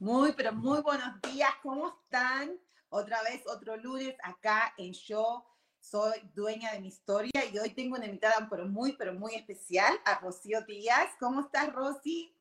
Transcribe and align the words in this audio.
Muy, 0.00 0.30
pero 0.30 0.52
muy 0.52 0.80
buenos 0.80 1.20
días, 1.22 1.50
¿cómo 1.60 1.88
están? 1.88 2.56
Otra 2.88 3.20
vez, 3.24 3.44
otro 3.48 3.76
lunes 3.76 4.14
acá 4.22 4.72
en 4.78 4.92
Yo 4.92 5.44
Soy 5.80 6.20
Dueña 6.36 6.70
de 6.70 6.80
mi 6.80 6.86
Historia 6.86 7.44
y 7.52 7.58
hoy 7.58 7.70
tengo 7.70 7.96
una 7.96 8.06
invitada 8.06 8.46
pero 8.48 8.68
muy, 8.68 8.92
pero 8.92 9.12
muy 9.14 9.34
especial, 9.34 9.92
a 10.04 10.20
Rocío 10.20 10.62
Díaz. 10.62 11.10
¿Cómo 11.18 11.40
estás, 11.40 11.72
Rosy? 11.72 12.32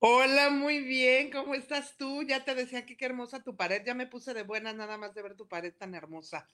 Hola, 0.00 0.50
muy 0.50 0.80
bien, 0.80 1.30
¿cómo 1.30 1.54
estás 1.54 1.96
tú? 1.96 2.24
Ya 2.24 2.44
te 2.44 2.56
decía 2.56 2.84
que 2.86 2.96
qué 2.96 3.04
hermosa 3.04 3.40
tu 3.44 3.54
pared, 3.54 3.84
ya 3.86 3.94
me 3.94 4.08
puse 4.08 4.34
de 4.34 4.42
buena 4.42 4.72
nada 4.72 4.98
más 4.98 5.14
de 5.14 5.22
ver 5.22 5.36
tu 5.36 5.46
pared 5.46 5.72
tan 5.72 5.94
hermosa. 5.94 6.48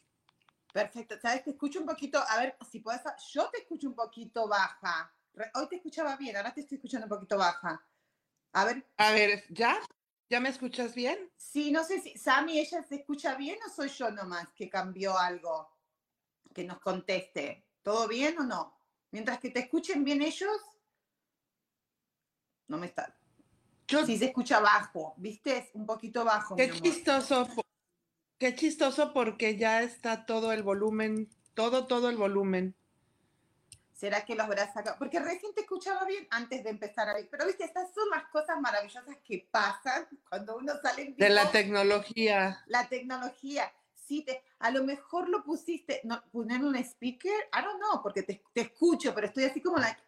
Perfecto, 0.70 1.18
sabes, 1.18 1.44
te 1.44 1.52
escucho 1.52 1.80
un 1.80 1.86
poquito, 1.86 2.22
a 2.28 2.38
ver 2.38 2.58
si 2.70 2.80
puedes, 2.80 3.00
yo 3.32 3.48
te 3.48 3.60
escucho 3.60 3.88
un 3.88 3.94
poquito 3.94 4.48
baja. 4.48 5.10
Hoy 5.54 5.66
te 5.70 5.76
escuchaba 5.76 6.14
bien, 6.16 6.36
ahora 6.36 6.52
te 6.52 6.60
estoy 6.60 6.76
escuchando 6.76 7.06
un 7.06 7.10
poquito 7.10 7.38
baja. 7.38 7.82
A 8.58 8.64
ver. 8.64 8.84
A 8.96 9.12
ver, 9.12 9.44
¿ya? 9.50 9.78
¿Ya 10.28 10.40
me 10.40 10.48
escuchas 10.48 10.92
bien? 10.92 11.30
Sí, 11.36 11.70
no 11.70 11.84
sé 11.84 12.00
si 12.00 12.18
Sammy, 12.18 12.58
ella 12.58 12.82
se 12.82 12.96
escucha 12.96 13.36
bien 13.36 13.56
o 13.64 13.70
soy 13.70 13.88
yo 13.88 14.10
nomás 14.10 14.52
que 14.52 14.68
cambió 14.68 15.16
algo. 15.16 15.70
Que 16.52 16.64
nos 16.64 16.80
conteste. 16.80 17.66
¿Todo 17.82 18.08
bien 18.08 18.36
o 18.38 18.42
no? 18.42 18.76
Mientras 19.12 19.38
que 19.38 19.50
te 19.50 19.60
escuchen 19.60 20.02
bien 20.02 20.22
ellos, 20.22 20.60
no 22.66 22.78
me 22.78 22.86
está. 22.86 23.16
Yo, 23.86 24.04
sí 24.04 24.18
se 24.18 24.26
escucha 24.26 24.58
bajo, 24.58 25.14
¿viste? 25.18 25.70
Un 25.74 25.86
poquito 25.86 26.24
bajo. 26.24 26.56
Qué 26.56 26.70
chistoso. 26.70 27.48
Qué 28.38 28.56
chistoso 28.56 29.12
porque 29.12 29.56
ya 29.56 29.82
está 29.82 30.26
todo 30.26 30.52
el 30.52 30.64
volumen, 30.64 31.30
todo, 31.54 31.86
todo 31.86 32.10
el 32.10 32.16
volumen. 32.16 32.76
¿Será 33.98 34.24
que 34.24 34.36
los 34.36 34.46
habrá 34.46 34.72
sacado? 34.72 34.94
Porque 34.96 35.18
recién 35.18 35.52
te 35.54 35.62
escuchaba 35.62 36.04
bien 36.04 36.28
antes 36.30 36.62
de 36.62 36.70
empezar 36.70 37.08
a 37.08 37.14
ver. 37.14 37.28
Pero 37.28 37.46
viste, 37.46 37.64
estas 37.64 37.92
son 37.92 38.08
las 38.10 38.28
cosas 38.28 38.60
maravillosas 38.60 39.16
que 39.24 39.48
pasan 39.50 40.06
cuando 40.28 40.56
uno 40.56 40.74
sale 40.80 41.02
en 41.02 41.06
vivo. 41.08 41.18
De 41.18 41.30
la 41.30 41.50
tecnología. 41.50 42.62
La 42.66 42.88
tecnología. 42.88 43.72
Sí, 43.92 44.22
te, 44.22 44.44
a 44.60 44.70
lo 44.70 44.84
mejor 44.84 45.28
lo 45.28 45.42
pusiste, 45.42 46.00
no, 46.04 46.22
poner 46.30 46.62
un 46.62 46.76
speaker, 46.76 47.50
I 47.52 47.64
don't 47.64 47.80
know, 47.80 48.00
porque 48.00 48.22
te, 48.22 48.40
te 48.54 48.60
escucho, 48.60 49.12
pero 49.12 49.26
estoy 49.26 49.44
así 49.44 49.60
como 49.60 49.78
like, 49.78 50.00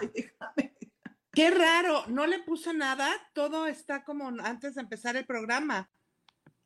¡ay, 0.00 0.12
déjame! 0.14 0.76
Qué 1.32 1.50
raro, 1.50 2.04
no 2.06 2.24
le 2.24 2.38
puse 2.38 2.72
nada, 2.72 3.10
todo 3.32 3.66
está 3.66 4.04
como 4.04 4.28
antes 4.28 4.76
de 4.76 4.80
empezar 4.80 5.16
el 5.16 5.26
programa. 5.26 5.90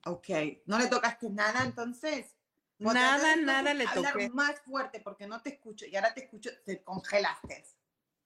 Ok, 0.04 0.28
¿no 0.66 0.78
le 0.78 0.88
tocaste 0.88 1.30
nada 1.30 1.64
entonces? 1.64 2.36
Nada, 2.82 3.36
nada 3.36 3.74
le 3.74 3.86
toqué. 3.86 4.28
más 4.30 4.60
fuerte 4.60 5.00
porque 5.00 5.26
no 5.26 5.40
te 5.42 5.50
escucho 5.50 5.86
y 5.86 5.96
ahora 5.96 6.14
te 6.14 6.24
escucho, 6.24 6.50
te 6.64 6.82
congelaste. 6.82 7.64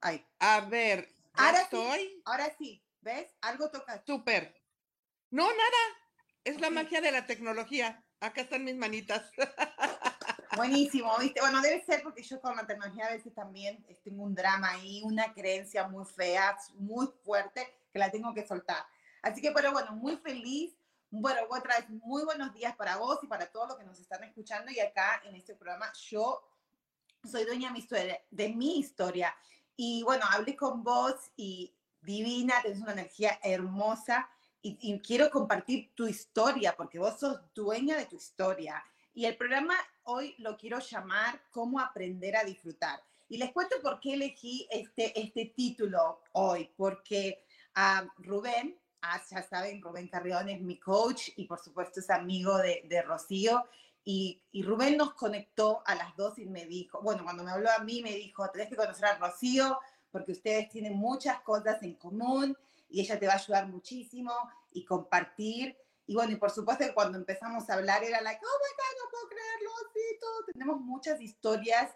Ay. 0.00 0.27
A 0.39 0.61
ver, 0.61 1.09
ahora 1.34 1.62
estoy. 1.62 1.99
Sí, 1.99 2.22
ahora 2.25 2.55
sí, 2.56 2.84
¿ves? 3.00 3.34
Algo 3.41 3.71
toca. 3.71 4.03
Súper. 4.06 4.55
No, 5.31 5.45
nada. 5.49 5.83
Es 6.45 6.61
la 6.61 6.71
magia 6.71 7.00
de 7.00 7.12
la 7.12 7.27
tecnología. 7.27 8.05
Acá 8.21 8.43
están 8.43 8.65
mis 8.65 8.77
manitas. 8.77 9.31
Buenísimo, 10.56 11.12
¿viste? 11.19 11.41
Bueno, 11.41 11.61
debe 11.61 11.84
ser 11.84 12.03
porque 12.03 12.22
yo 12.22 12.41
con 12.41 12.56
la 12.56 12.66
tecnología 12.66 13.06
a 13.06 13.12
veces 13.12 13.34
también 13.34 13.84
tengo 14.03 14.22
un 14.22 14.34
drama 14.34 14.71
ahí, 14.71 15.03
una 15.05 15.34
creencia 15.34 15.87
muy 15.87 16.05
fea, 16.06 16.56
muy 16.77 17.09
fuerte, 17.25 17.66
que 17.93 17.99
la 17.99 18.11
tengo 18.11 18.33
que 18.33 18.47
soltar. 18.47 18.87
Así 19.22 19.43
que, 19.43 19.50
pero 19.50 19.72
bueno, 19.72 19.93
muy 19.93 20.16
feliz 20.16 20.75
bueno, 21.21 21.41
otra 21.50 21.78
vez, 21.78 21.88
muy 21.91 22.25
buenos 22.25 22.53
días 22.53 22.75
para 22.77 22.97
vos 22.97 23.19
y 23.22 23.27
para 23.27 23.47
todos 23.47 23.69
los 23.69 23.78
que 23.78 23.84
nos 23.84 23.99
están 24.00 24.25
escuchando. 24.25 24.71
Y 24.71 24.81
acá 24.81 25.22
en 25.25 25.34
este 25.34 25.54
programa, 25.54 25.93
yo 26.09 26.43
soy 27.25 27.44
dueña 27.44 27.72
de 28.31 28.49
mi 28.50 28.78
historia. 28.78 29.34
Y 29.77 30.03
bueno, 30.03 30.25
hablé 30.31 30.56
con 30.56 30.82
vos 30.82 31.15
y 31.37 31.75
divina, 32.00 32.54
tenés 32.62 32.81
una 32.81 32.93
energía 32.93 33.38
hermosa 33.43 34.28
y, 34.62 34.78
y, 34.81 34.99
quiero 35.00 35.31
compartir 35.31 35.93
tu 35.94 36.06
historia 36.06 36.75
porque 36.77 36.99
vos 36.99 37.19
sos 37.19 37.41
dueña 37.54 37.97
de 37.97 38.06
tu 38.06 38.16
historia. 38.16 38.83
Y 39.12 39.27
el 39.27 39.37
programa 39.37 39.75
hoy 40.04 40.34
lo 40.38 40.56
quiero 40.56 40.78
llamar 40.78 41.43
Cómo 41.50 41.81
aprender 41.81 42.37
a 42.37 42.44
disfrutar. 42.44 43.03
Y 43.28 43.38
les 43.38 43.53
cuento 43.53 43.77
por 43.83 44.00
qué 44.00 44.15
elegí 44.15 44.69
este, 44.71 45.19
este 45.21 45.47
título 45.47 46.22
hoy, 46.33 46.71
porque 46.77 47.44
a 47.75 48.06
Rubén, 48.19 48.78
Ah, 49.09 49.22
ya 49.31 49.41
saben, 49.43 49.81
Rubén 49.81 50.09
Carrión 50.09 50.49
es 50.49 50.61
mi 50.61 50.81
coach 50.81 51.28
y 51.37 51.44
por 51.44 51.61
supuesto 51.61 52.00
es 52.00 52.11
amigo 52.11 52.59
de, 52.59 52.83
de 52.89 53.03
Rocío. 53.03 53.65
Y, 54.05 54.43
y, 54.50 54.62
Rubén 54.62 54.97
nos 54.97 55.15
conectó 55.15 55.83
a 55.87 55.94
las 55.94 56.17
dos 56.17 56.39
y 56.39 56.47
me 56.47 56.67
dijo, 56.67 57.00
bueno, 57.03 57.22
cuando 57.22 57.45
me 57.45 57.53
habló 57.53 57.71
a 57.71 57.81
mí 57.81 58.03
me 58.03 58.12
dijo, 58.12 58.49
tenés 58.50 58.69
que 58.69 58.77
conocer 58.77 59.05
a 59.06 59.19
Rocío 59.19 59.78
porque 60.11 60.33
ustedes 60.33 60.69
tienen 60.71 60.97
muchas 60.97 61.41
cosas 61.43 61.83
en 61.83 61.95
común 61.95 62.56
y 62.89 63.00
ella 63.00 63.19
te 63.19 63.27
va 63.27 63.34
a 63.34 63.37
ayudar 63.37 63.69
muchísimo 63.69 64.33
y 64.72 64.84
compartir. 64.84 65.77
Y 66.06 66.15
bueno, 66.15 66.33
y 66.33 66.37
por 66.37 66.50
supuesto 66.50 66.84
que 66.84 66.95
cuando 66.95 67.19
empezamos 67.19 67.69
a 67.69 67.75
hablar 67.75 68.03
era 68.03 68.21
like, 68.21 68.41
oh 68.43 68.59
my 68.59 68.72
God, 68.77 69.05
no 69.05 69.11
puedo 69.11 69.28
creerlo, 69.28 69.71
sí, 69.93 70.19
todo. 70.21 70.45
Tenemos 70.53 70.81
muchas 70.81 71.21
historias 71.21 71.93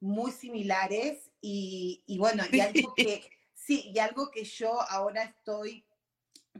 muy 0.00 0.32
similares 0.32 1.30
y, 1.40 2.02
y 2.06 2.18
bueno, 2.18 2.44
y 2.50 2.60
algo 2.60 2.94
que, 2.94 3.28
sí, 3.54 3.90
y 3.94 3.98
algo 3.98 4.30
que 4.30 4.44
yo 4.44 4.80
ahora 4.82 5.24
estoy 5.24 5.84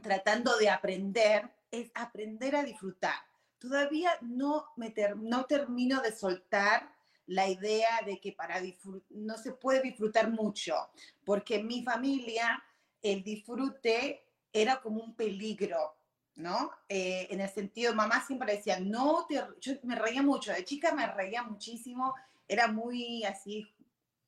tratando 0.01 0.57
de 0.57 0.69
aprender 0.69 1.49
es 1.71 1.91
aprender 1.93 2.55
a 2.55 2.63
disfrutar. 2.63 3.15
Todavía 3.59 4.11
no, 4.21 4.65
me 4.75 4.93
no 5.17 5.45
termino 5.45 6.01
de 6.01 6.11
soltar 6.11 6.95
la 7.27 7.47
idea 7.47 8.01
de 8.05 8.19
que 8.19 8.33
para 8.33 8.61
no 9.09 9.37
se 9.37 9.53
puede 9.53 9.81
disfrutar 9.81 10.29
mucho, 10.29 10.75
porque 11.23 11.55
en 11.55 11.67
mi 11.67 11.83
familia 11.83 12.63
el 13.01 13.23
disfrute 13.23 14.25
era 14.53 14.79
como 14.81 15.01
un 15.01 15.15
peligro, 15.15 15.95
¿no? 16.35 16.71
Eh, 16.87 17.27
en 17.29 17.41
el 17.41 17.49
sentido, 17.49 17.95
mamá 17.95 18.23
siempre 18.25 18.55
decía, 18.55 18.79
no 18.79 19.25
te, 19.27 19.41
yo 19.59 19.73
me 19.83 19.95
reía 19.95 20.21
mucho, 20.21 20.51
de 20.51 20.63
chica 20.63 20.93
me 20.93 21.07
reía 21.07 21.43
muchísimo, 21.43 22.13
era 22.47 22.67
muy 22.67 23.23
así 23.23 23.67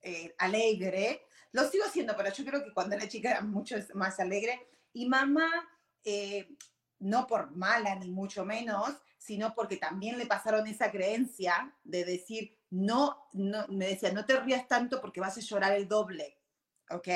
eh, 0.01 0.33
alegre, 0.39 1.21
lo 1.51 1.67
sigo 1.69 1.85
siendo, 1.91 2.15
pero 2.15 2.33
yo 2.33 2.45
creo 2.45 2.63
que 2.63 2.73
cuando 2.73 2.95
era 2.95 3.07
chica 3.07 3.31
era 3.31 3.41
mucho 3.41 3.75
más 3.93 4.19
alegre, 4.19 4.67
y 4.97 5.05
mamá, 5.05 5.49
eh, 6.03 6.49
no 6.99 7.27
por 7.27 7.51
mala 7.51 7.93
ni 7.95 8.09
mucho 8.09 8.43
menos, 8.45 8.89
sino 9.19 9.53
porque 9.53 9.77
también 9.77 10.17
le 10.17 10.25
pasaron 10.25 10.65
esa 10.65 10.89
creencia 10.89 11.71
de 11.83 12.03
decir, 12.03 12.57
no, 12.71 13.27
no 13.33 13.67
me 13.67 13.89
decía, 13.89 14.11
no 14.11 14.25
te 14.25 14.39
rías 14.39 14.67
tanto 14.67 14.99
porque 14.99 15.19
vas 15.19 15.37
a 15.37 15.41
llorar 15.41 15.73
el 15.73 15.87
doble, 15.87 16.39
¿ok? 16.89 17.07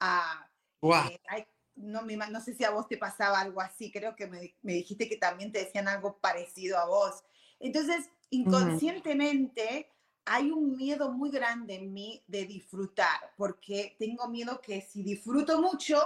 Ah, 0.00 0.48
eh, 0.82 1.46
no, 1.76 2.02
no 2.02 2.40
sé 2.40 2.54
si 2.54 2.64
a 2.64 2.70
vos 2.70 2.88
te 2.88 2.98
pasaba 2.98 3.40
algo 3.40 3.60
así, 3.60 3.92
creo 3.92 4.16
que 4.16 4.26
me, 4.26 4.56
me, 4.62 4.72
dijiste 4.72 5.08
que 5.08 5.16
también 5.16 5.52
te 5.52 5.60
decían 5.60 5.86
algo 5.86 6.18
parecido 6.18 6.78
a 6.78 6.86
vos. 6.86 7.22
Entonces, 7.60 8.08
inconscientemente... 8.30 9.90
Hay 10.26 10.50
un 10.50 10.74
miedo 10.74 11.12
muy 11.12 11.30
grande 11.30 11.74
en 11.74 11.92
mí 11.92 12.24
de 12.26 12.46
disfrutar, 12.46 13.34
porque 13.36 13.94
tengo 13.98 14.26
miedo 14.26 14.58
que 14.62 14.80
si 14.80 15.02
disfruto 15.02 15.60
mucho, 15.60 16.00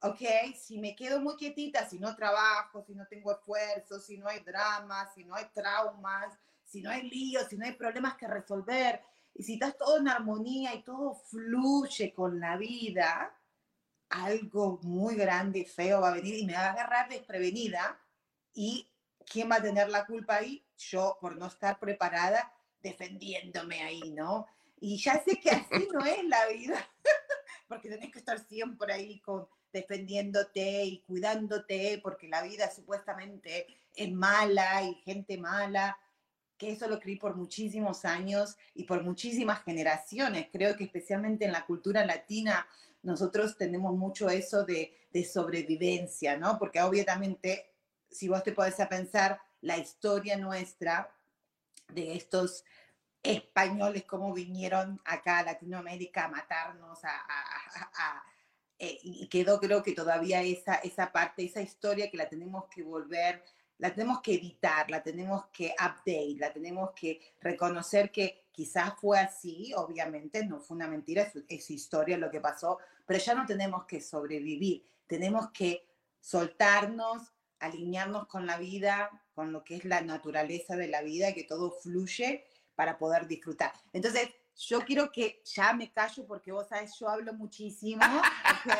¿ok? 0.00 0.54
Si 0.56 0.78
me 0.78 0.94
quedo 0.94 1.20
muy 1.20 1.36
quietita, 1.36 1.88
si 1.88 1.98
no 1.98 2.14
trabajo, 2.14 2.82
si 2.86 2.94
no 2.94 3.06
tengo 3.06 3.32
esfuerzo, 3.32 3.98
si 3.98 4.18
no 4.18 4.28
hay 4.28 4.40
drama, 4.40 5.10
si 5.14 5.24
no 5.24 5.34
hay 5.34 5.46
traumas, 5.54 6.38
si 6.64 6.82
no 6.82 6.90
hay 6.90 7.08
líos, 7.08 7.46
si 7.48 7.56
no 7.56 7.64
hay 7.64 7.72
problemas 7.72 8.16
que 8.16 8.28
resolver, 8.28 9.02
y 9.34 9.42
si 9.42 9.54
estás 9.54 9.76
todo 9.76 9.98
en 9.98 10.08
armonía 10.08 10.74
y 10.74 10.82
todo 10.82 11.14
fluye 11.14 12.12
con 12.12 12.40
la 12.40 12.56
vida, 12.56 13.34
algo 14.10 14.80
muy 14.82 15.14
grande 15.16 15.60
y 15.60 15.64
feo 15.64 16.00
va 16.00 16.10
a 16.10 16.14
venir 16.14 16.34
y 16.36 16.46
me 16.46 16.54
va 16.54 16.66
a 16.66 16.72
agarrar 16.72 17.08
desprevenida 17.08 17.98
y 18.54 18.88
¿quién 19.30 19.50
va 19.50 19.56
a 19.56 19.62
tener 19.62 19.90
la 19.90 20.06
culpa 20.06 20.36
ahí? 20.36 20.64
Yo 20.76 21.18
por 21.20 21.36
no 21.36 21.46
estar 21.46 21.78
preparada 21.78 22.52
defendiéndome 22.82 23.82
ahí, 23.82 24.10
¿no? 24.10 24.46
Y 24.80 24.96
ya 24.96 25.22
sé 25.22 25.38
que 25.38 25.50
así 25.50 25.88
no 25.92 26.04
es 26.04 26.24
la 26.24 26.46
vida, 26.48 26.88
porque 27.68 27.88
tenés 27.88 28.10
que 28.10 28.18
estar 28.18 28.38
siempre 28.38 28.92
ahí 28.92 29.20
con 29.20 29.48
defendiéndote 29.72 30.84
y 30.84 31.00
cuidándote, 31.00 32.00
porque 32.02 32.28
la 32.28 32.42
vida 32.42 32.70
supuestamente 32.70 33.66
es 33.94 34.12
mala 34.12 34.82
y 34.82 34.94
gente 34.96 35.38
mala, 35.38 35.98
que 36.56 36.72
eso 36.72 36.88
lo 36.88 36.98
creí 36.98 37.16
por 37.16 37.36
muchísimos 37.36 38.04
años 38.04 38.56
y 38.74 38.84
por 38.84 39.02
muchísimas 39.02 39.62
generaciones. 39.62 40.48
Creo 40.52 40.76
que 40.76 40.84
especialmente 40.84 41.44
en 41.44 41.52
la 41.52 41.66
cultura 41.66 42.04
latina 42.04 42.66
nosotros 43.02 43.56
tenemos 43.56 43.96
mucho 43.96 44.28
eso 44.28 44.64
de, 44.64 44.92
de 45.12 45.24
sobrevivencia, 45.24 46.36
¿no? 46.36 46.58
Porque 46.58 46.82
obviamente, 46.82 47.72
si 48.10 48.28
vos 48.28 48.42
te 48.42 48.52
podés 48.52 48.80
a 48.80 48.88
pensar 48.88 49.40
la 49.60 49.78
historia 49.78 50.36
nuestra 50.36 51.14
de 51.88 52.16
estos 52.16 52.64
españoles, 53.22 54.04
cómo 54.04 54.32
vinieron 54.32 55.00
acá 55.04 55.38
a 55.38 55.44
Latinoamérica 55.44 56.24
a 56.24 56.28
matarnos, 56.28 57.00
a, 57.04 58.24
eh, 58.78 58.98
y 59.02 59.26
quedó 59.28 59.58
creo 59.58 59.82
que 59.82 59.92
todavía 59.92 60.42
esa, 60.42 60.76
esa 60.76 61.10
parte, 61.10 61.44
esa 61.44 61.60
historia 61.60 62.10
que 62.10 62.16
la 62.16 62.28
tenemos 62.28 62.66
que 62.68 62.82
volver, 62.82 63.42
la 63.78 63.94
tenemos 63.94 64.20
que 64.20 64.34
editar, 64.34 64.90
la 64.90 65.02
tenemos 65.02 65.46
que 65.52 65.74
update, 65.74 66.36
la 66.38 66.52
tenemos 66.52 66.90
que 66.92 67.20
reconocer 67.40 68.10
que 68.10 68.46
quizás 68.52 68.94
fue 69.00 69.18
así, 69.18 69.72
obviamente, 69.76 70.44
no 70.44 70.60
fue 70.60 70.76
una 70.76 70.88
mentira, 70.88 71.22
es, 71.22 71.32
es 71.48 71.70
historia 71.70 72.18
lo 72.18 72.30
que 72.30 72.40
pasó, 72.40 72.78
pero 73.06 73.18
ya 73.18 73.34
no 73.34 73.46
tenemos 73.46 73.84
que 73.84 74.00
sobrevivir, 74.00 74.84
tenemos 75.06 75.50
que 75.50 75.86
soltarnos, 76.20 77.32
alinearnos 77.60 78.26
con 78.26 78.46
la 78.46 78.58
vida, 78.58 79.10
con 79.32 79.52
lo 79.52 79.64
que 79.64 79.76
es 79.76 79.84
la 79.84 80.00
naturaleza 80.00 80.76
de 80.76 80.88
la 80.88 81.02
vida, 81.02 81.32
que 81.32 81.44
todo 81.44 81.70
fluye 81.70 82.44
para 82.74 82.98
poder 82.98 83.26
disfrutar. 83.26 83.72
Entonces, 83.92 84.28
yo 84.58 84.80
quiero 84.80 85.12
que 85.12 85.40
ya 85.44 85.72
me 85.72 85.92
callo 85.92 86.26
porque 86.26 86.50
vos 86.50 86.68
sabes, 86.68 86.98
yo 86.98 87.08
hablo 87.08 87.32
muchísimo, 87.32 88.04
¿ok? 88.04 88.74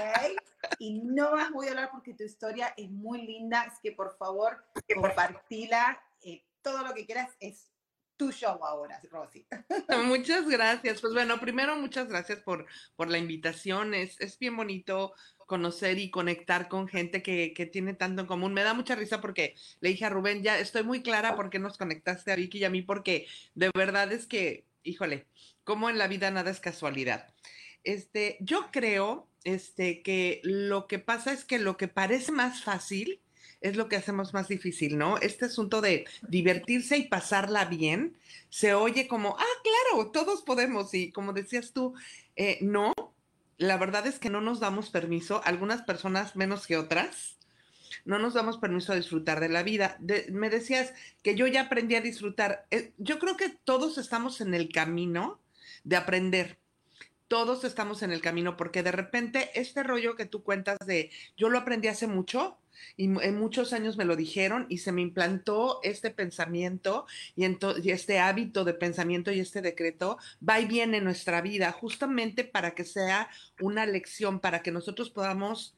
Y 0.80 1.00
no 1.00 1.32
más 1.32 1.50
voy 1.50 1.68
a 1.68 1.70
hablar 1.70 1.90
porque 1.90 2.14
tu 2.14 2.24
historia 2.24 2.74
es 2.76 2.90
muy 2.90 3.22
linda, 3.24 3.64
es 3.64 3.78
que 3.80 3.92
por 3.92 4.16
favor 4.16 4.64
compartila, 4.94 6.02
eh, 6.22 6.44
todo 6.62 6.82
lo 6.82 6.94
que 6.94 7.06
quieras 7.06 7.30
es 7.38 7.70
tu 8.16 8.32
show 8.32 8.58
ahora, 8.64 9.00
Rosy. 9.10 9.46
Muchas 10.04 10.48
gracias. 10.48 11.00
Pues 11.00 11.14
bueno, 11.14 11.38
primero 11.38 11.76
muchas 11.76 12.08
gracias 12.08 12.40
por, 12.40 12.66
por 12.96 13.08
la 13.08 13.16
invitación. 13.16 13.94
Es, 13.94 14.20
es 14.20 14.36
bien 14.40 14.56
bonito 14.56 15.14
conocer 15.46 15.98
y 15.98 16.10
conectar 16.10 16.68
con 16.68 16.88
gente 16.88 17.22
que, 17.22 17.54
que, 17.54 17.64
tiene 17.64 17.94
tanto 17.94 18.22
en 18.22 18.26
común. 18.26 18.52
Me 18.52 18.64
da 18.64 18.74
mucha 18.74 18.96
risa 18.96 19.20
porque 19.20 19.54
le 19.80 19.90
dije 19.90 20.04
a 20.04 20.10
Rubén, 20.10 20.42
ya 20.42 20.58
estoy 20.58 20.82
muy 20.82 21.00
clara 21.00 21.36
por 21.36 21.48
qué 21.48 21.60
nos 21.60 21.78
conectaste 21.78 22.32
a 22.32 22.36
Vicky 22.36 22.58
y 22.58 22.64
a 22.64 22.70
mí, 22.70 22.82
porque 22.82 23.28
de 23.54 23.70
verdad 23.74 24.12
es 24.12 24.26
que, 24.26 24.67
híjole, 24.88 25.26
como 25.64 25.90
en 25.90 25.98
la 25.98 26.08
vida 26.08 26.30
nada 26.30 26.50
es 26.50 26.60
casualidad. 26.60 27.32
Este, 27.84 28.36
yo 28.40 28.70
creo 28.70 29.28
este, 29.44 30.02
que 30.02 30.40
lo 30.42 30.86
que 30.86 30.98
pasa 30.98 31.32
es 31.32 31.44
que 31.44 31.58
lo 31.58 31.76
que 31.76 31.88
parece 31.88 32.32
más 32.32 32.62
fácil 32.62 33.20
es 33.60 33.76
lo 33.76 33.88
que 33.88 33.96
hacemos 33.96 34.34
más 34.34 34.48
difícil, 34.48 34.98
¿no? 34.98 35.18
Este 35.18 35.46
asunto 35.46 35.80
de 35.80 36.04
divertirse 36.28 36.96
y 36.96 37.08
pasarla 37.08 37.64
bien 37.64 38.16
se 38.50 38.74
oye 38.74 39.08
como, 39.08 39.36
ah, 39.38 39.62
claro, 39.62 40.10
todos 40.10 40.42
podemos. 40.42 40.94
Y 40.94 41.10
como 41.10 41.32
decías 41.32 41.72
tú, 41.72 41.94
eh, 42.36 42.58
no, 42.60 42.92
la 43.56 43.76
verdad 43.76 44.06
es 44.06 44.18
que 44.18 44.30
no 44.30 44.40
nos 44.40 44.60
damos 44.60 44.90
permiso, 44.90 45.42
algunas 45.44 45.82
personas 45.82 46.36
menos 46.36 46.66
que 46.66 46.76
otras, 46.76 47.37
no 48.08 48.18
nos 48.18 48.32
damos 48.32 48.56
permiso 48.56 48.92
a 48.92 48.96
disfrutar 48.96 49.38
de 49.38 49.50
la 49.50 49.62
vida. 49.62 49.98
De, 50.00 50.26
me 50.30 50.48
decías 50.48 50.94
que 51.22 51.34
yo 51.34 51.46
ya 51.46 51.62
aprendí 51.62 51.94
a 51.94 52.00
disfrutar. 52.00 52.66
Eh, 52.70 52.94
yo 52.96 53.18
creo 53.18 53.36
que 53.36 53.50
todos 53.50 53.98
estamos 53.98 54.40
en 54.40 54.54
el 54.54 54.70
camino 54.70 55.38
de 55.84 55.96
aprender. 55.96 56.58
Todos 57.28 57.64
estamos 57.64 58.02
en 58.02 58.10
el 58.10 58.22
camino 58.22 58.56
porque 58.56 58.82
de 58.82 58.92
repente 58.92 59.50
este 59.54 59.82
rollo 59.82 60.16
que 60.16 60.24
tú 60.24 60.42
cuentas 60.42 60.78
de 60.86 61.10
yo 61.36 61.50
lo 61.50 61.58
aprendí 61.58 61.88
hace 61.88 62.06
mucho, 62.06 62.56
y 62.96 63.04
en 63.06 63.38
muchos 63.38 63.72
años 63.72 63.96
me 63.96 64.04
lo 64.04 64.16
dijeron 64.16 64.66
y 64.68 64.78
se 64.78 64.92
me 64.92 65.02
implantó 65.02 65.80
este 65.82 66.10
pensamiento 66.10 67.06
y, 67.36 67.44
y, 67.44 67.90
este 67.90 68.20
hábito 68.20 68.64
de 68.64 68.72
pensamiento 68.72 69.32
y 69.32 69.40
este 69.40 69.60
decreto 69.60 70.16
va 70.46 70.60
y 70.60 70.66
viene 70.66 70.98
en 70.98 71.04
nuestra 71.04 71.40
vida 71.40 71.72
justamente 71.72 72.44
para 72.44 72.76
que 72.76 72.84
sea 72.84 73.28
una 73.60 73.84
lección, 73.84 74.38
para 74.38 74.62
que 74.62 74.70
nosotros 74.70 75.10
podamos 75.10 75.77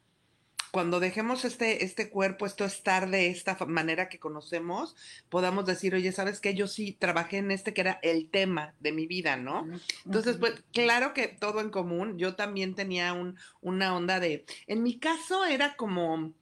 cuando 0.71 1.01
dejemos 1.01 1.45
este, 1.45 1.85
este 1.85 2.11
cuerpo, 2.11 2.47
esto 2.47 2.65
estar 2.65 3.11
de 3.11 3.29
esta 3.29 3.57
manera 3.67 4.09
que 4.09 4.19
conocemos, 4.19 4.97
podamos 5.29 5.67
decir, 5.67 5.95
oye, 5.95 6.13
¿sabes 6.13 6.41
qué? 6.41 6.55
Yo 6.55 6.69
sí 6.69 6.93
trabajé 6.93 7.39
en 7.39 7.51
este 7.51 7.75
que 7.75 7.81
era 7.81 7.99
el 8.03 8.29
tema 8.29 8.75
de 8.81 8.93
mi 8.93 9.07
vida, 9.07 9.37
¿no? 9.37 9.67
Entonces, 10.05 10.37
pues 10.37 10.63
claro 10.73 11.13
que 11.13 11.29
todo 11.29 11.61
en 11.61 11.71
común. 11.71 12.19
Yo 12.19 12.37
también 12.37 12.75
tenía 12.75 13.13
un, 13.13 13.37
una 13.61 13.97
onda 13.97 14.21
de, 14.21 14.45
en 14.67 14.83
mi 14.83 14.99
caso 14.99 15.45
era 15.45 15.75
como, 15.77 16.33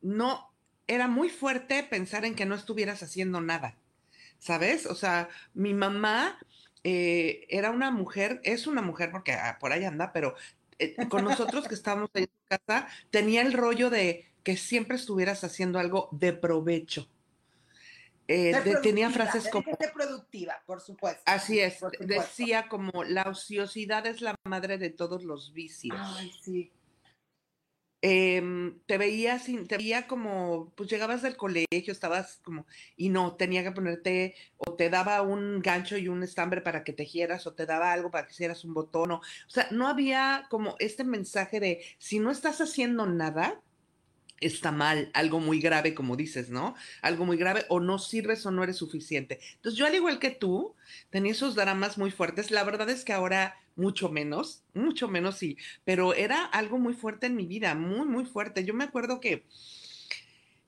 no, 0.00 0.50
era 0.86 1.08
muy 1.08 1.28
fuerte 1.28 1.82
pensar 1.82 2.24
en 2.24 2.34
que 2.34 2.46
no 2.46 2.54
estuvieras 2.54 3.02
haciendo 3.02 3.40
nada, 3.40 3.76
¿sabes? 4.38 4.86
O 4.86 4.94
sea, 4.94 5.28
mi 5.54 5.74
mamá... 5.74 6.38
Eh, 6.88 7.48
era 7.48 7.72
una 7.72 7.90
mujer, 7.90 8.40
es 8.44 8.68
una 8.68 8.80
mujer 8.80 9.10
porque 9.10 9.32
ah, 9.32 9.58
por 9.58 9.72
ahí 9.72 9.84
anda, 9.84 10.12
pero 10.12 10.36
eh, 10.78 11.08
con 11.08 11.24
nosotros 11.24 11.66
que 11.68 11.74
estábamos 11.74 12.10
en 12.14 12.24
su 12.24 12.48
casa, 12.48 12.88
tenía 13.10 13.42
el 13.42 13.52
rollo 13.52 13.90
de 13.90 14.26
que 14.42 14.56
siempre 14.56 14.96
estuvieras 14.96 15.42
haciendo 15.44 15.78
algo 15.78 16.08
de 16.12 16.32
provecho. 16.32 17.08
Eh, 18.28 18.60
de, 18.64 18.76
tenía 18.76 19.10
frases 19.10 19.48
como... 19.50 19.76
Ser 19.76 19.92
productiva, 19.92 20.60
por 20.66 20.80
supuesto. 20.80 21.22
Así 21.26 21.60
es, 21.60 21.78
decía 22.00 22.68
como 22.68 23.04
la 23.04 23.22
ociosidad 23.24 24.06
es 24.06 24.20
la 24.20 24.34
madre 24.44 24.78
de 24.78 24.90
todos 24.90 25.22
los 25.22 25.52
vicios. 25.52 25.96
Ay, 25.98 26.32
sí. 26.42 26.72
Eh, 28.08 28.40
te 28.86 28.98
veía 28.98 29.40
te 29.66 29.76
veía 29.76 30.06
como, 30.06 30.72
pues 30.76 30.88
llegabas 30.88 31.22
del 31.22 31.36
colegio, 31.36 31.92
estabas 31.92 32.38
como, 32.44 32.64
y 32.96 33.08
no, 33.08 33.34
tenía 33.34 33.64
que 33.64 33.72
ponerte, 33.72 34.36
o 34.58 34.74
te 34.74 34.90
daba 34.90 35.22
un 35.22 35.60
gancho 35.60 35.96
y 35.96 36.06
un 36.06 36.22
estambre 36.22 36.60
para 36.60 36.84
que 36.84 36.92
tejieras, 36.92 37.48
o 37.48 37.54
te 37.54 37.66
daba 37.66 37.92
algo 37.92 38.12
para 38.12 38.28
que 38.28 38.32
hicieras 38.32 38.62
un 38.64 38.74
botón, 38.74 39.10
o, 39.10 39.16
o 39.16 39.50
sea, 39.50 39.66
no 39.72 39.88
había 39.88 40.46
como 40.50 40.76
este 40.78 41.02
mensaje 41.02 41.58
de, 41.58 41.82
si 41.98 42.20
no 42.20 42.30
estás 42.30 42.60
haciendo 42.60 43.06
nada, 43.06 43.60
está 44.40 44.70
mal, 44.70 45.10
algo 45.12 45.40
muy 45.40 45.60
grave, 45.60 45.92
como 45.92 46.14
dices, 46.14 46.48
¿no? 46.48 46.76
Algo 47.02 47.24
muy 47.24 47.36
grave, 47.36 47.64
o 47.70 47.80
no 47.80 47.98
sirves 47.98 48.46
o 48.46 48.52
no 48.52 48.62
eres 48.62 48.76
suficiente. 48.76 49.40
Entonces, 49.56 49.76
yo 49.76 49.84
al 49.84 49.96
igual 49.96 50.20
que 50.20 50.30
tú, 50.30 50.76
tenía 51.10 51.32
esos 51.32 51.56
dramas 51.56 51.98
muy 51.98 52.12
fuertes. 52.12 52.52
La 52.52 52.62
verdad 52.62 52.88
es 52.88 53.04
que 53.04 53.12
ahora 53.12 53.56
mucho 53.76 54.08
menos, 54.08 54.64
mucho 54.74 55.08
menos 55.08 55.38
sí, 55.38 55.56
pero 55.84 56.14
era 56.14 56.44
algo 56.44 56.78
muy 56.78 56.94
fuerte 56.94 57.26
en 57.26 57.36
mi 57.36 57.46
vida, 57.46 57.74
muy, 57.74 58.06
muy 58.06 58.24
fuerte. 58.24 58.64
Yo 58.64 58.74
me 58.74 58.84
acuerdo 58.84 59.20
que, 59.20 59.44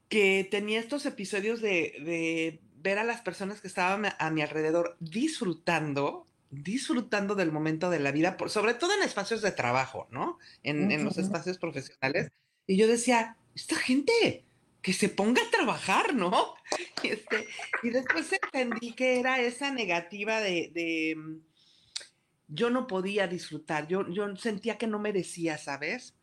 que 0.08 0.46
tenía 0.50 0.78
estos 0.78 1.06
episodios 1.06 1.60
de, 1.60 1.96
de 2.04 2.60
ver 2.76 2.98
a 2.98 3.04
las 3.04 3.20
personas 3.22 3.60
que 3.60 3.68
estaban 3.68 4.14
a 4.18 4.30
mi 4.30 4.42
alrededor 4.42 4.96
disfrutando, 5.00 6.26
disfrutando 6.50 7.34
del 7.34 7.52
momento 7.52 7.90
de 7.90 8.00
la 8.00 8.12
vida, 8.12 8.36
por, 8.36 8.50
sobre 8.50 8.74
todo 8.74 8.94
en 8.94 9.02
espacios 9.02 9.42
de 9.42 9.52
trabajo, 9.52 10.06
¿no? 10.10 10.38
En, 10.62 10.90
en 10.92 11.04
los 11.04 11.18
espacios 11.18 11.58
profesionales. 11.58 12.30
Y 12.66 12.76
yo 12.76 12.86
decía, 12.86 13.36
esta 13.54 13.76
gente 13.76 14.44
que 14.82 14.92
se 14.92 15.08
ponga 15.08 15.42
a 15.42 15.50
trabajar, 15.50 16.14
¿no? 16.14 16.54
Y, 17.02 17.08
este, 17.08 17.46
y 17.82 17.90
después 17.90 18.32
entendí 18.32 18.92
que 18.92 19.20
era 19.20 19.40
esa 19.40 19.70
negativa 19.70 20.40
de, 20.40 20.70
de, 20.74 21.16
yo 22.48 22.70
no 22.70 22.86
podía 22.86 23.28
disfrutar, 23.28 23.86
yo, 23.88 24.08
yo 24.08 24.34
sentía 24.36 24.78
que 24.78 24.86
no 24.86 24.98
merecía, 24.98 25.58
¿sabes? 25.58 26.14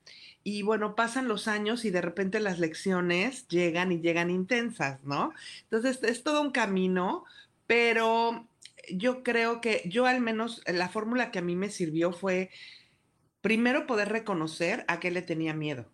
Y 0.43 0.63
bueno, 0.63 0.95
pasan 0.95 1.27
los 1.27 1.47
años 1.47 1.85
y 1.85 1.91
de 1.91 2.01
repente 2.01 2.39
las 2.39 2.59
lecciones 2.59 3.47
llegan 3.47 3.91
y 3.91 4.01
llegan 4.01 4.29
intensas, 4.29 5.03
¿no? 5.03 5.33
Entonces 5.63 6.03
es 6.03 6.23
todo 6.23 6.41
un 6.41 6.51
camino, 6.51 7.23
pero 7.67 8.47
yo 8.91 9.23
creo 9.23 9.61
que 9.61 9.83
yo 9.85 10.05
al 10.05 10.21
menos 10.21 10.61
la 10.67 10.89
fórmula 10.89 11.31
que 11.31 11.39
a 11.39 11.43
mí 11.43 11.55
me 11.55 11.69
sirvió 11.69 12.11
fue 12.11 12.49
primero 13.41 13.87
poder 13.87 14.09
reconocer 14.09 14.85
a 14.87 14.99
qué 14.99 15.11
le 15.11 15.21
tenía 15.21 15.53
miedo. 15.53 15.85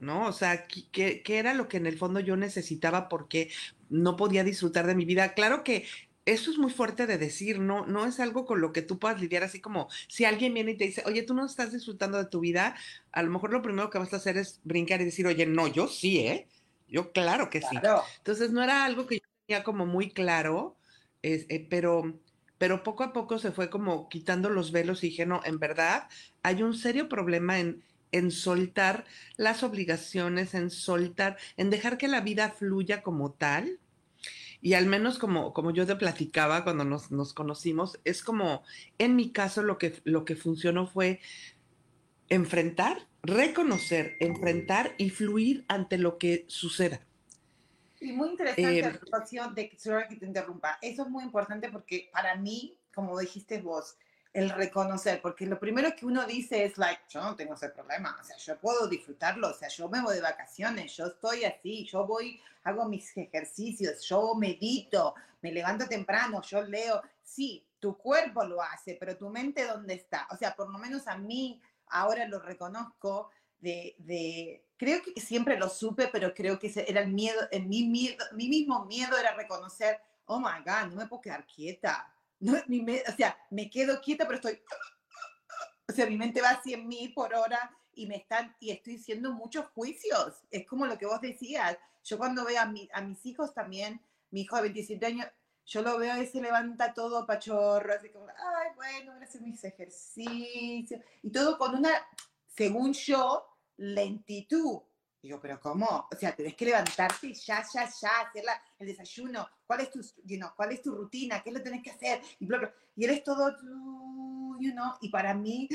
¿no? 0.00 0.26
O 0.26 0.32
sea, 0.32 0.66
¿qué, 0.66 1.22
¿qué, 1.22 1.38
era 1.38 1.54
lo 1.54 1.68
que 1.68 1.78
en 1.78 1.86
el 1.86 1.96
fondo 1.96 2.20
yo 2.20 2.36
necesitaba 2.36 3.08
porque 3.08 3.50
no 3.88 4.16
podía 4.16 4.44
disfrutar 4.44 4.86
de 4.86 4.94
mi 4.94 5.06
vida? 5.06 5.32
Claro 5.34 5.64
que 5.64 5.86
eso 6.26 6.50
es 6.50 6.58
muy 6.58 6.70
fuerte 6.70 7.06
de 7.06 7.18
decir, 7.18 7.58
no, 7.58 7.86
no 7.86 8.06
es 8.06 8.18
algo 8.20 8.46
con 8.46 8.60
lo 8.60 8.72
que 8.72 8.82
tú 8.82 8.98
puedas 8.98 9.20
lidiar 9.20 9.42
así 9.42 9.60
como 9.60 9.88
si 10.08 10.24
alguien 10.24 10.54
viene 10.54 10.72
y 10.72 10.76
te 10.76 10.84
dice, 10.84 11.02
oye, 11.06 11.22
tú 11.22 11.34
no 11.34 11.44
estás 11.44 11.72
disfrutando 11.72 12.18
de 12.18 12.26
tu 12.26 12.40
vida, 12.40 12.76
a 13.12 13.22
lo 13.22 13.30
mejor 13.30 13.52
lo 13.52 13.62
primero 13.62 13.90
que 13.90 13.98
vas 13.98 14.12
a 14.12 14.16
hacer 14.16 14.36
es 14.38 14.60
brincar 14.64 15.00
y 15.00 15.04
decir, 15.04 15.26
oye, 15.26 15.46
no, 15.46 15.68
yo 15.68 15.86
sí, 15.86 16.20
¿eh? 16.20 16.48
Yo 16.88 17.12
claro 17.12 17.50
que 17.50 17.60
sí. 17.60 17.76
Entonces 18.18 18.52
no 18.52 18.62
era 18.62 18.84
algo 18.84 19.06
que 19.06 19.16
yo 19.16 19.26
tenía 19.46 19.64
como 19.64 19.86
muy 19.86 20.10
claro, 20.10 20.76
eh, 21.22 21.66
pero, 21.68 22.18
pero 22.58 22.82
poco 22.82 23.04
a 23.04 23.12
poco 23.12 23.38
se 23.38 23.52
fue 23.52 23.68
como 23.68 24.08
quitando 24.08 24.48
los 24.48 24.72
velos 24.72 25.02
y 25.04 25.08
dije, 25.08 25.26
no, 25.26 25.40
en 25.44 25.58
verdad 25.58 26.08
hay 26.42 26.62
un 26.62 26.74
serio 26.74 27.08
problema 27.08 27.58
en 27.58 27.82
en 28.14 28.30
soltar 28.30 29.06
las 29.36 29.64
obligaciones, 29.64 30.54
en 30.54 30.70
soltar, 30.70 31.36
en 31.56 31.68
dejar 31.68 31.98
que 31.98 32.06
la 32.06 32.20
vida 32.20 32.50
fluya 32.50 33.02
como 33.02 33.32
tal. 33.32 33.80
Y 34.64 34.72
al 34.72 34.86
menos 34.86 35.18
como, 35.18 35.52
como 35.52 35.72
yo 35.72 35.86
te 35.86 35.94
platicaba 35.94 36.64
cuando 36.64 36.86
nos, 36.86 37.10
nos 37.10 37.34
conocimos, 37.34 38.00
es 38.04 38.22
como, 38.22 38.62
en 38.96 39.14
mi 39.14 39.30
caso, 39.30 39.62
lo 39.62 39.76
que, 39.76 40.00
lo 40.04 40.24
que 40.24 40.36
funcionó 40.36 40.86
fue 40.86 41.20
enfrentar, 42.30 43.06
reconocer, 43.22 44.16
enfrentar 44.20 44.94
y 44.96 45.10
fluir 45.10 45.66
ante 45.68 45.98
lo 45.98 46.16
que 46.16 46.46
suceda. 46.48 47.02
Y 48.00 48.12
muy 48.12 48.30
interesante 48.30 48.80
la 48.80 48.92
situación 48.94 49.54
de 49.54 49.68
que, 49.68 49.76
que 49.76 50.16
te 50.16 50.24
interrumpa. 50.24 50.78
Eso 50.80 51.02
es 51.02 51.10
muy 51.10 51.24
importante 51.24 51.68
porque 51.68 52.08
para 52.10 52.34
mí, 52.36 52.78
como 52.94 53.18
dijiste 53.18 53.60
vos, 53.60 53.98
el 54.34 54.50
reconocer, 54.50 55.22
porque 55.22 55.46
lo 55.46 55.60
primero 55.60 55.94
que 55.94 56.04
uno 56.04 56.26
dice 56.26 56.64
es, 56.64 56.76
like, 56.76 57.02
yo 57.08 57.22
no 57.22 57.36
tengo 57.36 57.54
ese 57.54 57.68
problema, 57.68 58.18
o 58.20 58.24
sea, 58.24 58.36
yo 58.36 58.58
puedo 58.58 58.88
disfrutarlo, 58.88 59.50
o 59.50 59.54
sea, 59.54 59.68
yo 59.68 59.88
me 59.88 60.02
voy 60.02 60.16
de 60.16 60.20
vacaciones, 60.20 60.96
yo 60.96 61.06
estoy 61.06 61.44
así, 61.44 61.84
yo 61.84 62.04
voy, 62.04 62.40
hago 62.64 62.88
mis 62.88 63.16
ejercicios, 63.16 64.02
yo 64.02 64.34
medito, 64.34 65.14
me 65.40 65.52
levanto 65.52 65.86
temprano, 65.86 66.42
yo 66.42 66.62
leo, 66.62 67.00
sí, 67.22 67.64
tu 67.78 67.96
cuerpo 67.96 68.44
lo 68.44 68.60
hace, 68.60 68.96
pero 68.98 69.16
tu 69.16 69.30
mente, 69.30 69.66
¿dónde 69.66 69.94
está? 69.94 70.26
O 70.32 70.36
sea, 70.36 70.56
por 70.56 70.68
lo 70.68 70.78
menos 70.78 71.06
a 71.06 71.16
mí, 71.16 71.62
ahora 71.86 72.26
lo 72.26 72.40
reconozco, 72.40 73.30
de, 73.60 73.94
de 73.98 74.64
creo 74.76 75.00
que 75.00 75.20
siempre 75.20 75.56
lo 75.56 75.68
supe, 75.68 76.08
pero 76.08 76.34
creo 76.34 76.58
que 76.58 76.72
era 76.88 77.02
el 77.02 77.12
miedo, 77.12 77.40
en 77.52 77.68
mi 77.68 77.84
miedo, 77.84 78.24
mi 78.32 78.48
mismo 78.48 78.84
miedo 78.86 79.16
era 79.16 79.32
reconocer, 79.36 80.00
oh 80.26 80.40
my 80.40 80.58
God, 80.66 80.90
no 80.90 80.96
me 80.96 81.06
puedo 81.06 81.22
quedar 81.22 81.46
quieta, 81.46 82.12
no, 82.44 82.58
ni 82.66 82.82
me, 82.82 83.02
o 83.08 83.12
sea, 83.16 83.38
me 83.50 83.70
quedo 83.70 84.02
quieta, 84.02 84.26
pero 84.26 84.36
estoy, 84.36 84.60
o 85.88 85.92
sea, 85.92 86.06
mi 86.06 86.18
mente 86.18 86.42
va 86.42 86.50
a 86.50 86.62
100 86.62 86.86
mil 86.86 87.14
por 87.14 87.34
hora 87.34 87.74
y 87.94 88.06
me 88.06 88.16
están, 88.16 88.54
y 88.60 88.70
estoy 88.70 88.96
haciendo 88.96 89.32
muchos 89.32 89.66
juicios. 89.68 90.42
Es 90.50 90.66
como 90.66 90.84
lo 90.84 90.98
que 90.98 91.06
vos 91.06 91.22
decías. 91.22 91.78
Yo 92.04 92.18
cuando 92.18 92.44
veo 92.44 92.60
a, 92.60 92.66
mi, 92.66 92.86
a 92.92 93.00
mis 93.00 93.24
hijos 93.24 93.54
también, 93.54 93.98
mi 94.30 94.42
hijo 94.42 94.56
de 94.56 94.62
27 94.62 95.06
años, 95.06 95.26
yo 95.64 95.80
lo 95.80 95.96
veo 95.96 96.22
y 96.22 96.26
se 96.26 96.42
levanta 96.42 96.92
todo 96.92 97.26
pachorro, 97.26 97.94
así 97.94 98.10
como, 98.10 98.26
ay, 98.28 98.72
bueno, 98.76 99.14
voy 99.14 99.22
a 99.22 99.24
hacer 99.24 99.40
mis 99.40 99.64
ejercicios, 99.64 101.00
y 101.22 101.30
todo 101.30 101.56
con 101.56 101.74
una, 101.74 101.90
según 102.46 102.92
yo, 102.92 103.46
lentitud. 103.78 104.82
Digo, 105.24 105.40
pero 105.40 105.58
¿cómo? 105.58 106.06
O 106.12 106.16
sea, 106.20 106.36
tenés 106.36 106.54
que 106.54 106.66
levantarte 106.66 107.28
y 107.28 107.32
ya, 107.32 107.64
ya, 107.72 107.88
ya, 107.88 108.10
hacer 108.20 108.44
el 108.78 108.86
desayuno. 108.86 109.48
¿Cuál 109.66 109.80
es, 109.80 109.90
tu, 109.90 110.02
you 110.22 110.36
know, 110.36 110.50
¿Cuál 110.54 110.72
es 110.72 110.82
tu 110.82 110.94
rutina? 110.94 111.42
¿Qué 111.42 111.50
lo 111.50 111.62
tenés 111.62 111.82
que 111.82 111.92
hacer? 111.92 112.20
Y, 112.40 112.44
bla, 112.44 112.58
bla. 112.58 112.74
y 112.94 113.04
eres 113.04 113.24
todo, 113.24 113.56
you 114.60 114.72
know, 114.72 114.92
y 115.00 115.08
para 115.08 115.32
mí, 115.32 115.66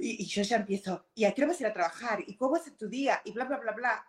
y, 0.00 0.26
yo 0.26 0.42
ya 0.42 0.56
empiezo, 0.56 1.06
¿y 1.14 1.24
a 1.24 1.32
qué 1.32 1.46
vas 1.46 1.60
a 1.60 1.62
ir 1.62 1.66
a 1.68 1.72
trabajar? 1.72 2.18
¿Y 2.26 2.34
cómo 2.34 2.56
es 2.56 2.76
tu 2.76 2.88
día? 2.88 3.22
Y 3.24 3.30
bla, 3.30 3.44
bla, 3.44 3.58
bla, 3.58 3.72
bla. 3.74 4.06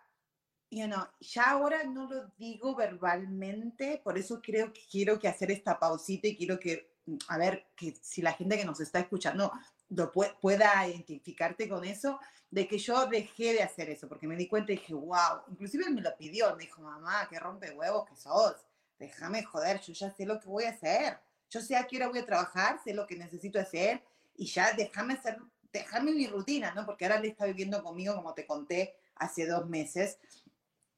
You 0.68 0.86
know, 0.86 1.06
ya 1.20 1.50
ahora 1.50 1.84
no 1.84 2.10
lo 2.10 2.26
digo 2.36 2.74
verbalmente, 2.74 4.00
por 4.02 4.18
eso 4.18 4.42
creo 4.42 4.72
que 4.72 4.80
quiero 4.90 5.16
que 5.16 5.28
hacer 5.28 5.52
esta 5.52 5.78
pausita 5.78 6.26
y 6.26 6.36
quiero 6.36 6.58
que, 6.58 6.96
a 7.28 7.38
ver, 7.38 7.68
que 7.76 7.94
si 8.02 8.20
la 8.20 8.32
gente 8.32 8.58
que 8.58 8.64
nos 8.64 8.80
está 8.80 8.98
escuchando 8.98 9.52
lo 9.90 10.10
pueda 10.12 10.86
identificarte 10.86 11.68
con 11.68 11.84
eso, 11.84 12.18
de 12.50 12.68
que 12.68 12.78
yo 12.78 13.06
dejé 13.06 13.52
de 13.52 13.62
hacer 13.62 13.90
eso, 13.90 14.08
porque 14.08 14.26
me 14.26 14.36
di 14.36 14.48
cuenta 14.48 14.72
y 14.72 14.76
dije, 14.76 14.94
wow, 14.94 15.42
inclusive 15.50 15.84
él 15.86 15.94
me 15.94 16.00
lo 16.00 16.16
pidió, 16.16 16.54
me 16.56 16.64
dijo, 16.64 16.82
mamá, 16.82 17.26
qué 17.28 17.38
rompe 17.38 17.72
huevos 17.72 18.08
que 18.08 18.16
sos, 18.16 18.54
déjame 18.98 19.42
joder, 19.42 19.80
yo 19.80 19.92
ya 19.92 20.10
sé 20.10 20.24
lo 20.24 20.40
que 20.40 20.48
voy 20.48 20.64
a 20.64 20.70
hacer, 20.70 21.18
yo 21.50 21.60
sé 21.60 21.76
a 21.76 21.86
qué 21.86 21.96
hora 21.96 22.08
voy 22.08 22.18
a 22.18 22.26
trabajar, 22.26 22.80
sé 22.82 22.94
lo 22.94 23.06
que 23.06 23.16
necesito 23.16 23.58
hacer 23.58 24.02
y 24.36 24.46
ya 24.46 24.72
déjame 24.72 25.14
hacer, 25.14 25.38
déjame 25.72 26.12
mi 26.12 26.26
rutina, 26.26 26.72
¿no? 26.74 26.86
Porque 26.86 27.04
ahora 27.04 27.18
él 27.18 27.26
está 27.26 27.44
viviendo 27.46 27.82
conmigo, 27.82 28.14
como 28.14 28.34
te 28.34 28.46
conté, 28.46 28.96
hace 29.16 29.46
dos 29.46 29.68
meses. 29.68 30.18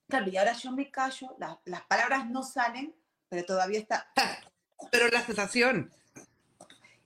Claro, 0.09 0.29
y 0.31 0.37
ahora 0.37 0.53
yo 0.53 0.73
me 0.73 0.91
callo, 0.91 1.37
las 1.65 1.83
palabras 1.83 2.29
no 2.29 2.43
salen, 2.43 2.95
pero 3.29 3.45
todavía 3.45 3.81
está... 3.81 4.11
Pero 4.93 5.09
la 5.09 5.25
sensación, 5.25 5.91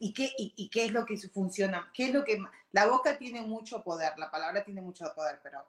¿Y 0.03 0.15
qué, 0.15 0.33
y, 0.37 0.69
qué 0.71 0.87
es 0.87 0.93
lo 0.93 1.05
que 1.05 1.19
funciona? 1.19 1.91
¿Qué 1.95 2.07
es 2.07 2.15
lo 2.15 2.25
que... 2.25 2.43
La 2.73 2.87
boca 2.87 3.19
tiene 3.19 3.43
mucho 3.43 3.85
poder, 3.85 4.19
la 4.19 4.31
palabra 4.31 4.65
tiene 4.65 4.81
mucho 4.81 5.05
poder, 5.15 5.41
pero 5.43 5.63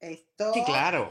esto... 0.00 0.52
Sí, 0.52 0.64
claro. 0.64 1.08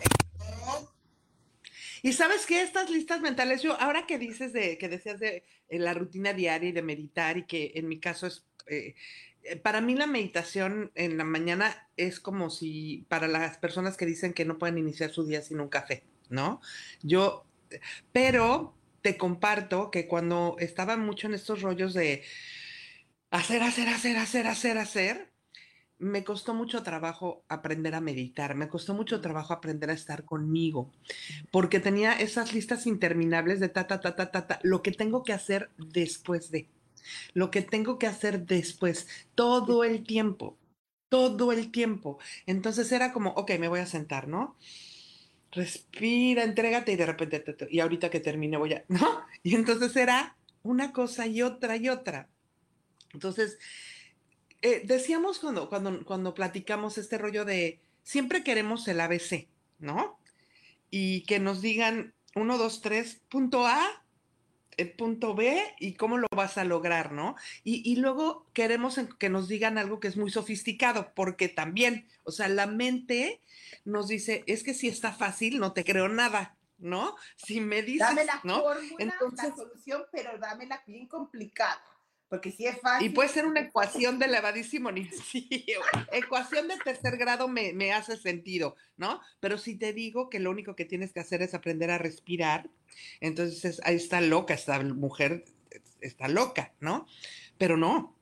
Y 2.01 2.11
sabes 2.11 2.45
que 2.45 2.61
estas 2.61 2.89
listas 2.89 3.21
mentales, 3.21 3.61
yo 3.61 3.79
ahora 3.79 4.05
que 4.07 4.17
dices 4.17 4.51
de 4.51 4.77
que 4.77 4.89
decías 4.89 5.19
de 5.21 5.45
eh, 5.69 5.79
la 5.79 5.93
rutina 5.93 6.33
diaria 6.33 6.69
y 6.69 6.73
de 6.73 6.81
meditar 6.81 7.37
y 7.37 7.45
que 7.45 7.71
en 7.75 7.87
mi 7.87 7.99
caso 7.99 8.27
es 8.27 8.45
eh, 8.67 8.95
eh, 9.43 9.55
para 9.55 9.81
mí 9.81 9.95
la 9.95 10.07
meditación 10.07 10.91
en 10.95 11.17
la 11.17 11.23
mañana 11.23 11.89
es 11.95 12.19
como 12.19 12.49
si 12.49 13.05
para 13.07 13.27
las 13.27 13.57
personas 13.57 13.97
que 13.97 14.05
dicen 14.05 14.33
que 14.33 14.45
no 14.45 14.57
pueden 14.57 14.77
iniciar 14.77 15.11
su 15.11 15.25
día 15.25 15.41
sin 15.41 15.59
un 15.59 15.69
café, 15.69 16.03
¿no? 16.29 16.59
Yo, 17.01 17.45
pero 18.11 18.75
te 19.01 19.17
comparto 19.17 19.91
que 19.91 20.07
cuando 20.07 20.55
estaba 20.59 20.97
mucho 20.97 21.27
en 21.27 21.33
estos 21.33 21.61
rollos 21.61 21.93
de 21.93 22.23
hacer, 23.31 23.63
hacer, 23.63 23.87
hacer, 23.89 24.17
hacer, 24.17 24.47
hacer, 24.47 24.77
hacer, 24.77 25.31
me 25.97 26.23
costó 26.23 26.53
mucho 26.53 26.81
trabajo 26.81 27.43
aprender 27.47 27.93
a 27.93 28.01
meditar, 28.01 28.55
me 28.55 28.67
costó 28.67 28.93
mucho 28.93 29.21
trabajo 29.21 29.53
aprender 29.53 29.89
a 29.91 29.93
estar 29.93 30.25
conmigo, 30.25 30.91
porque 31.51 31.79
tenía 31.79 32.13
esas 32.13 32.53
listas 32.53 32.87
interminables 32.87 33.59
de 33.59 33.69
ta, 33.69 33.85
ta, 33.85 33.99
ta, 34.01 34.15
ta, 34.15 34.31
ta, 34.31 34.47
ta, 34.47 34.59
lo 34.63 34.81
que 34.81 34.91
tengo 34.91 35.23
que 35.23 35.33
hacer 35.33 35.69
después 35.77 36.49
de, 36.49 36.67
lo 37.33 37.51
que 37.51 37.61
tengo 37.61 37.99
que 37.99 38.07
hacer 38.07 38.45
después, 38.45 39.07
todo 39.35 39.83
el 39.83 40.03
tiempo, 40.03 40.57
todo 41.09 41.51
el 41.51 41.71
tiempo. 41.71 42.19
Entonces 42.45 42.91
era 42.91 43.13
como, 43.13 43.31
ok, 43.31 43.51
me 43.59 43.67
voy 43.67 43.79
a 43.79 43.85
sentar, 43.85 44.27
¿no? 44.27 44.55
Respira, 45.51 46.43
entrégate 46.43 46.93
y 46.93 46.95
de 46.95 47.05
repente, 47.05 47.43
y 47.69 47.79
ahorita 47.79 48.09
que 48.09 48.19
termine 48.19 48.57
voy 48.57 48.73
a, 48.73 48.83
¿no? 48.87 49.21
Y 49.43 49.55
entonces 49.55 49.95
era 49.95 50.37
una 50.63 50.93
cosa 50.93 51.27
y 51.27 51.41
otra 51.41 51.75
y 51.77 51.89
otra. 51.89 52.29
Entonces, 53.13 53.57
eh, 54.61 54.83
decíamos 54.85 55.39
cuando, 55.39 55.69
cuando, 55.69 56.05
cuando 56.05 56.33
platicamos 56.33 56.97
este 56.97 57.17
rollo 57.17 57.45
de, 57.45 57.81
siempre 58.03 58.43
queremos 58.43 58.87
el 58.87 59.01
ABC, 59.01 59.47
¿no? 59.79 60.19
Y 60.89 61.23
que 61.23 61.39
nos 61.39 61.61
digan 61.61 62.13
uno, 62.35 62.57
dos, 62.57 62.81
tres, 62.81 63.21
punto 63.29 63.65
A, 63.65 64.00
el 64.77 64.87
eh, 64.87 64.95
punto 64.97 65.35
B 65.35 65.61
y 65.79 65.93
cómo 65.93 66.17
lo 66.17 66.27
vas 66.35 66.57
a 66.57 66.63
lograr, 66.63 67.11
¿no? 67.11 67.35
Y, 67.63 67.89
y, 67.89 67.97
luego 67.97 68.47
queremos 68.53 68.99
que 69.19 69.29
nos 69.29 69.47
digan 69.47 69.77
algo 69.77 69.99
que 69.99 70.07
es 70.07 70.17
muy 70.17 70.31
sofisticado, 70.31 71.13
porque 71.13 71.49
también, 71.49 72.07
o 72.23 72.31
sea, 72.31 72.47
la 72.47 72.67
mente 72.67 73.41
nos 73.85 74.07
dice, 74.07 74.43
es 74.47 74.63
que 74.63 74.73
si 74.73 74.87
está 74.87 75.11
fácil, 75.11 75.59
no 75.59 75.73
te 75.73 75.83
creo 75.83 76.07
nada, 76.07 76.55
¿no? 76.77 77.15
Si 77.35 77.61
me 77.61 77.81
dices, 77.81 78.07
dame 78.07 78.25
la 78.25 78.41
¿no? 78.43 78.61
fórmula, 78.61 78.95
Entonces, 78.97 79.49
la 79.49 79.55
solución, 79.55 80.03
pero 80.11 80.37
dámela 80.37 80.83
bien 80.85 81.07
complicada. 81.07 81.81
Porque 82.31 82.49
si 82.49 82.65
es 82.65 82.79
fácil. 82.79 83.07
Y 83.07 83.09
puede 83.13 83.27
ser 83.27 83.45
una 83.45 83.59
ecuación 83.59 84.17
de 84.17 84.27
elevadísimo 84.27 84.89
nivel. 84.89 85.11
Sí, 85.31 85.65
ecuación 86.13 86.69
de 86.69 86.77
tercer 86.77 87.17
grado 87.17 87.49
me, 87.49 87.73
me, 87.73 87.91
hace 87.91 88.15
sentido, 88.15 88.77
¿no? 88.95 89.19
Pero 89.41 89.57
si 89.57 89.75
te 89.75 89.91
digo 89.91 90.29
que 90.29 90.39
lo 90.39 90.49
único 90.49 90.73
que 90.73 90.85
tienes 90.85 91.11
que 91.11 91.19
hacer 91.19 91.41
es 91.41 91.53
aprender 91.53 91.91
a 91.91 91.97
respirar, 91.97 92.69
entonces 93.19 93.81
ahí 93.83 93.97
está 93.97 94.21
loca, 94.21 94.53
esta 94.53 94.81
mujer 94.81 95.43
está 95.99 96.29
loca, 96.29 96.73
¿no? 96.79 97.05
Pero 97.57 97.75
no. 97.75 98.15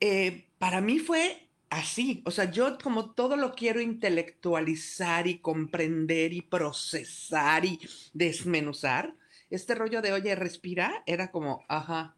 Eh, 0.00 0.48
para 0.58 0.80
mí 0.80 0.98
fue 0.98 1.48
así, 1.70 2.24
o 2.26 2.32
sea, 2.32 2.50
yo 2.50 2.76
como 2.76 3.12
todo 3.12 3.36
lo 3.36 3.54
quiero 3.54 3.80
intelectualizar 3.80 5.28
y 5.28 5.38
comprender 5.38 6.32
y 6.32 6.42
procesar 6.42 7.64
y 7.64 7.78
desmenuzar, 8.12 9.14
este 9.48 9.76
rollo 9.76 10.02
de, 10.02 10.12
oye, 10.12 10.34
respira, 10.34 11.04
era 11.06 11.30
como, 11.30 11.64
ajá, 11.68 12.16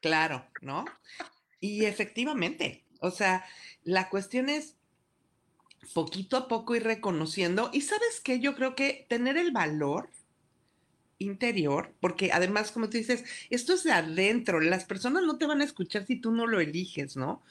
claro, 0.00 0.46
¿no? 0.60 0.84
Y 1.60 1.84
efectivamente, 1.84 2.84
o 3.00 3.10
sea, 3.10 3.44
la 3.84 4.08
cuestión 4.08 4.48
es 4.48 4.76
poquito 5.94 6.36
a 6.36 6.48
poco 6.48 6.74
ir 6.74 6.84
reconociendo, 6.84 7.70
y 7.72 7.80
sabes 7.82 8.20
qué, 8.22 8.40
yo 8.40 8.54
creo 8.54 8.74
que 8.74 9.06
tener 9.08 9.36
el 9.36 9.52
valor 9.52 10.10
interior, 11.18 11.94
porque 12.00 12.30
además, 12.32 12.72
como 12.72 12.90
tú 12.90 12.98
dices, 12.98 13.24
esto 13.50 13.72
es 13.72 13.84
de 13.84 13.92
adentro, 13.92 14.60
las 14.60 14.84
personas 14.84 15.22
no 15.22 15.38
te 15.38 15.46
van 15.46 15.60
a 15.60 15.64
escuchar 15.64 16.04
si 16.06 16.16
tú 16.16 16.30
no 16.30 16.46
lo 16.46 16.60
eliges, 16.60 17.16
¿no? 17.16 17.42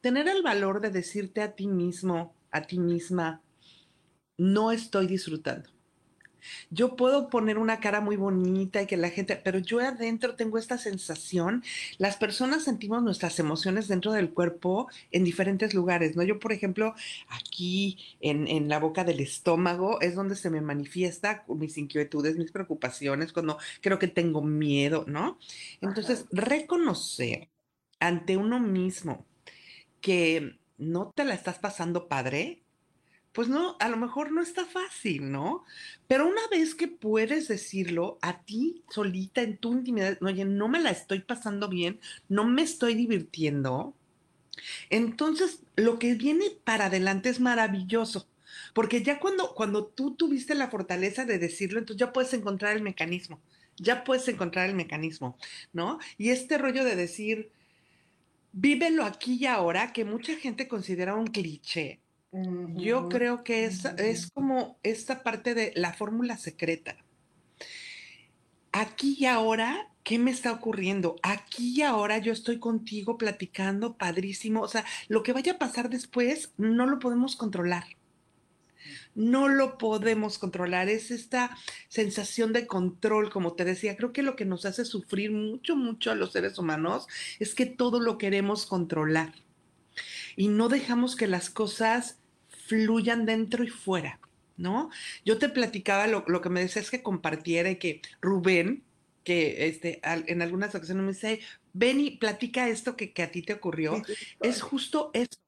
Tener 0.00 0.28
el 0.28 0.42
valor 0.42 0.80
de 0.80 0.90
decirte 0.90 1.42
a 1.42 1.54
ti 1.54 1.68
mismo, 1.68 2.34
a 2.50 2.62
ti 2.62 2.78
misma, 2.78 3.40
no 4.36 4.72
estoy 4.72 5.06
disfrutando. 5.06 5.71
Yo 6.70 6.96
puedo 6.96 7.28
poner 7.28 7.58
una 7.58 7.80
cara 7.80 8.00
muy 8.00 8.16
bonita 8.16 8.82
y 8.82 8.86
que 8.86 8.96
la 8.96 9.10
gente, 9.10 9.36
pero 9.36 9.58
yo 9.58 9.80
adentro 9.80 10.34
tengo 10.34 10.58
esta 10.58 10.78
sensación. 10.78 11.62
Las 11.98 12.16
personas 12.16 12.64
sentimos 12.64 13.02
nuestras 13.02 13.38
emociones 13.38 13.88
dentro 13.88 14.12
del 14.12 14.32
cuerpo 14.32 14.88
en 15.10 15.24
diferentes 15.24 15.74
lugares, 15.74 16.16
¿no? 16.16 16.22
Yo, 16.22 16.38
por 16.38 16.52
ejemplo, 16.52 16.94
aquí 17.28 17.98
en, 18.20 18.48
en 18.48 18.68
la 18.68 18.78
boca 18.78 19.04
del 19.04 19.20
estómago 19.20 20.00
es 20.00 20.14
donde 20.14 20.36
se 20.36 20.50
me 20.50 20.60
manifiesta 20.60 21.44
mis 21.48 21.78
inquietudes, 21.78 22.36
mis 22.36 22.52
preocupaciones, 22.52 23.32
cuando 23.32 23.58
creo 23.80 23.98
que 23.98 24.08
tengo 24.08 24.42
miedo, 24.42 25.04
¿no? 25.06 25.38
Entonces, 25.80 26.26
reconocer 26.30 27.48
ante 28.00 28.36
uno 28.36 28.58
mismo 28.58 29.26
que 30.00 30.58
no 30.78 31.12
te 31.14 31.24
la 31.24 31.34
estás 31.34 31.58
pasando 31.58 32.08
padre, 32.08 32.61
pues 33.32 33.48
no, 33.48 33.76
a 33.80 33.88
lo 33.88 33.96
mejor 33.96 34.30
no 34.32 34.42
está 34.42 34.64
fácil, 34.66 35.32
¿no? 35.32 35.64
Pero 36.06 36.28
una 36.28 36.46
vez 36.50 36.74
que 36.74 36.88
puedes 36.88 37.48
decirlo 37.48 38.18
a 38.20 38.42
ti 38.42 38.82
solita 38.90 39.42
en 39.42 39.56
tu 39.56 39.72
intimidad, 39.72 40.18
oye, 40.22 40.44
no 40.44 40.68
me 40.68 40.80
la 40.80 40.90
estoy 40.90 41.20
pasando 41.20 41.68
bien, 41.68 41.98
no 42.28 42.44
me 42.44 42.62
estoy 42.62 42.94
divirtiendo, 42.94 43.94
entonces 44.90 45.60
lo 45.76 45.98
que 45.98 46.14
viene 46.14 46.44
para 46.64 46.86
adelante 46.86 47.28
es 47.28 47.40
maravilloso. 47.40 48.28
Porque 48.74 49.02
ya 49.02 49.18
cuando, 49.18 49.54
cuando 49.54 49.86
tú 49.86 50.14
tuviste 50.14 50.54
la 50.54 50.68
fortaleza 50.68 51.24
de 51.24 51.38
decirlo, 51.38 51.78
entonces 51.78 52.00
ya 52.00 52.12
puedes 52.12 52.32
encontrar 52.34 52.76
el 52.76 52.82
mecanismo, 52.82 53.40
ya 53.76 54.04
puedes 54.04 54.28
encontrar 54.28 54.68
el 54.68 54.74
mecanismo, 54.74 55.36
¿no? 55.72 55.98
Y 56.18 56.30
este 56.30 56.58
rollo 56.58 56.84
de 56.84 56.96
decir, 56.96 57.50
vívelo 58.52 59.04
aquí 59.04 59.38
y 59.40 59.46
ahora, 59.46 59.92
que 59.92 60.04
mucha 60.04 60.36
gente 60.36 60.68
considera 60.68 61.14
un 61.14 61.26
cliché, 61.28 62.00
yo 62.32 63.08
creo 63.08 63.44
que 63.44 63.66
es, 63.66 63.84
es 63.84 64.30
como 64.30 64.78
esta 64.82 65.22
parte 65.22 65.54
de 65.54 65.72
la 65.76 65.92
fórmula 65.92 66.38
secreta. 66.38 66.96
Aquí 68.72 69.16
y 69.18 69.26
ahora, 69.26 69.90
¿qué 70.02 70.18
me 70.18 70.30
está 70.30 70.50
ocurriendo? 70.50 71.16
Aquí 71.22 71.74
y 71.76 71.82
ahora 71.82 72.18
yo 72.18 72.32
estoy 72.32 72.58
contigo 72.58 73.18
platicando, 73.18 73.98
padrísimo. 73.98 74.62
O 74.62 74.68
sea, 74.68 74.84
lo 75.08 75.22
que 75.22 75.34
vaya 75.34 75.52
a 75.52 75.58
pasar 75.58 75.90
después 75.90 76.54
no 76.56 76.86
lo 76.86 76.98
podemos 76.98 77.36
controlar. 77.36 77.84
No 79.14 79.48
lo 79.48 79.76
podemos 79.76 80.38
controlar. 80.38 80.88
Es 80.88 81.10
esta 81.10 81.54
sensación 81.88 82.54
de 82.54 82.66
control, 82.66 83.30
como 83.30 83.52
te 83.52 83.66
decía. 83.66 83.94
Creo 83.94 84.14
que 84.14 84.22
lo 84.22 84.36
que 84.36 84.46
nos 84.46 84.64
hace 84.64 84.86
sufrir 84.86 85.32
mucho, 85.32 85.76
mucho 85.76 86.10
a 86.10 86.14
los 86.14 86.32
seres 86.32 86.58
humanos 86.58 87.06
es 87.38 87.54
que 87.54 87.66
todo 87.66 88.00
lo 88.00 88.16
queremos 88.16 88.64
controlar. 88.64 89.34
Y 90.34 90.48
no 90.48 90.70
dejamos 90.70 91.14
que 91.14 91.26
las 91.26 91.50
cosas 91.50 92.21
fluyan 92.72 93.26
dentro 93.26 93.62
y 93.64 93.68
fuera, 93.68 94.18
¿no? 94.56 94.88
Yo 95.26 95.36
te 95.36 95.50
platicaba 95.50 96.06
lo, 96.06 96.40
que 96.40 96.48
me 96.48 96.60
decías 96.60 96.90
que 96.90 97.02
compartiera 97.02 97.70
y 97.70 97.76
que 97.76 98.00
Rubén, 98.22 98.82
que 99.24 99.66
este, 99.66 100.00
en 100.02 100.40
algunas 100.40 100.74
ocasiones 100.74 101.04
me 101.04 101.12
dice, 101.12 101.40
ven 101.74 102.00
y 102.00 102.12
platica 102.12 102.70
esto 102.70 102.96
que, 102.96 103.12
a 103.22 103.30
ti 103.30 103.42
te 103.42 103.52
ocurrió, 103.52 104.02
es 104.40 104.62
justo 104.62 105.10
eso. 105.12 105.38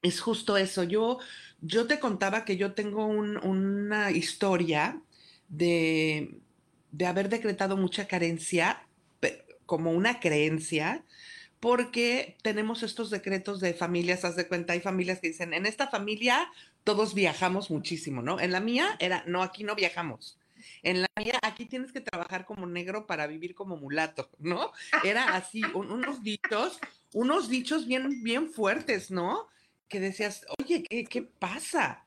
Es 0.00 0.20
justo 0.20 0.56
eso. 0.56 0.84
Yo, 0.84 1.18
yo 1.60 1.88
te 1.88 1.98
contaba 1.98 2.44
que 2.44 2.56
yo 2.56 2.74
tengo 2.74 3.04
una 3.06 4.12
historia 4.12 5.02
de, 5.48 6.38
de 6.92 7.06
haber 7.06 7.28
decretado 7.28 7.76
mucha 7.76 8.06
carencia 8.06 8.86
como 9.64 9.90
una 9.90 10.20
creencia 10.20 11.04
porque 11.66 12.36
tenemos 12.42 12.84
estos 12.84 13.10
decretos 13.10 13.58
de 13.58 13.74
familias, 13.74 14.24
haz 14.24 14.36
de 14.36 14.46
cuenta, 14.46 14.74
hay 14.74 14.78
familias 14.78 15.18
que 15.18 15.26
dicen, 15.26 15.52
en 15.52 15.66
esta 15.66 15.88
familia 15.88 16.48
todos 16.84 17.12
viajamos 17.12 17.72
muchísimo, 17.72 18.22
¿no? 18.22 18.38
En 18.38 18.52
la 18.52 18.60
mía 18.60 18.94
era, 19.00 19.24
no, 19.26 19.42
aquí 19.42 19.64
no 19.64 19.74
viajamos. 19.74 20.38
En 20.84 21.02
la 21.02 21.08
mía, 21.18 21.40
aquí 21.42 21.66
tienes 21.66 21.90
que 21.90 22.00
trabajar 22.00 22.46
como 22.46 22.66
negro 22.66 23.08
para 23.08 23.26
vivir 23.26 23.56
como 23.56 23.76
mulato, 23.76 24.30
¿no? 24.38 24.70
Era 25.02 25.34
así, 25.34 25.60
unos 25.74 26.22
dichos, 26.22 26.78
unos 27.12 27.48
dichos 27.48 27.88
bien, 27.88 28.22
bien 28.22 28.48
fuertes, 28.48 29.10
¿no? 29.10 29.48
Que 29.88 29.98
decías, 29.98 30.46
oye, 30.60 30.84
¿qué, 30.84 31.22
pasa? 31.22 32.04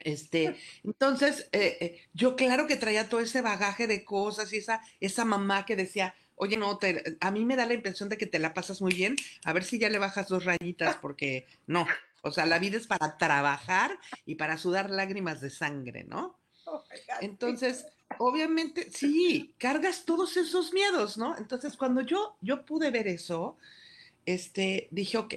Este, 0.00 0.56
entonces, 0.82 1.48
eh, 1.52 1.78
eh, 1.80 2.00
yo 2.14 2.34
claro 2.34 2.66
que 2.66 2.74
traía 2.74 3.08
todo 3.08 3.20
ese 3.20 3.42
bagaje 3.42 3.86
de 3.86 4.04
cosas 4.04 4.52
y 4.52 4.56
esa, 4.56 4.82
esa 4.98 5.24
mamá 5.24 5.64
que 5.64 5.76
decía, 5.76 6.16
oye, 6.36 6.56
no, 6.56 6.78
a 7.20 7.30
mí 7.30 7.44
me 7.44 7.56
da 7.56 7.66
la 7.66 7.74
impresión 7.74 8.08
de 8.08 8.16
que 8.16 8.26
te 8.26 8.38
la 8.38 8.54
pasas 8.54 8.80
muy 8.80 8.94
bien, 8.94 9.16
a 9.44 9.52
ver 9.52 9.64
si 9.64 9.78
ya 9.78 9.88
le 9.88 9.98
bajas 9.98 10.28
dos 10.28 10.44
rayitas, 10.44 10.96
porque 10.96 11.46
no, 11.66 11.86
o 12.22 12.30
sea, 12.30 12.46
la 12.46 12.58
vida 12.58 12.76
es 12.76 12.86
para 12.86 13.16
trabajar 13.16 13.98
y 14.24 14.36
para 14.36 14.58
sudar 14.58 14.90
lágrimas 14.90 15.40
de 15.40 15.50
sangre, 15.50 16.04
¿no? 16.04 16.38
Oh 16.64 16.82
Entonces, 17.20 17.86
obviamente, 18.18 18.90
sí, 18.90 19.54
cargas 19.58 20.04
todos 20.04 20.36
esos 20.36 20.72
miedos, 20.72 21.16
¿no? 21.16 21.36
Entonces, 21.38 21.76
cuando 21.76 22.00
yo, 22.00 22.36
yo 22.40 22.64
pude 22.64 22.90
ver 22.90 23.06
eso, 23.06 23.56
este, 24.24 24.88
dije, 24.90 25.18
ok, 25.18 25.34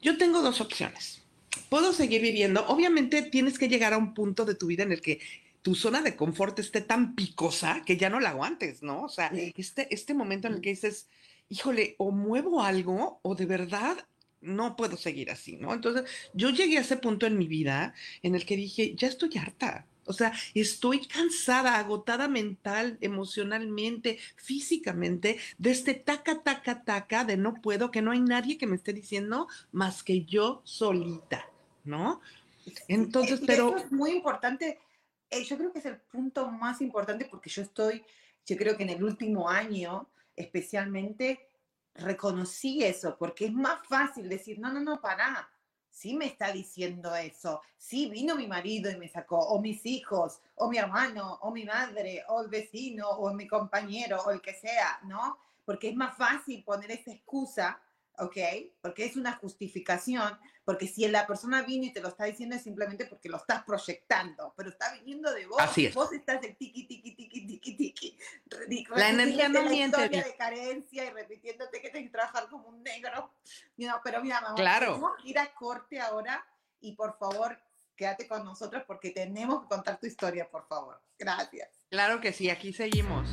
yo 0.00 0.16
tengo 0.16 0.40
dos 0.40 0.60
opciones. 0.60 1.22
Puedo 1.68 1.92
seguir 1.92 2.22
viviendo, 2.22 2.64
obviamente 2.68 3.22
tienes 3.22 3.58
que 3.58 3.68
llegar 3.68 3.92
a 3.92 3.98
un 3.98 4.14
punto 4.14 4.44
de 4.44 4.54
tu 4.54 4.66
vida 4.66 4.84
en 4.84 4.92
el 4.92 5.00
que 5.00 5.20
tu 5.62 5.74
zona 5.74 6.00
de 6.00 6.16
confort 6.16 6.58
esté 6.58 6.80
tan 6.80 7.14
picosa 7.14 7.82
que 7.84 7.96
ya 7.96 8.08
no 8.08 8.20
la 8.20 8.30
aguantes, 8.30 8.82
¿no? 8.82 9.02
O 9.02 9.08
sea, 9.08 9.30
este, 9.56 9.92
este 9.94 10.14
momento 10.14 10.48
en 10.48 10.54
el 10.54 10.60
que 10.60 10.70
dices, 10.70 11.08
híjole, 11.48 11.96
o 11.98 12.10
muevo 12.10 12.62
algo 12.62 13.20
o 13.22 13.34
de 13.34 13.46
verdad 13.46 14.06
no 14.40 14.74
puedo 14.76 14.96
seguir 14.96 15.30
así, 15.30 15.56
¿no? 15.56 15.74
Entonces, 15.74 16.04
yo 16.32 16.50
llegué 16.50 16.78
a 16.78 16.80
ese 16.80 16.96
punto 16.96 17.26
en 17.26 17.36
mi 17.36 17.46
vida 17.46 17.94
en 18.22 18.34
el 18.34 18.46
que 18.46 18.56
dije, 18.56 18.94
ya 18.94 19.08
estoy 19.08 19.36
harta. 19.36 19.86
O 20.06 20.12
sea, 20.12 20.32
estoy 20.54 21.06
cansada, 21.06 21.78
agotada 21.78 22.26
mental, 22.26 22.96
emocionalmente, 23.00 24.18
físicamente, 24.36 25.38
de 25.58 25.70
este 25.70 25.94
taca, 25.94 26.42
taca, 26.42 26.82
taca, 26.82 27.24
de 27.24 27.36
no 27.36 27.54
puedo, 27.54 27.90
que 27.90 28.02
no 28.02 28.10
hay 28.10 28.20
nadie 28.20 28.56
que 28.56 28.66
me 28.66 28.76
esté 28.76 28.92
diciendo 28.92 29.46
más 29.72 30.02
que 30.02 30.24
yo 30.24 30.62
solita, 30.64 31.46
¿no? 31.84 32.20
Entonces, 32.88 33.40
pero... 33.46 33.76
es 33.76 33.92
muy 33.92 34.10
importante 34.10 34.78
eh, 35.30 35.44
yo 35.44 35.56
creo 35.56 35.72
que 35.72 35.78
es 35.78 35.86
el 35.86 36.00
punto 36.00 36.50
más 36.50 36.80
importante 36.80 37.26
porque 37.26 37.50
yo 37.50 37.62
estoy, 37.62 38.04
yo 38.44 38.56
creo 38.56 38.76
que 38.76 38.82
en 38.82 38.90
el 38.90 39.04
último 39.04 39.48
año 39.48 40.08
especialmente 40.36 41.48
reconocí 41.94 42.82
eso, 42.84 43.16
porque 43.18 43.46
es 43.46 43.52
más 43.52 43.86
fácil 43.86 44.28
decir, 44.28 44.58
no, 44.58 44.72
no, 44.72 44.80
no, 44.80 45.00
para 45.00 45.48
sí 45.90 46.14
me 46.14 46.26
está 46.26 46.52
diciendo 46.52 47.14
eso, 47.14 47.62
sí 47.76 48.08
vino 48.08 48.36
mi 48.36 48.46
marido 48.46 48.90
y 48.90 48.96
me 48.96 49.08
sacó, 49.08 49.38
o 49.38 49.60
mis 49.60 49.84
hijos, 49.84 50.40
o 50.54 50.70
mi 50.70 50.78
hermano, 50.78 51.38
o 51.42 51.50
mi 51.50 51.64
madre, 51.64 52.24
o 52.28 52.42
el 52.42 52.48
vecino, 52.48 53.08
o 53.08 53.32
mi 53.34 53.46
compañero, 53.46 54.22
o 54.22 54.30
el 54.30 54.40
que 54.40 54.54
sea, 54.54 55.00
¿no? 55.04 55.38
Porque 55.64 55.90
es 55.90 55.96
más 55.96 56.16
fácil 56.16 56.64
poner 56.64 56.92
esa 56.92 57.10
excusa 57.12 57.82
¿ok? 58.20 58.36
Porque 58.80 59.04
es 59.04 59.16
una 59.16 59.32
justificación, 59.32 60.38
porque 60.70 60.86
si 60.86 61.08
la 61.08 61.26
persona 61.26 61.62
vino 61.62 61.86
y 61.86 61.92
te 61.92 62.00
lo 62.00 62.06
está 62.06 62.26
diciendo 62.26 62.54
es 62.54 62.62
simplemente 62.62 63.04
porque 63.04 63.28
lo 63.28 63.38
estás 63.38 63.64
proyectando, 63.64 64.54
pero 64.56 64.70
está 64.70 64.92
viniendo 64.92 65.32
de 65.34 65.44
vos. 65.44 65.60
Así 65.60 65.86
es. 65.86 65.94
Vos 65.96 66.12
estás 66.12 66.40
de 66.40 66.50
tiki, 66.50 66.86
tiki, 66.86 67.12
tiki, 67.12 67.44
tiki, 67.44 67.76
tiki. 67.76 68.16
La 68.94 69.08
energía 69.08 69.48
no 69.48 69.64
la 69.64 69.68
miente. 69.68 69.96
historia 70.00 70.22
de 70.22 70.36
carencia 70.36 71.04
y 71.06 71.10
repitiéndote 71.10 71.80
que 71.80 71.90
tienes 71.90 72.08
que 72.08 72.12
trabajar 72.12 72.48
como 72.48 72.68
un 72.68 72.84
negro. 72.84 73.34
No, 73.78 74.00
pero 74.04 74.22
mira, 74.22 74.40
mamá, 74.40 74.54
claro. 74.54 74.92
vamos 74.92 75.10
a 75.18 75.26
ir 75.26 75.40
a 75.40 75.52
corte 75.54 75.98
ahora 75.98 76.46
y 76.78 76.92
por 76.92 77.18
favor, 77.18 77.60
quédate 77.96 78.28
con 78.28 78.44
nosotros 78.44 78.84
porque 78.86 79.10
tenemos 79.10 79.62
que 79.62 79.66
contar 79.70 79.98
tu 79.98 80.06
historia, 80.06 80.48
por 80.48 80.68
favor. 80.68 81.02
Gracias. 81.18 81.68
Claro 81.90 82.20
que 82.20 82.32
sí, 82.32 82.48
aquí 82.48 82.72
seguimos. 82.72 83.28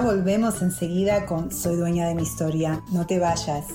Volvemos 0.00 0.60
enseguida 0.60 1.24
con 1.24 1.52
Soy 1.52 1.76
dueña 1.76 2.08
de 2.08 2.14
mi 2.14 2.22
historia. 2.22 2.82
No 2.90 3.06
te 3.06 3.18
vayas. 3.18 3.66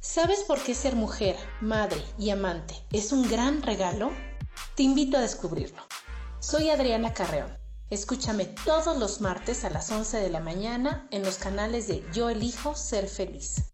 ¿Sabes 0.00 0.44
por 0.46 0.62
qué 0.62 0.74
ser 0.74 0.96
mujer, 0.96 1.36
madre 1.60 2.02
y 2.18 2.30
amante 2.30 2.74
es 2.92 3.12
un 3.12 3.28
gran 3.28 3.62
regalo? 3.62 4.10
Te 4.76 4.82
invito 4.82 5.18
a 5.18 5.20
descubrirlo. 5.20 5.82
Soy 6.40 6.70
Adriana 6.70 7.12
Carreón. 7.12 7.52
Escúchame 7.90 8.46
todos 8.46 8.96
los 8.96 9.20
martes 9.20 9.64
a 9.64 9.70
las 9.70 9.90
11 9.90 10.16
de 10.18 10.30
la 10.30 10.40
mañana 10.40 11.06
en 11.10 11.22
los 11.22 11.36
canales 11.36 11.86
de 11.86 12.02
Yo 12.12 12.30
elijo 12.30 12.74
ser 12.74 13.08
feliz. 13.08 13.73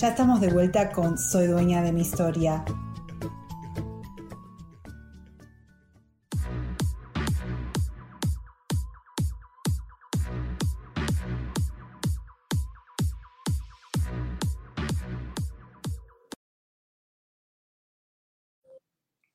Ya 0.00 0.08
estamos 0.08 0.40
de 0.40 0.48
vuelta 0.48 0.90
con 0.92 1.18
Soy 1.18 1.46
dueña 1.46 1.82
de 1.82 1.92
mi 1.92 2.00
historia. 2.00 2.64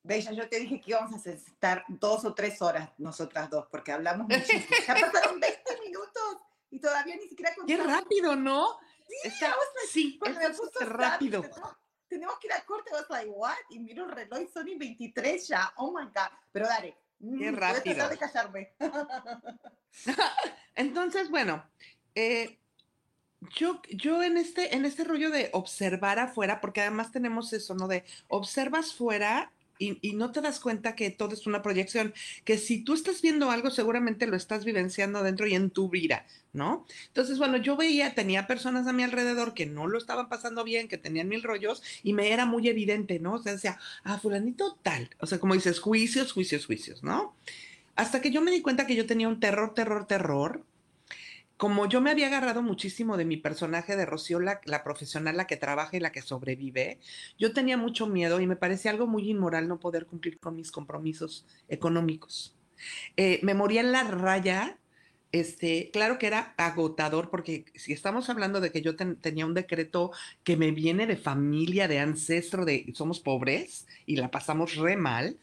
Bella, 0.01 0.32
yo 0.32 0.49
te 0.49 0.60
dije 0.60 0.82
que 0.82 0.89
íbamos 0.89 1.13
a 1.13 1.30
estar 1.30 1.86
dos 1.88 2.25
o 2.25 2.34
tres 2.34 2.60
horas 2.63 2.89
nosotras 2.97 3.51
dos, 3.51 3.67
porque 3.69 3.91
hablamos 3.91 4.28
muchísimo. 4.28 4.65
Ya 4.88 4.95
pasaron 4.99 5.39
20 5.39 5.82
minutos 5.86 6.38
y 6.71 6.80
todavía 6.80 7.17
ni 7.17 7.28
siquiera 7.28 7.54
Qué 7.67 7.78
rápido, 7.78 8.36
¿no? 8.36 8.80
Sí, 9.07 9.27
Está- 9.27 9.55
sí, 9.91 10.17
cuando 10.19 10.39
es 10.41 10.49
me 10.49 10.55
puso 10.55 10.79
rápido. 10.85 11.41
tenemos- 11.41 12.37
que 12.39 12.47
ir 12.47 12.53
a 12.53 12.63
corte, 12.65 12.89
I 12.91 12.93
was 12.93 13.09
like, 13.09 13.29
what? 13.29 13.55
Y 13.69 13.79
miro 13.79 14.05
el 14.05 14.11
reloj 14.11 14.39
y 14.41 14.47
son 14.47 14.67
y 14.67 14.75
23 14.75 15.47
ya. 15.47 15.73
Oh 15.77 15.91
my 15.91 16.05
God. 16.05 16.31
Pero 16.51 16.67
dale. 16.67 16.97
mm, 17.19 17.37
Qué 17.39 17.45
Voy 17.51 17.55
a 17.55 17.57
tratar 17.59 17.75
rápido. 17.75 18.09
de 18.09 18.17
callarme. 18.17 18.73
Entonces, 20.75 21.29
bueno, 21.29 21.63
eh, 22.15 22.59
yo, 23.55 23.81
yo 23.91 24.23
en 24.23 24.37
este, 24.37 24.75
en 24.75 24.85
este 24.85 25.03
rollo 25.03 25.29
de 25.29 25.49
observar 25.53 26.19
afuera, 26.19 26.61
porque 26.61 26.81
además 26.81 27.11
tenemos 27.11 27.53
eso, 27.53 27.75
¿no? 27.75 27.87
De 27.87 28.03
observas 28.27 28.93
fuera 28.93 29.51
y, 29.77 30.13
no 30.13 30.31
te 30.31 30.41
das 30.41 30.59
cuenta 30.59 30.95
que 30.95 31.09
todo 31.11 31.33
es 31.33 31.47
una 31.47 31.61
proyección, 31.61 32.13
que 32.43 32.57
si 32.57 32.83
tú 32.83 32.93
estás 32.93 33.21
viendo 33.21 33.51
algo, 33.51 33.71
seguramente 33.71 34.27
lo 34.27 34.38
estás 34.38 34.63
vivenciando 34.65 35.23
dentro 35.23 35.47
y 35.47 35.55
en 35.55 35.69
tu 35.69 35.89
vida, 35.89 36.25
¿no? 36.53 36.85
Entonces, 37.07 37.38
bueno, 37.38 37.57
yo 37.57 37.75
veía, 37.75 38.15
tenía 38.15 38.47
personas 38.47 38.88
a 38.88 38.93
mi 38.93 39.03
alrededor 39.03 39.53
que 39.53 39.65
no 39.65 39.88
lo 39.88 39.97
estaban 39.97 40.29
pasando 40.29 40.63
bien, 40.63 40.88
que 40.88 40.97
tenían 40.97 41.27
mil 41.27 41.43
rollos 41.43 41.83
y 42.03 42.13
me 42.13 42.31
era 42.31 42.45
muy 42.45 42.67
evidente, 42.67 43.19
¿no? 43.19 43.33
O 43.33 43.39
sea, 43.39 43.53
decía, 43.53 43.77
ah, 44.03 44.17
fulanito 44.17 44.77
tal, 44.81 45.09
o 45.19 45.25
sea, 45.25 45.39
como 45.39 45.53
dices, 45.53 45.79
juicios, 45.79 46.31
juicios, 46.31 46.65
juicios, 46.65 47.03
¿no? 47.03 47.35
Hasta 47.95 48.21
que 48.21 48.31
yo 48.31 48.41
me 48.41 48.51
di 48.51 48.61
cuenta 48.61 48.88
que 48.88 48.95
yo 48.95 49.05
tenía 49.05 49.27
un 49.27 49.39
terror, 49.39 49.73
terror, 49.73 50.05
terror. 50.05 50.63
Como 51.57 51.87
yo 51.87 52.01
me 52.01 52.11
había 52.11 52.27
agarrado 52.27 52.61
muchísimo 52.61 53.15
de 53.15 53.23
mi 53.23 53.37
personaje 53.37 53.95
de 53.95 54.05
Rocío, 54.05 54.39
la, 54.41 54.59
profesional, 54.83 55.37
la 55.37 55.47
que 55.47 55.55
trabaja 55.55 55.95
y 55.95 56.01
la 56.01 56.11
que 56.11 56.21
sobrevive, 56.21 56.99
yo 57.39 57.53
tenía 57.53 57.77
mucho 57.77 58.07
miedo 58.07 58.41
y 58.41 58.47
me 58.47 58.57
parecía 58.57 58.91
algo 58.91 59.07
muy 59.07 59.29
inmoral 59.29 59.67
no 59.69 59.79
poder 59.79 60.05
cumplir 60.05 60.37
con 60.39 60.55
mis 60.57 60.71
compromisos 60.71 61.45
económicos. 61.69 62.57
Eh, 63.17 63.39
me 63.43 63.53
moría 63.53 63.81
en 63.81 63.91
la 63.93 64.03
raya. 64.03 64.79
Este, 65.31 65.89
claro 65.91 66.17
que 66.17 66.27
era 66.27 66.53
agotador 66.57 67.29
porque 67.29 67.65
si 67.75 67.91
estamos 67.93 68.29
hablando 68.29 68.61
de 68.61 68.71
que 68.71 68.81
yo 68.81 68.95
ten- 68.95 69.17
tenía 69.17 69.45
un 69.45 69.53
decreto 69.53 70.11
que 70.43 70.55
me 70.57 70.71
viene 70.71 71.07
de 71.07 71.17
familia, 71.17 71.87
de 71.89 71.99
ancestro, 71.99 72.63
de 72.65 72.91
somos 72.95 73.19
pobres 73.19 73.87
y 74.05 74.15
la 74.17 74.31
pasamos 74.31 74.75
re 74.77 74.95
mal, 74.97 75.37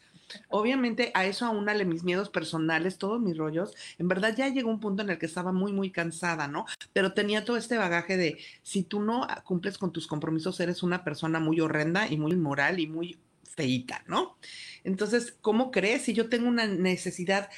Obviamente 0.49 1.11
a 1.13 1.25
eso 1.25 1.45
aúnale 1.45 1.85
mis 1.85 2.03
miedos 2.03 2.29
personales, 2.29 2.97
todos 2.97 3.21
mis 3.21 3.37
rollos. 3.37 3.73
En 3.97 4.07
verdad 4.07 4.35
ya 4.35 4.47
llegó 4.49 4.69
un 4.69 4.79
punto 4.79 5.03
en 5.03 5.09
el 5.09 5.17
que 5.17 5.25
estaba 5.25 5.51
muy, 5.51 5.73
muy 5.73 5.91
cansada, 5.91 6.47
¿no? 6.47 6.65
Pero 6.93 7.13
tenía 7.13 7.45
todo 7.45 7.57
este 7.57 7.77
bagaje 7.77 8.17
de 8.17 8.37
si 8.61 8.83
tú 8.83 9.01
no 9.01 9.27
cumples 9.43 9.77
con 9.77 9.91
tus 9.91 10.07
compromisos, 10.07 10.59
eres 10.59 10.83
una 10.83 11.03
persona 11.03 11.39
muy 11.39 11.59
horrenda 11.59 12.07
y 12.07 12.17
muy 12.17 12.31
inmoral 12.31 12.79
y 12.79 12.87
muy 12.87 13.17
feita, 13.43 14.03
¿no? 14.07 14.37
Entonces, 14.83 15.35
¿cómo 15.41 15.71
crees 15.71 16.03
si 16.03 16.13
yo 16.13 16.29
tengo 16.29 16.47
una 16.47 16.65
necesidad 16.65 17.49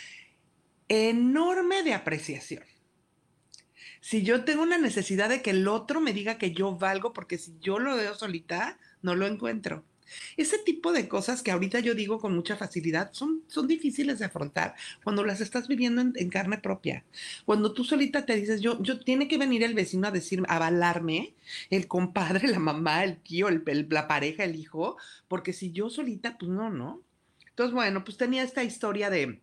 enorme 0.87 1.83
de 1.83 1.93
apreciación? 1.93 2.63
Si 4.01 4.21
yo 4.21 4.43
tengo 4.43 4.61
una 4.61 4.77
necesidad 4.77 5.29
de 5.29 5.41
que 5.41 5.49
el 5.49 5.67
otro 5.67 5.99
me 5.99 6.13
diga 6.13 6.37
que 6.37 6.51
yo 6.51 6.75
valgo, 6.77 7.11
porque 7.11 7.37
si 7.39 7.57
yo 7.59 7.79
lo 7.79 7.95
veo 7.95 8.13
solita, 8.13 8.77
no 9.01 9.15
lo 9.15 9.25
encuentro. 9.25 9.83
Ese 10.37 10.57
tipo 10.59 10.91
de 10.91 11.07
cosas 11.07 11.41
que 11.41 11.51
ahorita 11.51 11.79
yo 11.79 11.95
digo 11.95 12.19
con 12.19 12.33
mucha 12.35 12.55
facilidad 12.55 13.11
son, 13.13 13.43
son 13.47 13.67
difíciles 13.67 14.19
de 14.19 14.25
afrontar 14.25 14.75
cuando 15.03 15.23
las 15.23 15.41
estás 15.41 15.67
viviendo 15.67 16.01
en, 16.01 16.13
en 16.15 16.29
carne 16.29 16.57
propia. 16.57 17.03
Cuando 17.45 17.73
tú 17.73 17.83
solita 17.83 18.25
te 18.25 18.35
dices, 18.35 18.61
yo, 18.61 18.81
yo 18.81 18.99
tiene 18.99 19.27
que 19.27 19.37
venir 19.37 19.63
el 19.63 19.73
vecino 19.73 20.07
a 20.07 20.11
decirme, 20.11 20.47
a 20.49 20.55
avalarme, 20.57 21.33
el 21.69 21.87
compadre, 21.87 22.47
la 22.47 22.59
mamá, 22.59 23.03
el 23.03 23.17
tío, 23.17 23.47
el, 23.49 23.63
el- 23.67 23.87
la 23.89 24.07
pareja, 24.07 24.43
el 24.43 24.55
hijo, 24.55 24.97
porque 25.27 25.53
si 25.53 25.71
yo 25.71 25.89
solita, 25.89 26.37
pues 26.37 26.51
no, 26.51 26.69
¿no? 26.69 27.01
Entonces, 27.49 27.73
bueno, 27.73 28.03
pues 28.03 28.17
tenía 28.17 28.43
esta 28.43 28.63
historia 28.63 29.09
de, 29.09 29.41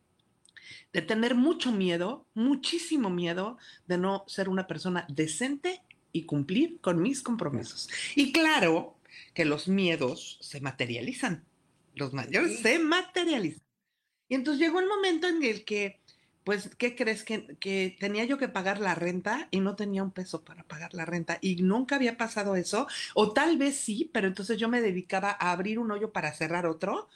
de 0.92 1.03
tener 1.03 1.35
mucho 1.35 1.72
miedo, 1.72 2.27
muchísimo 2.35 3.11
miedo 3.11 3.59
de 3.87 3.98
no 3.98 4.25
ser 4.27 4.48
una 4.48 4.66
persona 4.66 5.07
decente 5.09 5.83
y 6.12 6.25
cumplir 6.25 6.79
con 6.81 7.01
mis 7.01 7.22
compromisos. 7.22 7.88
Y 8.14 8.33
claro 8.33 8.96
que 9.35 9.44
los 9.44 9.68
miedos 9.68 10.38
se 10.40 10.61
materializan, 10.61 11.44
los 11.94 12.12
mayores 12.12 12.59
Sí. 12.59 12.62
se 12.62 12.79
materializan. 12.79 13.62
Y 14.29 14.35
entonces 14.35 14.61
llegó 14.61 14.81
el 14.81 14.87
momento 14.88 15.29
en 15.29 15.42
el 15.42 15.64
que, 15.64 16.01
pues, 16.44 16.75
¿qué 16.77 16.96
crees? 16.96 17.25
Que, 17.25 17.57
que 17.59 17.96
tenía 18.01 18.25
yo 18.25 18.38
que 18.38 18.48
pagar 18.48 18.81
la 18.81 18.94
renta 18.94 19.48
y 19.51 19.61
no 19.61 19.77
tenía 19.77 20.03
un 20.03 20.12
peso 20.12 20.44
para 20.44 20.64
pagar 20.64 20.94
la 20.94 21.05
renta 21.05 21.38
y 21.40 21.57
nunca 21.62 21.96
había 21.96 22.16
pasado 22.16 22.57
eso, 22.57 22.87
o 23.14 23.33
tal 23.33 23.59
vez 23.59 23.77
sí, 23.77 24.11
pero 24.12 24.29
entonces 24.29 24.59
yo 24.59 24.68
me 24.68 24.81
dedicaba 24.81 25.31
a 25.38 25.53
abrir 25.53 25.79
un 25.79 25.90
hoyo 25.92 26.12
para 26.12 26.33
cerrar 26.35 26.66
otro 26.66 27.09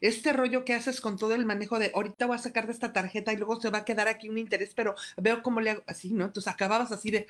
este 0.00 0.32
rollo 0.32 0.64
que 0.64 0.74
haces 0.74 1.00
con 1.00 1.18
todo 1.18 1.34
el 1.34 1.46
manejo 1.46 1.78
de 1.78 1.92
ahorita 1.94 2.26
voy 2.26 2.36
a 2.36 2.38
sacar 2.38 2.66
de 2.66 2.72
esta 2.72 2.92
tarjeta 2.92 3.32
y 3.32 3.36
luego 3.36 3.60
se 3.60 3.70
va 3.70 3.78
a 3.78 3.84
quedar 3.84 4.08
aquí 4.08 4.28
un 4.28 4.38
interés, 4.38 4.72
pero 4.74 4.94
veo 5.16 5.42
cómo 5.42 5.60
le 5.60 5.70
hago 5.70 5.82
así, 5.86 6.12
¿no? 6.12 6.24
Entonces 6.26 6.52
acababas 6.52 6.92
así 6.92 7.10
de, 7.10 7.26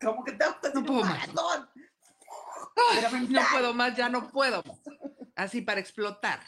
Como 0.00 0.24
que 0.24 0.32
tengo 0.32 0.56
que 0.60 0.68
No 0.74 0.80
un 0.80 0.86
puedo 0.86 1.04
más. 1.04 1.28
Maratón. 2.76 3.20
"Ay, 3.20 3.26
Pero 3.28 3.40
no 3.42 3.48
puedo 3.52 3.74
más, 3.74 3.96
ya 3.96 4.08
no 4.08 4.30
puedo. 4.30 4.62
Así 5.36 5.60
para 5.62 5.80
explotar. 5.80 6.40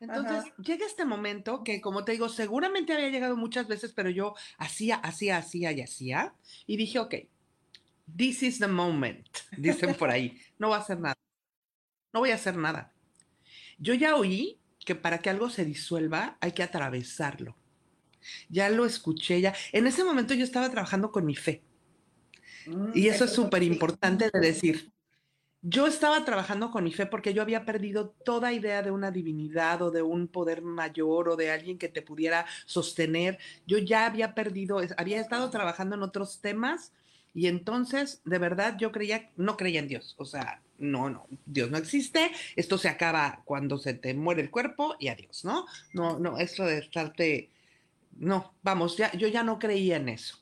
Entonces 0.00 0.38
Ajá. 0.38 0.54
llega 0.58 0.86
este 0.86 1.04
momento 1.04 1.62
que, 1.62 1.80
como 1.80 2.04
te 2.04 2.12
digo, 2.12 2.28
seguramente 2.28 2.94
había 2.94 3.10
llegado 3.10 3.36
muchas 3.36 3.68
veces, 3.68 3.92
pero 3.92 4.08
yo 4.10 4.34
hacía, 4.58 4.96
hacía, 4.96 5.36
hacía 5.38 5.72
y 5.72 5.82
hacía. 5.82 6.34
Y 6.66 6.76
dije, 6.78 6.98
ok, 6.98 7.14
this 8.16 8.42
is 8.42 8.58
the 8.58 8.68
moment, 8.68 9.26
dicen 9.56 9.94
por 9.94 10.10
ahí. 10.10 10.40
No 10.58 10.68
voy 10.68 10.76
a 10.76 10.80
hacer 10.80 10.98
nada. 10.98 11.14
No 12.12 12.20
voy 12.20 12.30
a 12.30 12.36
hacer 12.36 12.56
nada. 12.56 12.92
Yo 13.78 13.92
ya 13.92 14.16
oí 14.16 14.58
que 14.86 14.94
para 14.94 15.18
que 15.18 15.28
algo 15.28 15.50
se 15.50 15.64
disuelva 15.66 16.38
hay 16.40 16.52
que 16.52 16.62
atravesarlo. 16.62 17.56
Ya 18.48 18.70
lo 18.70 18.86
escuché, 18.86 19.40
ya. 19.42 19.54
En 19.72 19.86
ese 19.86 20.02
momento 20.04 20.32
yo 20.32 20.44
estaba 20.44 20.70
trabajando 20.70 21.12
con 21.12 21.26
mi 21.26 21.36
fe. 21.36 21.62
Mm, 22.66 22.92
Y 22.94 23.08
eso 23.08 23.24
es 23.26 23.32
súper 23.32 23.62
importante 23.62 24.30
de 24.32 24.40
decir. 24.40 24.90
Yo 25.68 25.88
estaba 25.88 26.24
trabajando 26.24 26.70
con 26.70 26.84
mi 26.84 26.92
fe 26.92 27.06
porque 27.06 27.34
yo 27.34 27.42
había 27.42 27.64
perdido 27.64 28.10
toda 28.24 28.52
idea 28.52 28.82
de 28.82 28.92
una 28.92 29.10
divinidad 29.10 29.82
o 29.82 29.90
de 29.90 30.00
un 30.00 30.28
poder 30.28 30.62
mayor 30.62 31.28
o 31.28 31.34
de 31.34 31.50
alguien 31.50 31.76
que 31.76 31.88
te 31.88 32.02
pudiera 32.02 32.46
sostener. 32.66 33.40
Yo 33.66 33.78
ya 33.78 34.06
había 34.06 34.32
perdido, 34.32 34.80
había 34.96 35.20
estado 35.20 35.50
trabajando 35.50 35.96
en 35.96 36.02
otros 36.04 36.40
temas 36.40 36.92
y 37.34 37.48
entonces, 37.48 38.20
de 38.24 38.38
verdad, 38.38 38.76
yo 38.78 38.92
creía, 38.92 39.32
no 39.36 39.56
creía 39.56 39.80
en 39.80 39.88
Dios. 39.88 40.14
O 40.18 40.24
sea, 40.24 40.62
no, 40.78 41.10
no, 41.10 41.26
Dios 41.46 41.68
no 41.68 41.78
existe. 41.78 42.30
Esto 42.54 42.78
se 42.78 42.88
acaba 42.88 43.42
cuando 43.44 43.76
se 43.76 43.94
te 43.94 44.14
muere 44.14 44.42
el 44.42 44.52
cuerpo 44.52 44.94
y 45.00 45.08
adiós, 45.08 45.44
¿no? 45.44 45.66
No, 45.92 46.16
no, 46.20 46.38
esto 46.38 46.64
de 46.64 46.78
estarte, 46.78 47.50
no, 48.16 48.54
vamos, 48.62 48.96
ya, 48.96 49.10
yo 49.14 49.26
ya 49.26 49.42
no 49.42 49.58
creía 49.58 49.96
en 49.96 50.10
eso. 50.10 50.38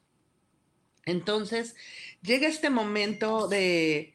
Entonces, 1.07 1.77
llega 2.21 2.47
este 2.47 2.69
momento 2.69 3.49
de 3.49 4.14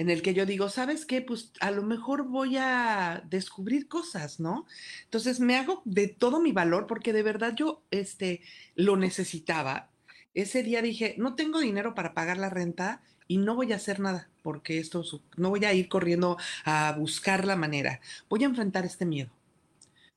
en 0.00 0.08
el 0.08 0.22
que 0.22 0.32
yo 0.32 0.46
digo, 0.46 0.70
¿sabes 0.70 1.04
qué? 1.04 1.20
Pues 1.20 1.52
a 1.60 1.70
lo 1.70 1.82
mejor 1.82 2.24
voy 2.26 2.56
a 2.56 3.22
descubrir 3.28 3.86
cosas, 3.86 4.40
¿no? 4.40 4.64
Entonces 5.04 5.40
me 5.40 5.56
hago 5.56 5.82
de 5.84 6.08
todo 6.08 6.40
mi 6.40 6.52
valor 6.52 6.86
porque 6.86 7.12
de 7.12 7.22
verdad 7.22 7.54
yo 7.54 7.82
este 7.90 8.40
lo 8.74 8.96
necesitaba. 8.96 9.90
Ese 10.32 10.62
día 10.62 10.80
dije, 10.80 11.16
no 11.18 11.34
tengo 11.34 11.60
dinero 11.60 11.94
para 11.94 12.14
pagar 12.14 12.38
la 12.38 12.48
renta 12.48 13.02
y 13.28 13.36
no 13.36 13.54
voy 13.54 13.74
a 13.74 13.76
hacer 13.76 14.00
nada 14.00 14.30
porque 14.42 14.78
esto 14.78 15.04
no 15.36 15.50
voy 15.50 15.66
a 15.66 15.74
ir 15.74 15.90
corriendo 15.90 16.38
a 16.64 16.94
buscar 16.98 17.44
la 17.44 17.56
manera. 17.56 18.00
Voy 18.30 18.42
a 18.42 18.46
enfrentar 18.46 18.86
este 18.86 19.04
miedo. 19.04 19.28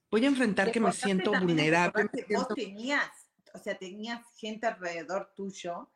Voy 0.09 0.23
a 0.23 0.29
enfrentar 0.29 0.71
que 0.71 0.79
me 0.79 0.93
siento 0.93 1.33
vulnerable. 1.33 2.03
Vos 2.03 2.25
siento- 2.25 2.55
tenías, 2.55 3.09
o 3.53 3.57
sea, 3.59 3.77
tenías 3.77 4.21
gente 4.37 4.65
alrededor 4.65 5.33
tuyo 5.35 5.89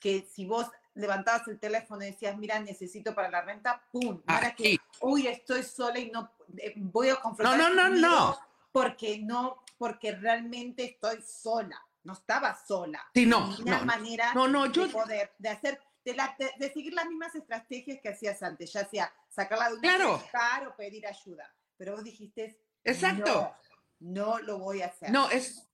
que 0.00 0.28
si 0.32 0.46
vos 0.46 0.68
levantabas 0.94 1.46
el 1.48 1.58
teléfono 1.58 2.02
y 2.02 2.10
decías, 2.10 2.36
mira, 2.36 2.58
necesito 2.60 3.14
para 3.14 3.30
la 3.30 3.40
renta, 3.42 3.82
¡pum! 3.90 4.20
Era 4.28 4.54
que, 4.54 4.76
uy, 5.00 5.26
estoy 5.26 5.62
sola 5.62 5.98
y 5.98 6.10
no 6.10 6.30
eh, 6.58 6.74
voy 6.76 7.08
a 7.08 7.16
confrontar. 7.16 7.58
No, 7.58 7.70
no, 7.70 7.88
no, 7.88 7.96
no. 7.96 8.38
Porque 8.72 9.18
no, 9.18 9.62
porque 9.78 10.12
realmente 10.12 10.84
estoy 10.84 11.22
sola. 11.22 11.80
No 12.04 12.14
estaba 12.14 12.54
sola. 12.66 13.02
Sí, 13.14 13.26
no, 13.26 13.54
Tenía 13.56 13.78
no, 13.78 13.84
manera 13.84 14.34
no, 14.34 14.48
no, 14.48 14.64
de 14.64 14.72
yo- 14.72 14.90
poder, 14.90 15.32
de 15.38 15.48
hacer, 15.48 15.80
de, 16.04 16.14
la- 16.14 16.34
de- 16.38 16.52
de 16.58 16.72
seguir 16.72 16.92
las 16.94 17.06
mismas 17.06 17.34
estrategias 17.34 18.00
que 18.02 18.08
hacías 18.08 18.42
antes, 18.42 18.72
ya 18.72 18.84
sea 18.88 19.12
sacarla 19.28 19.68
de 19.68 19.74
un 19.76 19.80
Claro. 19.80 20.12
buscar 20.18 20.66
o 20.66 20.74
pedir 20.76 21.06
ayuda. 21.06 21.54
Pero 21.76 21.92
vos 21.94 22.04
dijiste, 22.04 22.58
Exacto. 22.84 23.54
no, 24.00 24.34
no 24.34 24.38
lo 24.40 24.58
voy 24.58 24.82
a 24.82 24.86
hacer. 24.86 25.10
No, 25.12 25.30
es 25.30 25.68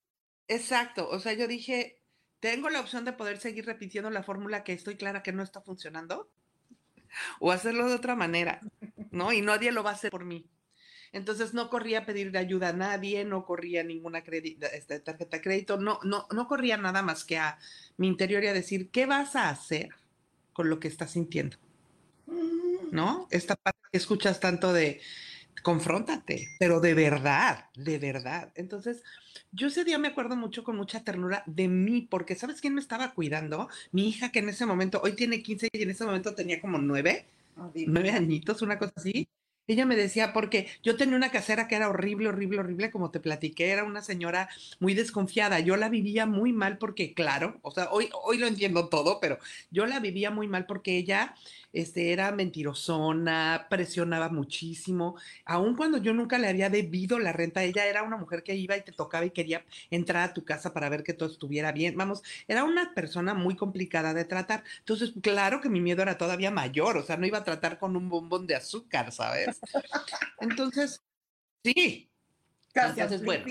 exacto. 0.48 1.08
O 1.08 1.18
sea, 1.18 1.32
yo 1.32 1.46
dije, 1.48 1.97
tengo 2.40 2.70
la 2.70 2.80
opción 2.80 3.04
de 3.04 3.12
poder 3.12 3.38
seguir 3.38 3.66
repitiendo 3.66 4.10
la 4.10 4.22
fórmula 4.22 4.64
que 4.64 4.72
estoy 4.72 4.96
clara 4.96 5.22
que 5.22 5.32
no 5.32 5.42
está 5.42 5.60
funcionando. 5.60 6.30
o 7.40 7.52
hacerlo 7.52 7.88
de 7.88 7.94
otra 7.94 8.14
manera, 8.14 8.60
¿no? 9.10 9.32
Y 9.32 9.40
nadie 9.40 9.72
lo 9.72 9.82
va 9.82 9.90
a 9.90 9.94
hacer 9.94 10.10
por 10.10 10.24
mí. 10.24 10.46
Entonces 11.12 11.54
no 11.54 11.70
corría 11.70 12.00
a 12.00 12.06
pedir 12.06 12.36
ayuda 12.36 12.68
a 12.68 12.72
nadie, 12.74 13.24
no 13.24 13.46
corría 13.46 13.82
ninguna 13.82 14.18
este, 14.18 15.00
tarjeta 15.00 15.38
de 15.38 15.42
crédito, 15.42 15.78
no, 15.78 16.00
no, 16.02 16.26
no 16.30 16.46
corría 16.46 16.76
nada 16.76 17.02
más 17.02 17.24
que 17.24 17.38
a 17.38 17.58
mi 17.96 18.08
interior 18.08 18.44
y 18.44 18.48
a 18.48 18.52
decir, 18.52 18.90
¿qué 18.90 19.06
vas 19.06 19.34
a 19.34 19.48
hacer 19.48 19.88
con 20.52 20.68
lo 20.68 20.78
que 20.78 20.88
estás 20.88 21.12
sintiendo? 21.12 21.56
¿No? 22.90 23.26
Esta 23.30 23.56
parte 23.56 23.80
que 23.90 23.98
escuchas 23.98 24.38
tanto 24.38 24.72
de, 24.72 25.00
confróntate, 25.62 26.48
pero 26.58 26.80
de 26.80 26.94
verdad, 26.94 27.66
de 27.74 27.98
verdad. 27.98 28.52
Entonces, 28.54 29.02
yo 29.52 29.68
ese 29.68 29.84
día 29.84 29.98
me 29.98 30.08
acuerdo 30.08 30.36
mucho 30.36 30.64
con 30.64 30.76
mucha 30.76 31.04
ternura 31.04 31.42
de 31.46 31.68
mí, 31.68 32.06
porque 32.10 32.34
¿sabes 32.34 32.60
quién 32.60 32.74
me 32.74 32.80
estaba 32.80 33.12
cuidando? 33.14 33.68
Mi 33.92 34.08
hija 34.08 34.30
que 34.30 34.40
en 34.40 34.48
ese 34.48 34.66
momento, 34.66 35.00
hoy 35.02 35.12
tiene 35.12 35.42
15 35.42 35.68
y 35.72 35.82
en 35.82 35.90
ese 35.90 36.04
momento 36.04 36.34
tenía 36.34 36.60
como 36.60 36.78
nueve, 36.78 37.26
oh, 37.56 37.72
nueve 37.86 38.10
añitos, 38.10 38.62
una 38.62 38.78
cosa 38.78 38.92
así. 38.96 39.28
Ella 39.68 39.84
me 39.84 39.96
decía, 39.96 40.32
porque 40.32 40.66
yo 40.82 40.96
tenía 40.96 41.14
una 41.14 41.30
casera 41.30 41.68
que 41.68 41.76
era 41.76 41.90
horrible, 41.90 42.28
horrible, 42.28 42.58
horrible, 42.58 42.90
como 42.90 43.10
te 43.10 43.20
platiqué, 43.20 43.70
era 43.70 43.84
una 43.84 44.00
señora 44.00 44.48
muy 44.80 44.94
desconfiada. 44.94 45.60
Yo 45.60 45.76
la 45.76 45.90
vivía 45.90 46.24
muy 46.24 46.54
mal 46.54 46.78
porque, 46.78 47.12
claro, 47.12 47.58
o 47.60 47.70
sea, 47.70 47.90
hoy, 47.90 48.08
hoy 48.24 48.38
lo 48.38 48.46
entiendo 48.46 48.88
todo, 48.88 49.20
pero 49.20 49.38
yo 49.70 49.84
la 49.84 50.00
vivía 50.00 50.30
muy 50.30 50.48
mal 50.48 50.64
porque 50.64 50.96
ella 50.96 51.34
este, 51.78 52.12
era 52.12 52.32
mentirosona, 52.32 53.68
presionaba 53.70 54.28
muchísimo, 54.28 55.16
aun 55.44 55.76
cuando 55.76 55.98
yo 55.98 56.12
nunca 56.12 56.36
le 56.36 56.48
había 56.48 56.70
debido 56.70 57.20
la 57.20 57.32
renta, 57.32 57.62
ella 57.62 57.86
era 57.86 58.02
una 58.02 58.16
mujer 58.16 58.42
que 58.42 58.56
iba 58.56 58.76
y 58.76 58.82
te 58.82 58.90
tocaba 58.90 59.24
y 59.24 59.30
quería 59.30 59.64
entrar 59.88 60.28
a 60.28 60.34
tu 60.34 60.44
casa 60.44 60.72
para 60.72 60.88
ver 60.88 61.04
que 61.04 61.14
todo 61.14 61.30
estuviera 61.30 61.70
bien. 61.70 61.96
Vamos, 61.96 62.22
era 62.48 62.64
una 62.64 62.94
persona 62.94 63.32
muy 63.32 63.54
complicada 63.54 64.12
de 64.12 64.24
tratar. 64.24 64.64
Entonces, 64.80 65.12
claro 65.22 65.60
que 65.60 65.68
mi 65.68 65.80
miedo 65.80 66.02
era 66.02 66.18
todavía 66.18 66.50
mayor, 66.50 66.96
o 66.96 67.02
sea, 67.04 67.16
no 67.16 67.26
iba 67.26 67.38
a 67.38 67.44
tratar 67.44 67.78
con 67.78 67.96
un 67.96 68.08
bombón 68.08 68.46
de 68.46 68.56
azúcar, 68.56 69.12
¿sabes? 69.12 69.60
Entonces, 70.40 71.00
sí, 71.62 72.10
Casi 72.72 73.00
Entonces, 73.00 73.24
bueno, 73.24 73.46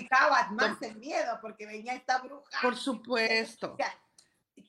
más 0.51 0.81
el 0.81 0.95
miedo 0.97 1.39
porque 1.41 1.65
venía 1.65 1.93
esta 1.93 2.19
bruja. 2.19 2.61
Por 2.61 2.75
supuesto 2.75 3.75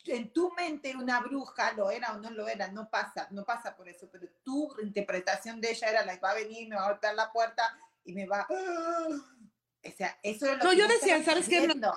en 0.07 0.33
tu 0.33 0.53
mente 0.53 0.95
una 0.97 1.21
bruja, 1.21 1.73
lo 1.73 1.91
era 1.91 2.13
o 2.13 2.19
no 2.19 2.31
lo 2.31 2.49
era, 2.49 2.71
no 2.71 2.89
pasa, 2.91 3.29
no 3.31 3.45
pasa 3.45 3.77
por 3.77 3.89
eso, 3.89 4.09
pero 4.11 4.27
tu 4.43 4.75
interpretación 4.83 5.61
de 5.61 5.71
ella 5.71 5.89
era 5.89 6.05
la 6.05 6.19
va 6.19 6.31
a 6.31 6.35
venir, 6.35 6.69
me 6.69 6.77
va 6.77 6.83
a 6.83 6.89
abrir 6.89 7.15
la 7.15 7.33
puerta 7.33 7.63
y 8.05 8.13
me 8.13 8.27
va... 8.27 8.47
O 8.49 9.91
sea, 9.97 10.19
eso 10.23 10.51
es 10.51 10.59
lo 10.59 10.65
no, 10.65 10.73
yo 10.73 10.89
decía, 10.89 11.23
¿sabes 11.23 11.49
qué? 11.49 11.67
No, 11.69 11.95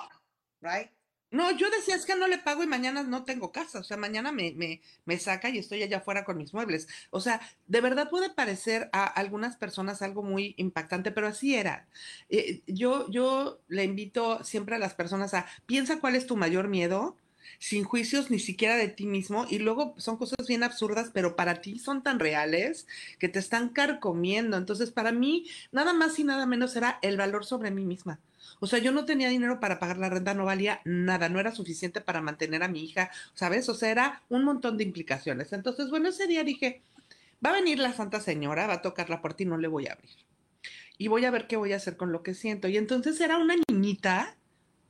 right? 0.61 0.91
No, 1.31 1.49
yo 1.51 1.69
decía, 1.69 1.95
es 1.95 2.05
que 2.05 2.15
no 2.15 2.27
le 2.27 2.37
pago 2.37 2.61
y 2.61 2.67
mañana 2.67 3.03
no 3.03 3.23
tengo 3.23 3.53
casa, 3.53 3.79
o 3.79 3.83
sea, 3.83 3.95
mañana 3.95 4.33
me, 4.33 4.51
me, 4.51 4.81
me, 5.05 5.17
saca 5.17 5.49
y 5.49 5.57
estoy 5.57 5.81
allá 5.81 5.97
afuera 5.97 6.25
con 6.25 6.37
mis 6.37 6.53
muebles. 6.53 6.89
O 7.09 7.21
sea, 7.21 7.39
de 7.67 7.79
verdad 7.79 8.09
puede 8.09 8.29
parecer 8.29 8.89
a 8.91 9.05
algunas 9.05 9.55
personas 9.55 10.01
algo 10.01 10.23
muy 10.23 10.53
impactante, 10.57 11.09
pero 11.11 11.27
así 11.27 11.55
era. 11.55 11.87
Eh, 12.27 12.61
yo, 12.67 13.09
yo 13.09 13.61
le 13.69 13.85
invito 13.85 14.43
siempre 14.43 14.75
a 14.75 14.79
las 14.79 14.93
personas 14.93 15.33
a, 15.33 15.45
piensa 15.65 16.01
cuál 16.01 16.17
es 16.17 16.27
tu 16.27 16.35
mayor 16.35 16.67
miedo 16.67 17.15
sin 17.61 17.83
juicios 17.83 18.31
ni 18.31 18.39
siquiera 18.39 18.75
de 18.75 18.87
ti 18.87 19.05
mismo 19.05 19.45
y 19.47 19.59
luego 19.59 19.93
son 19.97 20.17
cosas 20.17 20.47
bien 20.47 20.63
absurdas, 20.63 21.11
pero 21.13 21.35
para 21.35 21.61
ti 21.61 21.77
son 21.77 22.01
tan 22.01 22.19
reales 22.19 22.87
que 23.19 23.29
te 23.29 23.37
están 23.37 23.69
carcomiendo. 23.69 24.57
Entonces, 24.57 24.89
para 24.89 25.11
mí, 25.11 25.45
nada 25.71 25.93
más 25.93 26.17
y 26.17 26.23
nada 26.23 26.47
menos 26.47 26.75
era 26.75 26.97
el 27.03 27.17
valor 27.17 27.45
sobre 27.45 27.69
mí 27.69 27.85
misma. 27.85 28.19
O 28.61 28.65
sea, 28.65 28.79
yo 28.79 28.91
no 28.91 29.05
tenía 29.05 29.29
dinero 29.29 29.59
para 29.59 29.77
pagar 29.77 29.99
la 29.99 30.09
renta, 30.09 30.33
no 30.33 30.43
valía 30.43 30.81
nada, 30.85 31.29
no 31.29 31.39
era 31.39 31.51
suficiente 31.51 32.01
para 32.01 32.19
mantener 32.19 32.63
a 32.63 32.67
mi 32.67 32.83
hija, 32.83 33.11
¿sabes? 33.35 33.69
O 33.69 33.75
sea, 33.75 33.91
era 33.91 34.23
un 34.29 34.43
montón 34.43 34.77
de 34.77 34.83
implicaciones. 34.83 35.53
Entonces, 35.53 35.91
bueno, 35.91 36.09
ese 36.09 36.25
día 36.25 36.43
dije, 36.43 36.81
va 37.45 37.51
a 37.51 37.53
venir 37.53 37.77
la 37.77 37.93
Santa 37.93 38.21
Señora, 38.21 38.65
va 38.65 38.73
a 38.73 38.81
tocar 38.81 39.11
la 39.11 39.21
puerta 39.21 39.43
y 39.43 39.45
no 39.45 39.57
le 39.57 39.67
voy 39.67 39.85
a 39.85 39.93
abrir. 39.93 40.09
Y 40.97 41.09
voy 41.09 41.25
a 41.25 41.31
ver 41.31 41.45
qué 41.45 41.57
voy 41.57 41.73
a 41.73 41.75
hacer 41.75 41.95
con 41.95 42.11
lo 42.11 42.23
que 42.23 42.33
siento. 42.33 42.67
Y 42.67 42.77
entonces 42.77 43.21
era 43.21 43.37
una 43.37 43.53
niñita 43.69 44.35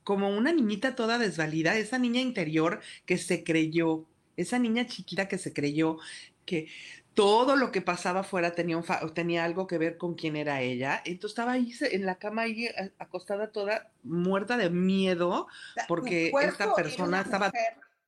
como 0.03 0.29
una 0.29 0.51
niñita 0.51 0.95
toda 0.95 1.17
desvalida, 1.17 1.77
esa 1.77 1.97
niña 1.97 2.21
interior 2.21 2.81
que 3.05 3.17
se 3.17 3.43
creyó, 3.43 4.05
esa 4.37 4.59
niña 4.59 4.87
chiquita 4.87 5.27
que 5.27 5.37
se 5.37 5.53
creyó 5.53 5.97
que 6.45 6.67
todo 7.13 7.55
lo 7.55 7.71
que 7.71 7.81
pasaba 7.81 8.21
afuera 8.21 8.53
tenía, 8.53 8.81
tenía 9.13 9.43
algo 9.43 9.67
que 9.67 9.77
ver 9.77 9.97
con 9.97 10.15
quién 10.15 10.35
era 10.35 10.61
ella. 10.61 11.01
Entonces 11.05 11.31
estaba 11.31 11.53
ahí 11.53 11.73
en 11.81 12.05
la 12.05 12.15
cama, 12.15 12.43
ahí 12.43 12.69
acostada 12.97 13.51
toda 13.51 13.91
muerta 14.03 14.57
de 14.57 14.69
miedo, 14.69 15.47
porque 15.87 16.31
esta 16.41 16.73
persona 16.73 17.21
estaba... 17.21 17.51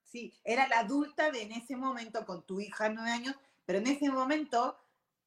sí, 0.06 0.34
era 0.44 0.68
la 0.68 0.80
adulta 0.80 1.32
de 1.32 1.44
en 1.44 1.52
ese 1.52 1.76
momento 1.76 2.26
con 2.26 2.46
tu 2.46 2.60
hija 2.62 2.90
nueve 2.90 3.12
años, 3.12 3.36
pero 3.66 3.80
en 3.80 3.88
ese 3.88 4.10
momento 4.10 4.78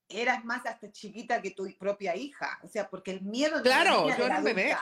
eras 0.08 0.44
más 0.44 0.64
hasta 0.66 0.90
chiquita 0.90 1.42
que 1.42 1.50
tu 1.50 1.66
propia 1.78 2.16
hija. 2.16 2.58
O 2.62 2.68
sea, 2.68 2.88
porque 2.88 3.10
el 3.10 3.22
miedo 3.22 3.60
claro, 3.62 4.08
yo 4.08 4.24
era 4.24 4.40
bebé. 4.40 4.74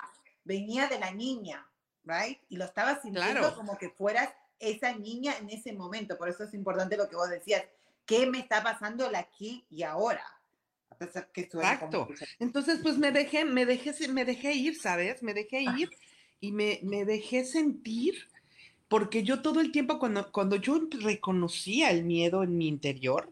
venía 0.44 0.86
de 0.86 0.98
la 1.00 1.10
niña 1.10 1.66
right? 2.04 2.38
Y 2.48 2.56
lo 2.56 2.64
estabas 2.64 3.02
sintiendo 3.02 3.54
como 3.54 3.76
que 3.78 3.90
fueras 3.90 4.30
esa 4.58 4.94
niña 4.94 5.36
en 5.38 5.50
ese 5.50 5.72
momento. 5.72 6.16
Por 6.16 6.28
eso 6.28 6.44
es 6.44 6.54
importante 6.54 6.96
lo 6.96 7.08
que 7.08 7.16
vos 7.16 7.30
decías. 7.30 7.64
¿Qué 8.06 8.26
me 8.26 8.38
está 8.38 8.62
pasando 8.62 9.10
aquí 9.14 9.64
y 9.70 9.82
ahora? 9.82 10.24
que 11.32 11.42
Exacto. 11.42 12.08
Entonces, 12.38 12.80
pues 12.82 12.98
me 12.98 13.10
dejé, 13.12 13.44
me 13.44 13.66
dejé, 13.66 14.08
me 14.08 14.24
dejé 14.24 14.52
ir, 14.54 14.80
¿sabes? 14.80 15.22
Me 15.22 15.34
dejé 15.34 15.62
ir 15.62 15.90
y 16.40 16.52
me, 16.52 16.80
me 16.82 17.04
dejé 17.04 17.44
sentir, 17.44 18.28
porque 18.88 19.22
yo 19.22 19.42
todo 19.42 19.60
el 19.60 19.72
tiempo, 19.72 19.98
cuando, 19.98 20.30
cuando 20.30 20.56
yo 20.56 20.80
reconocía 21.00 21.90
el 21.90 22.04
miedo 22.04 22.42
en 22.42 22.56
mi 22.56 22.68
interior, 22.68 23.30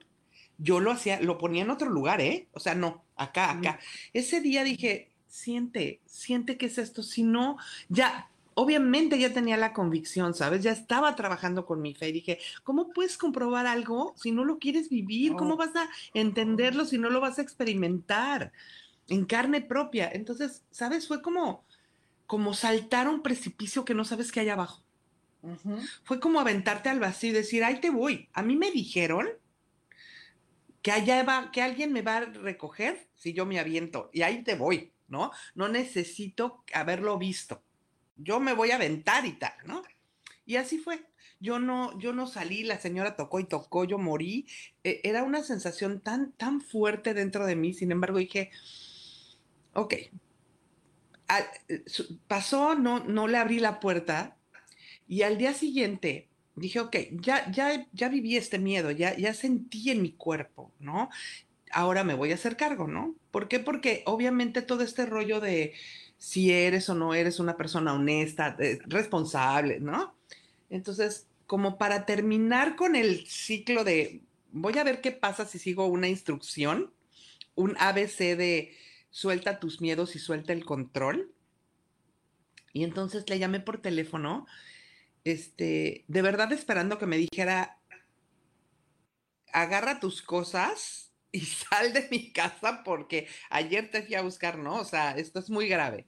yo 0.59 0.81
lo 0.81 0.91
hacía, 0.93 1.21
lo 1.21 1.39
ponía 1.39 1.63
en 1.63 1.71
otro 1.71 1.91
lugar, 1.91 2.21
¿eh? 2.21 2.49
O 2.53 2.61
sea, 2.61 2.75
no, 2.75 3.03
acá, 3.17 3.51
acá. 3.51 3.81
Ese 4.13 4.41
día 4.41 4.65
dije, 4.65 5.11
siente, 5.29 6.01
siente 6.07 6.57
que 6.57 6.67
es 6.67 6.79
esto, 6.79 7.03
si 7.03 7.23
no, 7.23 7.59
ya, 7.89 8.29
obviamente 8.55 9.19
ya 9.19 9.33
tenía 9.33 9.57
la 9.57 9.73
convicción, 9.73 10.35
¿sabes? 10.35 10.62
Ya 10.62 10.73
estaba 10.73 11.15
trabajando 11.17 11.67
con 11.67 11.81
mi 11.81 11.95
fe 11.95 12.09
y 12.09 12.12
dije, 12.12 12.38
¿cómo 12.62 12.91
puedes 12.91 13.17
comprobar 13.17 13.67
algo 13.67 14.15
si 14.17 14.33
no 14.33 14.45
lo 14.45 14.59
quieres 14.59 14.88
vivir? 14.88 15.35
¿Cómo 15.35 15.57
vas 15.57 15.75
a 15.77 15.88
entenderlo 16.15 16.85
si 16.85 16.99
no 16.99 17.11
lo 17.11 17.21
vas 17.21 17.38
a 17.38 17.43
experimentar 17.43 18.53
en 19.09 19.25
carne 19.25 19.61
propia? 19.61 20.11
Entonces, 20.12 20.62
¿sabes? 20.71 21.09
Fue 21.09 21.23
como, 21.23 21.65
como 22.27 22.55
saltar 22.55 23.09
un 23.09 23.23
precipicio 23.23 23.85
que 23.85 23.95
no 23.95 24.05
sabes 24.05 24.33
qué 24.33 24.41
hay 24.41 24.49
abajo. 24.49 24.83
Fue 26.05 26.21
como 26.21 26.38
aventarte 26.38 26.88
al 26.88 27.01
vacío 27.01 27.31
y 27.31 27.35
decir, 27.35 27.65
ahí 27.65 27.81
te 27.81 27.91
voy. 27.91 28.29
A 28.33 28.43
mí 28.43 28.57
me 28.57 28.71
dijeron 28.71 29.29
que 30.83 30.93
allá 30.93 31.23
va, 31.25 31.51
que 31.51 31.62
alguien 31.62 31.93
me 31.93 32.03
va 32.03 32.19
a 32.19 32.21
recoger 32.21 33.09
si 33.17 33.33
yo 33.33 33.45
me 33.47 33.59
aviento 33.59 34.09
y 34.12 34.23
ahí 34.23 34.43
te 34.45 34.55
voy, 34.55 34.93
¿no? 35.09 35.33
No 35.55 35.69
necesito 35.69 36.62
haberlo 36.73 37.19
visto 37.19 37.62
yo 38.16 38.40
me 38.40 38.53
voy 38.53 38.70
a 38.70 38.77
aventar 38.77 39.27
y 39.27 39.33
tal, 39.33 39.55
¿no? 39.66 39.83
Y 40.44 40.57
así 40.57 40.79
fue. 40.79 41.05
Yo 41.40 41.59
no, 41.59 41.98
yo 41.98 42.12
no 42.12 42.29
salí, 42.29 42.62
la 42.62 42.79
señora 42.79 43.16
tocó 43.16 43.40
y 43.40 43.44
tocó, 43.44 43.85
yo 43.85 43.98
morí. 43.98 44.46
E, 44.85 45.01
era 45.05 45.25
una 45.25 45.42
sensación 45.42 46.01
tan, 46.01 46.33
tan 46.33 46.61
fuerte 46.61 47.14
dentro 47.14 47.46
de 47.46 47.57
mí. 47.57 47.75
Sin 47.75 47.90
embargo, 47.90 48.18
dije, 48.18 48.51
ok, 49.75 49.94
pasó, 52.29 52.75
no, 52.75 53.01
no 53.01 53.27
le 53.29 53.38
abrí 53.38 53.59
la 53.59 53.81
puerta. 53.81 54.37
Y 55.09 55.22
al 55.22 55.38
día 55.38 55.55
siguiente 55.55 56.29
dije, 56.55 56.81
ok, 56.81 56.96
ya, 57.12 57.51
ya, 57.51 57.87
ya 57.92 58.09
viví 58.09 58.37
este 58.37 58.59
miedo, 58.59 58.90
ya, 58.90 59.16
ya 59.16 59.35
sentí 59.35 59.90
en 59.90 60.03
mi 60.03 60.12
cuerpo, 60.12 60.72
¿no? 60.79 61.11
Ahora 61.72 62.05
me 62.05 62.14
voy 62.14 62.33
a 62.33 62.35
hacer 62.35 62.57
cargo, 62.57 62.87
¿no? 62.87 63.14
¿Por 63.31 63.48
qué? 63.48 63.59
Porque 63.59 64.03
obviamente 64.07 64.62
todo 64.62 64.83
este 64.85 65.07
rollo 65.07 65.40
de 65.40 65.72
si 66.23 66.53
eres 66.53 66.89
o 66.89 66.95
no 66.95 67.15
eres 67.15 67.41
una 67.41 67.57
persona 67.57 67.93
honesta, 67.93 68.55
eh, 68.61 68.79
responsable, 68.85 69.81
¿no? 69.81 70.15
Entonces, 70.71 71.27
como 71.49 71.79
para 71.79 72.07
terminar 72.07 72.77
con 72.77 72.95
el 72.95 73.27
ciclo 73.27 73.83
de, 73.83 74.23
voy 74.53 74.79
a 74.79 74.85
ver 74.85 75.01
qué 75.01 75.11
pasa 75.11 75.47
si 75.47 75.59
sigo 75.59 75.87
una 75.87 76.07
instrucción, 76.07 76.95
un 77.57 77.77
ABC 77.77 78.37
de 78.37 78.73
suelta 79.11 79.59
tus 79.59 79.81
miedos 79.81 80.15
y 80.15 80.21
suelta 80.21 80.53
el 80.53 80.65
control. 80.65 81.33
Y 82.73 82.85
entonces 82.85 83.29
le 83.29 83.41
llamé 83.41 83.59
por 83.59 83.83
teléfono, 83.83 84.47
este, 85.25 86.05
de 86.07 86.23
verdad 86.23 86.53
esperando 86.53 86.99
que 86.99 87.07
me 87.07 87.17
dijera, 87.17 87.81
agarra 89.53 89.99
tus 89.99 90.23
cosas 90.23 91.13
y 91.33 91.41
sal 91.41 91.93
de 91.93 92.07
mi 92.13 92.31
casa 92.31 92.85
porque 92.85 93.27
ayer 93.51 93.91
te 93.91 94.05
fui 94.05 94.15
a 94.15 94.23
buscar, 94.23 94.57
¿no? 94.57 94.77
O 94.77 94.85
sea, 94.85 95.17
esto 95.17 95.41
es 95.41 95.51
muy 95.51 95.67
grave. 95.67 96.07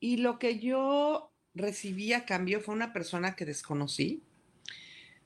Y 0.00 0.16
lo 0.16 0.38
que 0.38 0.58
yo 0.58 1.32
recibí 1.54 2.12
a 2.12 2.24
cambio 2.24 2.60
fue 2.60 2.74
una 2.74 2.92
persona 2.92 3.36
que 3.36 3.44
desconocí, 3.44 4.22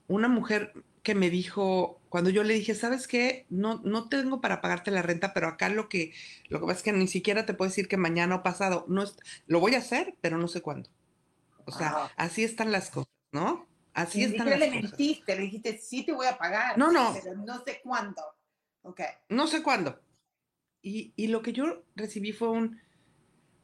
una 0.06 0.28
mujer 0.28 0.72
que 1.02 1.14
me 1.14 1.30
dijo, 1.30 2.00
cuando 2.08 2.30
yo 2.30 2.44
le 2.44 2.54
dije, 2.54 2.74
¿sabes 2.74 3.06
qué? 3.06 3.46
No, 3.50 3.80
no 3.84 4.08
tengo 4.08 4.40
para 4.40 4.60
pagarte 4.60 4.90
la 4.90 5.02
renta, 5.02 5.34
pero 5.34 5.48
acá 5.48 5.68
lo 5.68 5.88
que, 5.88 6.12
lo 6.48 6.60
que 6.60 6.66
pasa 6.66 6.78
es 6.78 6.82
que 6.82 6.92
ni 6.92 7.06
siquiera 7.08 7.46
te 7.46 7.54
puedo 7.54 7.68
decir 7.68 7.88
que 7.88 7.96
mañana 7.98 8.36
o 8.36 8.42
pasado, 8.42 8.84
no 8.88 9.02
es, 9.02 9.16
lo 9.46 9.60
voy 9.60 9.74
a 9.74 9.78
hacer, 9.78 10.16
pero 10.20 10.38
no 10.38 10.48
sé 10.48 10.62
cuándo. 10.62 10.90
O 11.66 11.72
sea, 11.72 12.10
así 12.16 12.42
están 12.42 12.72
las 12.72 12.90
cosas, 12.90 13.12
¿no? 13.32 13.66
Así 13.92 14.18
Ni 14.18 14.24
están 14.24 14.50
las 14.50 14.58
le 14.58 14.66
cosas. 14.66 14.82
mentiste, 14.82 15.36
le 15.36 15.42
dijiste, 15.42 15.78
sí 15.78 16.04
te 16.04 16.12
voy 16.12 16.26
a 16.26 16.36
pagar. 16.36 16.76
No, 16.78 16.90
no. 16.90 17.14
Pero 17.22 17.36
no 17.36 17.62
sé 17.64 17.80
cuándo. 17.82 18.22
Ok. 18.82 19.00
No 19.28 19.46
sé 19.46 19.62
cuándo. 19.62 20.00
Y, 20.82 21.12
y 21.16 21.28
lo 21.28 21.42
que 21.42 21.52
yo 21.52 21.84
recibí 21.94 22.32
fue 22.32 22.48
un 22.50 22.80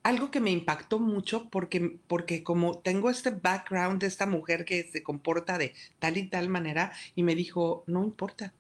algo 0.03 0.31
que 0.31 0.41
me 0.41 0.51
impactó 0.51 0.99
mucho 0.99 1.49
porque, 1.51 1.99
porque 2.07 2.43
como 2.43 2.79
tengo 2.79 3.11
este 3.11 3.31
background 3.31 4.01
de 4.01 4.07
esta 4.07 4.27
mujer 4.27 4.65
que 4.65 4.89
se 4.91 5.03
comporta 5.03 5.59
de 5.59 5.75
tal 5.99 6.17
y 6.17 6.29
tal 6.29 6.49
manera, 6.49 6.93
y 7.15 7.23
me 7.23 7.35
dijo, 7.35 7.85
no 7.87 8.03
importa, 8.05 8.55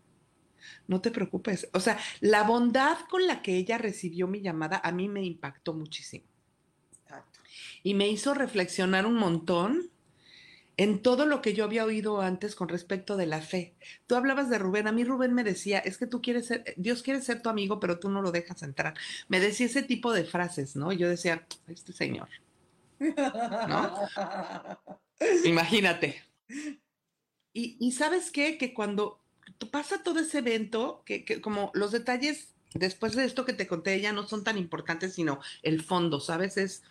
no 0.86 1.00
te 1.00 1.10
preocupes. 1.10 1.68
O 1.72 1.80
sea, 1.80 1.98
la 2.20 2.42
bondad 2.42 2.98
con 3.08 3.26
la 3.26 3.42
que 3.42 3.56
ella 3.56 3.78
recibió 3.78 4.26
mi 4.26 4.40
llamada 4.40 4.80
a 4.82 4.92
mí 4.92 5.08
me 5.08 5.24
impactó 5.24 5.72
muchísimo. 5.72 6.24
Exacto. 7.02 7.40
y 7.82 7.94
me 7.94 8.06
hizo 8.06 8.34
reflexionar 8.34 9.04
un 9.04 9.16
montón 9.16 9.90
en 10.80 11.02
todo 11.02 11.26
lo 11.26 11.42
que 11.42 11.52
yo 11.52 11.64
había 11.64 11.84
oído 11.84 12.22
antes 12.22 12.54
con 12.54 12.70
respecto 12.70 13.18
de 13.18 13.26
la 13.26 13.42
fe. 13.42 13.74
Tú 14.06 14.14
hablabas 14.14 14.48
de 14.48 14.58
Rubén, 14.58 14.88
a 14.88 14.92
mí 14.92 15.04
Rubén 15.04 15.34
me 15.34 15.44
decía, 15.44 15.78
es 15.78 15.98
que 15.98 16.06
tú 16.06 16.22
quieres 16.22 16.46
ser, 16.46 16.72
Dios 16.78 17.02
quiere 17.02 17.20
ser 17.20 17.42
tu 17.42 17.50
amigo, 17.50 17.78
pero 17.78 17.98
tú 17.98 18.08
no 18.08 18.22
lo 18.22 18.32
dejas 18.32 18.62
entrar. 18.62 18.94
Me 19.28 19.40
decía 19.40 19.66
ese 19.66 19.82
tipo 19.82 20.10
de 20.14 20.24
frases, 20.24 20.76
¿no? 20.76 20.90
Y 20.90 20.96
yo 20.96 21.06
decía, 21.06 21.46
este 21.68 21.92
señor, 21.92 22.30
imagínate. 25.44 26.22
Y, 27.52 27.76
y 27.78 27.92
sabes 27.92 28.30
qué, 28.30 28.56
que 28.56 28.72
cuando 28.72 29.20
pasa 29.70 30.02
todo 30.02 30.20
ese 30.20 30.38
evento, 30.38 31.02
que, 31.04 31.26
que 31.26 31.42
como 31.42 31.70
los 31.74 31.92
detalles 31.92 32.54
después 32.72 33.14
de 33.14 33.26
esto 33.26 33.44
que 33.44 33.52
te 33.52 33.66
conté 33.66 34.00
ya 34.00 34.14
no 34.14 34.26
son 34.26 34.44
tan 34.44 34.56
importantes, 34.56 35.12
sino 35.12 35.40
el 35.62 35.82
fondo, 35.82 36.20
¿sabes? 36.20 36.56
Es 36.56 36.82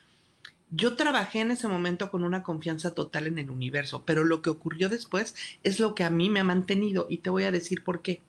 yo 0.71 0.95
trabajé 0.95 1.39
en 1.39 1.51
ese 1.51 1.67
momento 1.67 2.11
con 2.11 2.23
una 2.23 2.43
confianza 2.43 2.93
total 2.93 3.27
en 3.27 3.39
el 3.39 3.49
universo, 3.49 4.03
pero 4.05 4.23
lo 4.23 4.41
que 4.41 4.49
ocurrió 4.49 4.89
después 4.89 5.35
es 5.63 5.79
lo 5.79 5.95
que 5.95 6.03
a 6.03 6.09
mí 6.09 6.29
me 6.29 6.41
ha 6.41 6.43
mantenido 6.43 7.07
y 7.09 7.19
te 7.19 7.29
voy 7.29 7.43
a 7.43 7.51
decir 7.51 7.83
por 7.83 8.01
qué. 8.01 8.21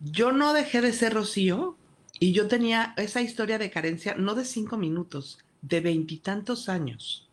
Yo 0.00 0.32
no 0.32 0.52
dejé 0.52 0.80
de 0.80 0.92
ser 0.92 1.14
Rocío 1.14 1.78
y 2.20 2.32
yo 2.32 2.46
tenía 2.48 2.94
esa 2.96 3.22
historia 3.22 3.58
de 3.58 3.70
carencia 3.70 4.14
no 4.16 4.34
de 4.34 4.44
cinco 4.44 4.76
minutos, 4.76 5.38
de 5.62 5.80
veintitantos 5.80 6.68
años, 6.68 7.28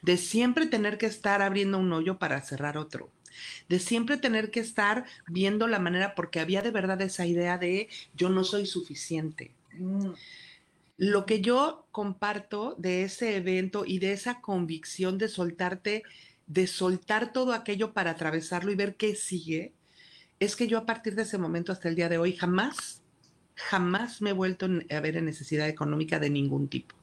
de 0.00 0.16
siempre 0.16 0.66
tener 0.66 0.96
que 0.96 1.06
estar 1.06 1.42
abriendo 1.42 1.78
un 1.78 1.92
hoyo 1.92 2.18
para 2.18 2.40
cerrar 2.42 2.78
otro, 2.78 3.10
de 3.68 3.80
siempre 3.80 4.16
tener 4.16 4.52
que 4.52 4.60
estar 4.60 5.06
viendo 5.26 5.66
la 5.66 5.80
manera, 5.80 6.14
porque 6.14 6.38
había 6.38 6.62
de 6.62 6.70
verdad 6.70 7.00
esa 7.02 7.26
idea 7.26 7.58
de 7.58 7.88
yo 8.14 8.28
no 8.28 8.44
soy 8.44 8.66
suficiente. 8.66 9.50
Mm, 9.72 10.10
Lo 10.96 11.26
que 11.26 11.40
yo 11.40 11.86
comparto 11.90 12.74
de 12.78 13.02
ese 13.02 13.36
evento 13.36 13.84
y 13.86 13.98
de 13.98 14.12
esa 14.12 14.40
convicción 14.40 15.18
de 15.18 15.28
soltarte, 15.28 16.02
de 16.46 16.66
soltar 16.66 17.32
todo 17.32 17.52
aquello 17.54 17.92
para 17.92 18.10
atravesarlo 18.12 18.70
y 18.70 18.76
ver 18.76 18.96
qué 18.96 19.14
sigue, 19.14 19.72
es 20.38 20.56
que 20.56 20.66
yo 20.68 20.78
a 20.78 20.86
partir 20.86 21.14
de 21.14 21.22
ese 21.22 21.38
momento 21.38 21.72
hasta 21.72 21.88
el 21.88 21.94
día 21.94 22.08
de 22.08 22.18
hoy 22.18 22.36
jamás, 22.36 23.02
jamás 23.54 24.20
me 24.20 24.30
he 24.30 24.34
vuelto 24.34 24.66
a 24.90 25.00
ver 25.00 25.16
en 25.16 25.24
necesidad 25.24 25.68
económica 25.68 26.18
de 26.18 26.30
ningún 26.30 26.68
tipo, 26.68 26.94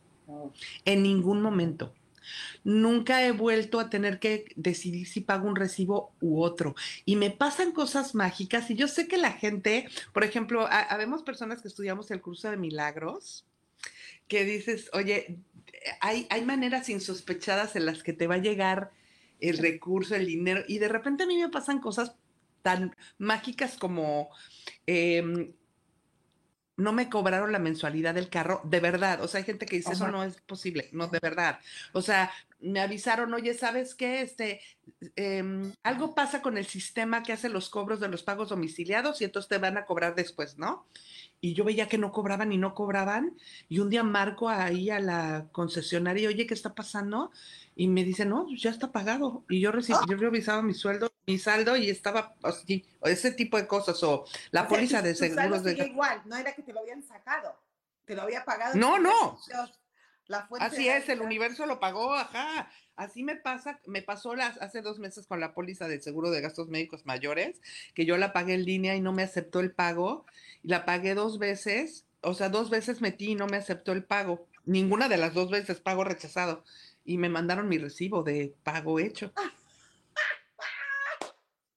en 0.86 1.04
ningún 1.04 1.42
momento. 1.42 1.94
Nunca 2.64 3.26
he 3.26 3.32
vuelto 3.32 3.80
a 3.80 3.90
tener 3.90 4.20
que 4.20 4.46
decidir 4.56 5.08
si 5.08 5.22
pago 5.22 5.48
un 5.48 5.56
recibo 5.56 6.12
u 6.22 6.42
otro. 6.44 6.76
Y 7.06 7.16
me 7.16 7.32
pasan 7.32 7.72
cosas 7.72 8.14
mágicas 8.14 8.70
y 8.70 8.76
yo 8.76 8.88
sé 8.88 9.08
que 9.08 9.18
la 9.18 9.32
gente, 9.32 9.88
por 10.14 10.24
ejemplo, 10.24 10.68
ha- 10.68 10.82
habemos 10.82 11.24
personas 11.24 11.62
que 11.62 11.70
estudiamos 11.70 12.12
el 12.12 12.22
curso 12.22 12.52
de 12.52 12.58
milagros 12.58 13.46
que 14.30 14.46
dices, 14.46 14.90
oye, 14.94 15.40
hay, 16.00 16.28
hay 16.30 16.46
maneras 16.46 16.88
insospechadas 16.88 17.76
en 17.76 17.86
las 17.86 18.04
que 18.04 18.14
te 18.14 18.28
va 18.28 18.36
a 18.36 18.40
llegar 18.40 18.92
el 19.42 19.58
recurso, 19.58 20.16
el 20.16 20.26
dinero, 20.26 20.64
y 20.68 20.78
de 20.78 20.88
repente 20.88 21.24
a 21.24 21.28
mí 21.28 21.38
me 21.38 21.50
pasan 21.50 21.80
cosas 21.80 22.16
tan 22.62 22.96
mágicas 23.18 23.78
como 23.78 24.30
em, 24.86 25.54
no 26.78 26.94
me 26.94 27.10
cobraron 27.10 27.52
la 27.52 27.60
mensualidad 27.60 28.14
del 28.14 28.30
carro, 28.30 28.62
de 28.64 28.80
verdad. 28.80 29.22
O 29.22 29.28
sea, 29.28 29.40
hay 29.40 29.46
gente 29.46 29.66
que 29.66 29.78
dice, 29.78 29.94
eso 29.94 30.08
no 30.10 30.24
es 30.24 30.40
posible, 30.42 30.90
no, 30.94 31.08
de 31.08 31.20
verdad. 31.20 31.60
O 31.94 32.02
sea, 32.02 32.32
me 32.62 32.82
avisaron, 32.82 33.34
oye, 33.34 33.54
¿sabes 33.54 33.96
qué? 33.96 34.22
Este, 34.22 34.62
em, 35.16 35.74
algo 35.84 36.14
pasa 36.14 36.42
con 36.42 36.58
el 36.58 36.66
sistema 36.66 37.24
que 37.24 37.34
hace 37.34 37.50
los 37.50 37.70
cobros 37.70 38.00
de 38.00 38.10
los 38.10 38.24
pagos 38.24 38.50
domiciliados 38.50 39.22
y 39.22 39.26
entonces 39.26 39.50
te 39.50 39.58
van 39.58 39.78
a 39.78 39.86
cobrar 39.86 40.16
después, 40.16 40.58
¿no? 40.58 40.86
Y 41.42 41.54
yo 41.54 41.64
veía 41.64 41.88
que 41.88 41.98
no 41.98 42.12
cobraban 42.12 42.52
y 42.52 42.58
no 42.58 42.74
cobraban. 42.74 43.38
Y 43.70 43.80
un 43.80 43.90
día 43.90 44.04
marco 44.04 44.50
ahí 44.50 44.90
a 44.90 45.00
la 45.00 45.48
concesionaria, 45.54 46.28
oye, 46.28 46.46
¿qué 46.46 46.54
está 46.54 46.76
pasando? 46.76 47.32
Y 47.76 47.88
me 47.88 48.04
dice, 48.04 48.26
no, 48.26 48.46
pues 48.46 48.62
ya 48.62 48.72
está 48.72 48.92
pagado. 48.92 49.46
Y 49.48 49.62
yo 49.62 49.72
recibí, 49.72 49.98
yo 50.10 50.18
revisaba 50.18 50.62
mi 50.62 50.74
sueldo, 50.74 51.14
mi 51.26 51.40
saldo 51.40 51.78
y 51.78 51.90
estaba 51.90 52.36
así, 52.44 52.86
o 53.00 53.08
ese 53.08 53.32
tipo 53.32 53.56
de 53.56 53.68
cosas, 53.68 54.04
o 54.04 54.26
la 54.52 54.64
O 54.64 54.68
póliza 54.68 55.02
de 55.02 55.16
seguros 55.16 55.64
de 55.64 55.86
igual, 55.86 56.22
no 56.26 56.36
era 56.36 56.54
que 56.54 56.62
te 56.62 56.74
lo 56.74 56.82
habían 56.82 57.04
sacado, 57.04 57.56
te 58.04 58.16
lo 58.16 58.24
había 58.24 58.44
pagado. 58.44 58.76
No, 58.78 59.00
no. 59.00 59.40
La 60.30 60.46
fuente 60.46 60.68
Así 60.68 60.88
es, 60.88 61.10
el 61.10 61.22
universo 61.22 61.66
lo 61.66 61.80
pagó, 61.80 62.14
ajá. 62.14 62.72
Así 62.96 63.24
me 63.24 63.36
pasa, 63.36 63.80
me 63.88 64.04
pasó 64.04 64.36
las, 64.36 64.58
hace 64.62 64.84
dos 64.84 65.00
meses 65.00 65.26
con 65.26 65.40
la 65.40 65.56
póliza 65.56 65.88
de 65.88 66.00
seguro 66.00 66.30
de 66.30 66.40
gastos 66.40 66.68
médicos 66.68 67.04
mayores, 67.08 67.60
que 67.96 68.06
yo 68.06 68.16
la 68.16 68.32
pagué 68.32 68.54
en 68.54 68.64
línea 68.64 68.96
y 68.96 69.02
no 69.02 69.12
me 69.12 69.24
aceptó 69.24 69.60
el 69.60 69.72
pago. 69.72 70.28
Y 70.62 70.68
la 70.68 70.86
pagué 70.86 71.16
dos 71.16 71.40
veces, 71.40 72.06
o 72.22 72.36
sea, 72.36 72.50
dos 72.50 72.70
veces 72.70 73.02
metí 73.02 73.32
y 73.32 73.36
no 73.36 73.48
me 73.48 73.58
aceptó 73.58 73.92
el 73.92 74.04
pago. 74.04 74.48
Ninguna 74.66 75.10
de 75.10 75.18
las 75.18 75.34
dos 75.34 75.50
veces 75.50 75.80
pago 75.80 76.04
rechazado. 76.04 76.64
Y 77.04 77.18
me 77.18 77.30
mandaron 77.30 77.68
mi 77.68 77.80
recibo 77.80 78.22
de 78.22 78.54
pago 78.62 79.00
hecho. 79.00 79.34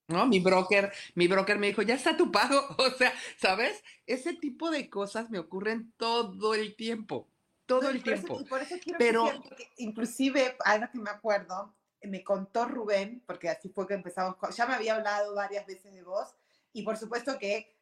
¿No? 0.08 0.26
Mi 0.26 0.40
broker, 0.40 0.92
mi 1.14 1.26
broker 1.26 1.58
me 1.58 1.68
dijo, 1.68 1.80
ya 1.80 1.94
está 1.94 2.18
tu 2.18 2.30
pago. 2.30 2.60
O 2.76 2.90
sea, 2.90 3.14
¿sabes? 3.38 3.82
Ese 4.06 4.34
tipo 4.34 4.70
de 4.70 4.90
cosas 4.90 5.30
me 5.30 5.38
ocurren 5.38 5.90
todo 5.96 6.54
el 6.54 6.76
tiempo. 6.76 7.28
Todo 7.66 7.83
No, 7.83 7.88
el 7.90 7.96
eso- 7.96 8.05
tiempo. 8.05 8.40
y 8.40 8.44
por 8.44 8.61
eso 8.62 8.77
quiero 8.83 8.98
Pero- 8.98 9.42
que 9.57 9.68
inclusive, 9.79 10.57
algo 10.64 10.87
que 10.90 10.98
me 10.98 11.11
acuerdo, 11.11 11.75
me 12.03 12.25
contó 12.25 12.64
Rubén, 12.66 13.22
porque 13.27 13.48
así 13.48 13.68
fue 13.68 13.87
que 13.87 13.94
empezamos, 13.94 14.37
ya 14.57 14.66
me 14.66 14.75
había 14.75 14.96
hablado 14.96 15.35
varias 15.35 15.64
veces 15.66 15.92
de 15.92 16.03
vos, 16.03 16.35
y 16.72 16.83
por 16.83 16.96
supuesto 16.96 17.38
que, 17.38 17.77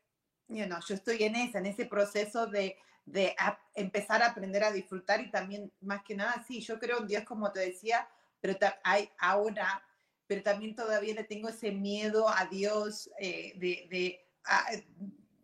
you 0.49 0.65
know, 0.67 0.79
yo 0.87 0.95
estoy 0.95 1.23
en 1.23 1.37
esa, 1.37 1.59
en 1.59 1.67
ese 1.67 1.87
proceso 1.87 2.47
de, 2.47 2.77
de 3.07 3.35
a- 3.39 3.59
empezar 3.75 4.23
a 4.23 4.27
aprender 4.27 4.63
a 4.63 4.73
disfrutar 4.73 5.21
y 5.23 5.31
también, 5.31 5.73
más 5.81 6.03
que 6.03 6.15
nada, 6.15 6.45
sí, 6.47 6.61
yo 6.61 6.79
creo 6.79 6.99
en 6.99 7.07
Dios, 7.07 7.25
como 7.25 7.51
te 7.51 7.61
decía, 7.61 8.09
pero 8.41 8.57
hay 8.85 9.09
ahora, 9.19 9.83
pero 10.27 10.43
también 10.43 10.75
todavía 10.77 11.15
le 11.15 11.25
tengo 11.25 11.49
ese 11.49 11.73
miedo 11.73 12.29
a 12.29 12.45
Dios 12.45 13.11
eh, 13.19 13.55
de, 13.57 13.89
de, 13.91 14.29
ah, 14.45 14.67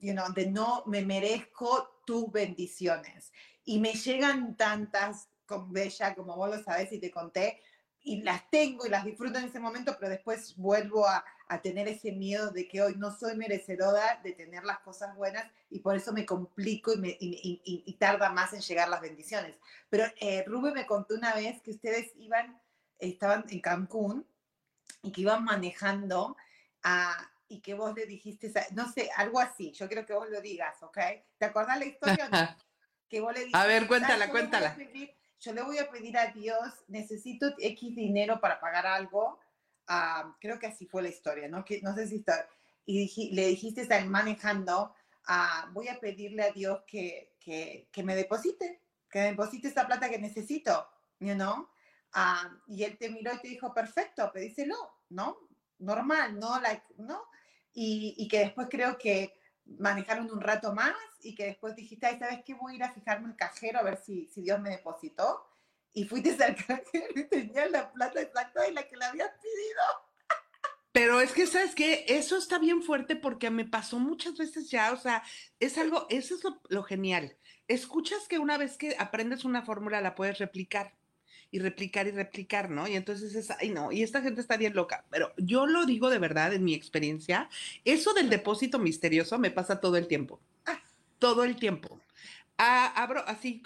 you 0.01 0.12
know, 0.12 0.31
de 0.33 0.46
no 0.51 0.83
me 0.87 1.03
merezco 1.03 2.03
tus 2.07 2.31
bendiciones 2.31 3.33
y 3.66 3.79
me 3.81 3.92
llegan 3.92 4.57
tantas 4.57 5.29
con 5.44 5.70
Bella, 5.72 6.14
como 6.14 6.35
vos 6.37 6.48
lo 6.57 6.62
sabés 6.62 6.90
y 6.92 6.98
te 6.98 7.11
conté, 7.11 7.61
y 8.00 8.22
las 8.22 8.48
tengo 8.50 8.87
y 8.87 8.88
las 8.88 9.05
disfruto 9.05 9.38
en 9.38 9.46
ese 9.46 9.59
momento, 9.59 9.96
pero 9.98 10.11
después 10.11 10.57
vuelvo 10.57 11.07
a, 11.09 11.24
a 11.48 11.61
tener 11.61 11.88
ese 11.88 12.12
miedo 12.12 12.52
de 12.52 12.68
que 12.68 12.81
hoy 12.81 12.94
no 12.96 13.11
soy 13.11 13.37
merecedora 13.37 14.20
de 14.22 14.33
tener 14.33 14.64
las 14.64 14.79
cosas 14.79 15.16
buenas 15.16 15.50
y 15.70 15.81
por 15.81 15.96
eso 15.96 16.12
me 16.12 16.24
complico 16.24 16.92
y, 16.92 16.98
me, 16.98 17.09
y, 17.09 17.61
y- 17.64 17.83
y- 17.85 17.92
tarda 17.94 18.31
más 18.31 18.52
en 18.52 18.61
llegar 18.61 18.88
las 18.88 19.00
bendiciones. 19.00 19.57
Pero 19.90 20.05
eh, 20.20 20.44
Rubén 20.46 20.74
me 20.74 20.87
contó 20.87 21.14
una 21.14 21.35
vez 21.35 21.61
que 21.62 21.72
ustedes 21.72 22.12
iban, 22.16 22.61
estaban 23.00 23.44
en 23.48 23.61
Cancún 23.61 24.24
y 25.02 25.11
que 25.11 25.22
iban 25.22 25.42
manejando 25.42 26.37
a, 26.85 27.33
y 27.48 27.61
que 27.61 27.74
vos 27.74 27.92
le 27.94 28.07
dijiste, 28.07 28.52
no 28.72 28.90
sé, 28.92 29.11
algo 29.16 29.40
así, 29.40 29.72
yo 29.72 29.88
quiero 29.88 30.07
que 30.07 30.12
vos 30.14 30.31
lo 30.31 30.40
digas, 30.40 30.81
¿ok? 30.83 30.98
¿Te 31.38 31.44
acordás 31.44 31.79
la 31.81 31.87
historia? 31.87 32.29
que 33.08 33.20
vos 33.20 33.32
le 33.32 33.40
dijiste, 33.40 33.58
A 33.58 33.66
ver, 33.66 33.84
"Ah, 33.84 33.86
cuéntala, 33.88 34.18
yo 34.18 34.24
le 34.26 34.30
cuéntala. 34.32 34.76
pedir- 34.76 35.14
yo 35.40 35.52
le 35.52 35.62
voy 35.62 35.78
a 35.78 35.90
pedir 35.90 36.16
a 36.18 36.26
Dios, 36.32 36.58
necesito 36.88 37.46
X 37.58 37.94
dinero 37.94 38.40
para 38.40 38.58
pagar 38.58 38.86
algo. 38.86 39.38
Ah, 39.86 40.34
creo 40.40 40.58
que 40.58 40.66
así 40.66 40.86
fue 40.86 41.02
la 41.02 41.09
historia, 41.09 41.48
¿no? 41.48 41.64
Que, 41.64 41.80
no 41.82 41.94
sé 41.94 42.09
si 42.09 42.16
está. 42.16 42.48
Y 42.84 43.30
le 43.34 43.46
dijiste, 43.48 43.82
está 43.82 44.04
manejando, 44.04 44.94
ah, 45.26 45.68
voy 45.72 45.88
a 45.88 46.00
pedirle 46.00 46.42
a 46.44 46.52
Dios 46.52 46.82
que, 46.86 47.34
que, 47.40 47.88
que 47.92 48.02
me 48.02 48.16
deposite, 48.16 48.80
que 49.11 49.18
me 49.20 49.26
deposite 49.30 49.68
esta 49.68 49.86
plata 49.86 50.09
que 50.09 50.18
necesito, 50.18 50.88
you 51.20 51.34
know? 51.34 51.68
Ah, 52.12 52.50
y 52.66 52.82
él 52.84 52.96
te 52.96 53.11
miró 53.11 53.32
y 53.34 53.38
te 53.40 53.48
dijo, 53.48 53.72
perfecto, 53.74 54.30
pedíselo, 54.32 54.76
¿no? 55.11 55.38
Normal, 55.78 56.38
¿no? 56.38 56.59
Like, 56.61 56.82
¿no? 56.98 57.24
Y, 57.74 58.14
y 58.16 58.26
que 58.28 58.38
después 58.38 58.68
creo 58.70 58.96
que 58.96 59.34
manejaron 59.78 60.30
un 60.30 60.40
rato 60.40 60.72
más 60.72 60.94
y 61.22 61.34
que 61.34 61.46
después 61.46 61.74
dijiste, 61.74 62.06
ay, 62.06 62.18
¿sabes 62.18 62.40
qué? 62.44 62.54
Voy 62.54 62.74
a 62.74 62.76
ir 62.76 62.82
a 62.84 62.92
fijarme 62.92 63.28
el 63.28 63.36
cajero 63.36 63.78
a 63.78 63.82
ver 63.82 63.96
si, 63.96 64.26
si 64.26 64.42
Dios 64.42 64.60
me 64.60 64.70
depositó. 64.70 65.46
Y 65.92 66.04
fuiste 66.04 66.42
al 66.42 66.56
cajero 66.66 67.12
y 67.14 67.24
tenías 67.24 67.70
la 67.70 67.92
plata 67.92 68.20
exacta 68.20 68.62
de 68.62 68.72
la 68.72 68.86
que 68.86 68.96
le 68.96 69.04
habías 69.04 69.30
pedido. 69.30 69.82
Pero 70.92 71.20
es 71.20 71.32
que, 71.32 71.46
¿sabes 71.46 71.74
qué? 71.74 72.06
Eso 72.08 72.38
está 72.38 72.58
bien 72.58 72.82
fuerte 72.82 73.16
porque 73.16 73.50
me 73.50 73.66
pasó 73.66 73.98
muchas 73.98 74.36
veces 74.38 74.70
ya, 74.70 74.92
o 74.92 74.96
sea, 74.96 75.22
es 75.60 75.76
algo, 75.76 76.06
eso 76.08 76.34
es 76.34 76.44
lo, 76.44 76.60
lo 76.70 76.82
genial. 76.84 77.36
Escuchas 77.68 78.26
que 78.28 78.38
una 78.38 78.56
vez 78.56 78.78
que 78.78 78.96
aprendes 78.98 79.44
una 79.44 79.62
fórmula 79.62 80.00
la 80.00 80.14
puedes 80.14 80.38
replicar. 80.38 80.94
Y 81.51 81.59
replicar 81.59 82.07
y 82.07 82.11
replicar, 82.11 82.70
¿no? 82.70 82.88
Y 82.88 82.94
entonces 82.97 83.34
es, 83.34 83.51
ay 83.51 83.70
no, 83.70 83.92
y 83.92 84.03
esta 84.03 84.22
gente 84.22 84.40
está 84.40 84.57
bien 84.57 84.74
loca, 84.74 85.05
pero 85.11 85.32
yo 85.36 85.66
lo 85.66 85.86
digo 85.86 86.11
de 86.11 86.18
verdad 86.18 86.53
en 86.53 86.64
mi 86.64 86.74
experiencia, 86.74 87.49
eso 87.84 88.14
del 88.14 88.30
depósito 88.30 88.78
misterioso 88.78 89.38
me 89.38 89.51
pasa 89.51 89.80
todo 89.80 89.97
el 89.97 90.07
tiempo, 90.07 90.40
todo 91.18 91.44
el 91.44 91.57
tiempo. 91.57 92.01
Ah, 92.59 92.92
abro 92.97 93.22
así, 93.26 93.62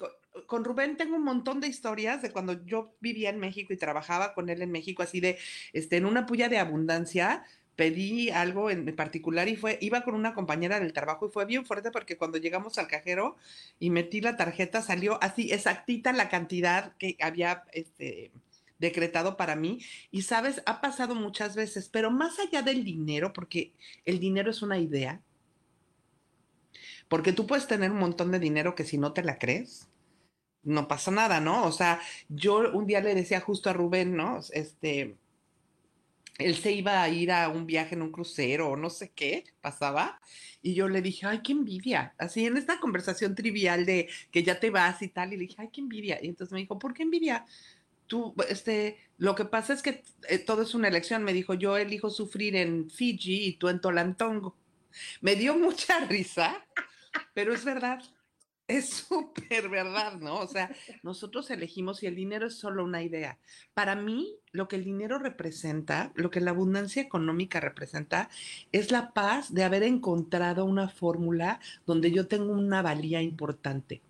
con, 0.47 0.65
Rubén 0.65 0.97
tengo 0.97 1.17
un 1.17 1.25
montón 1.25 1.61
de 1.61 1.69
historias 1.69 2.23
de 2.23 2.31
cuando 2.31 2.65
yo 2.65 2.95
vivía 3.01 3.31
en 3.31 3.39
México 3.39 3.73
y 3.73 3.77
trabajaba 3.77 4.35
con 4.35 4.49
él 4.49 4.63
en 4.63 4.71
México, 4.71 5.03
así 5.03 5.21
de, 5.21 5.39
este, 5.73 5.97
en 5.97 6.07
una 6.07 6.27
puya 6.27 6.49
de 6.49 6.59
abundancia, 6.59 7.45
pedí 7.77 8.31
algo 8.31 8.71
en 8.71 8.95
particular 8.95 9.49
y 9.49 9.57
fue, 9.57 9.79
iba 9.81 10.03
con 10.03 10.15
una 10.15 10.35
compañera 10.35 10.81
del 10.81 10.93
trabajo 10.93 11.27
y 11.27 11.31
fue 11.31 11.47
bien 11.47 11.65
fuerte 11.65 11.91
porque 11.91 12.17
cuando 12.17 12.39
llegamos 12.39 12.79
al 12.79 12.89
cajero 12.89 13.37
y 13.79 13.91
metí 13.91 14.21
la 14.21 14.37
tarjeta 14.37 14.83
salió 14.83 15.23
así 15.23 15.53
exactita 15.53 16.13
la 16.13 16.29
cantidad 16.29 16.95
que 16.99 17.17
había 17.21 17.65
este, 17.73 18.33
decretado 18.81 19.37
para 19.37 19.55
mí. 19.55 19.81
Y 20.11 20.23
sabes, 20.23 20.63
ha 20.67 20.81
pasado 20.81 21.15
muchas 21.15 21.55
veces, 21.55 21.89
pero 21.89 22.11
más 22.11 22.39
allá 22.41 22.63
del 22.63 22.83
dinero, 22.83 23.33
porque 23.33 23.73
el 24.05 24.19
dinero 24.19 24.51
es 24.51 24.63
una 24.63 24.79
idea, 24.79 25.23
porque 27.09 27.33
tú 27.33 27.47
puedes 27.47 27.67
tener 27.67 27.91
un 27.91 27.99
montón 27.99 28.33
de 28.33 28.39
dinero 28.39 28.75
que 28.75 28.85
si 28.85 28.99
no 28.99 29.13
te 29.13 29.23
la 29.23 29.39
crees, 29.39 29.89
no 30.63 30.89
pasa 30.89 31.11
nada, 31.11 31.41
¿no? 31.41 31.65
O 31.65 31.73
sea, 31.73 32.01
yo 32.29 32.71
un 32.73 32.87
día 32.87 33.01
le 33.01 33.15
decía 33.15 33.41
justo 33.41 33.71
a 33.71 33.73
Rubén, 33.73 34.17
¿no? 34.17 34.41
Este, 34.53 35.17
él 36.41 36.57
se 36.57 36.73
iba 36.73 37.03
a 37.03 37.09
ir 37.09 37.31
a 37.33 37.49
un 37.49 37.67
viaje 37.67 37.95
en 37.95 38.03
un 38.03 38.11
crucero 38.11 38.71
o 38.71 38.77
no 38.77 38.91
sé 38.91 39.11
qué 39.11 39.45
pasaba. 39.61 40.21
Y 40.63 40.75
yo 40.75 40.89
le 40.89 41.03
dije, 41.03 41.27
ay, 41.27 41.41
qué 41.43 41.53
envidia. 41.53 42.15
Así 42.19 42.45
en 42.47 42.57
esta 42.57 42.81
conversación 42.81 43.35
trivial 43.35 43.87
de 43.87 44.09
que 44.31 44.43
ya 44.43 44.61
te 44.61 44.71
vas 44.71 45.01
y 45.03 45.09
tal. 45.09 45.33
Y 45.33 45.37
le 45.37 45.43
dije, 45.47 45.57
ay, 45.59 45.71
qué 45.73 45.81
envidia. 45.81 46.19
Y 46.23 46.29
entonces 46.29 46.53
me 46.53 46.61
dijo, 46.61 46.79
¿por 46.79 46.95
qué 46.95 47.03
envidia? 47.03 47.47
Tú, 48.07 48.35
este, 48.49 48.99
lo 49.19 49.35
que 49.35 49.45
pasa 49.45 49.73
es 49.73 49.83
que 49.83 50.03
eh, 50.29 50.39
todo 50.39 50.63
es 50.63 50.75
una 50.75 50.89
elección. 50.89 51.23
Me 51.25 51.33
dijo, 51.33 51.55
yo 51.55 51.77
elijo 51.77 52.11
sufrir 52.11 52.57
en 52.57 52.91
Fiji 52.91 53.47
y 53.47 53.53
tú 53.55 53.69
en 53.69 53.81
Tolantongo. 53.81 54.57
Me 55.21 55.37
dio 55.37 55.57
mucha 55.57 56.01
risa, 56.07 56.65
pero 57.35 57.55
es 57.55 57.65
verdad 57.65 58.03
es 58.71 58.89
súper 59.09 59.69
verdad, 59.69 60.19
¿no? 60.21 60.37
O 60.37 60.47
sea, 60.47 60.71
nosotros 61.03 61.51
elegimos 61.51 62.03
y 62.03 62.07
el 62.07 62.15
dinero 62.15 62.47
es 62.47 62.55
solo 62.55 62.85
una 62.85 63.03
idea. 63.03 63.39
Para 63.75 63.97
mí, 63.97 64.37
lo 64.53 64.69
que 64.69 64.77
el 64.77 64.85
dinero 64.85 65.19
representa, 65.19 66.13
lo 66.15 66.31
que 66.31 66.41
la 66.41 66.53
abundancia 66.53 67.03
económica 67.03 67.61
representa, 67.61 68.31
es 68.73 68.91
la 68.91 69.13
paz 69.13 69.53
de 69.53 69.65
haber 69.65 69.83
encontrado 69.83 70.65
una 70.65 70.89
fórmula 70.89 71.61
donde 71.87 72.11
yo 72.13 72.27
tengo 72.27 72.53
una 72.53 72.83
valía 72.83 73.23
importante. 73.23 74.01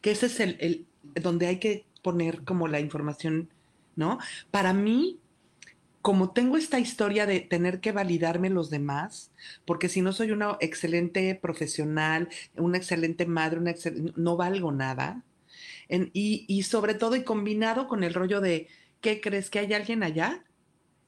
Que 0.00 0.12
ese 0.12 0.26
es 0.26 0.40
el, 0.40 0.56
el 0.60 0.86
donde 1.22 1.46
hay 1.46 1.58
que 1.58 1.84
poner 2.02 2.44
como 2.44 2.68
la 2.68 2.80
información, 2.80 3.50
¿no? 3.96 4.18
Para 4.50 4.72
mí, 4.72 5.18
como 6.02 6.30
tengo 6.30 6.56
esta 6.56 6.78
historia 6.78 7.26
de 7.26 7.40
tener 7.40 7.80
que 7.80 7.92
validarme 7.92 8.50
los 8.50 8.70
demás, 8.70 9.32
porque 9.64 9.88
si 9.88 10.00
no 10.00 10.12
soy 10.12 10.30
una 10.30 10.56
excelente 10.60 11.34
profesional, 11.34 12.28
una 12.56 12.78
excelente 12.78 13.26
madre, 13.26 13.58
una 13.58 13.74
no 14.16 14.36
valgo 14.36 14.72
nada. 14.72 15.24
y, 15.88 16.44
y, 16.48 16.62
sobre 16.62 16.94
todo, 16.94 17.16
y 17.16 17.24
combinado 17.24 17.88
con 17.88 18.04
el 18.04 18.14
rollo 18.14 18.40
de, 18.40 18.68
¿qué 19.00 19.20
crees 19.20 19.50
que 19.50 19.58
hay 19.58 19.72
alguien 19.74 20.02
allá? 20.02 20.44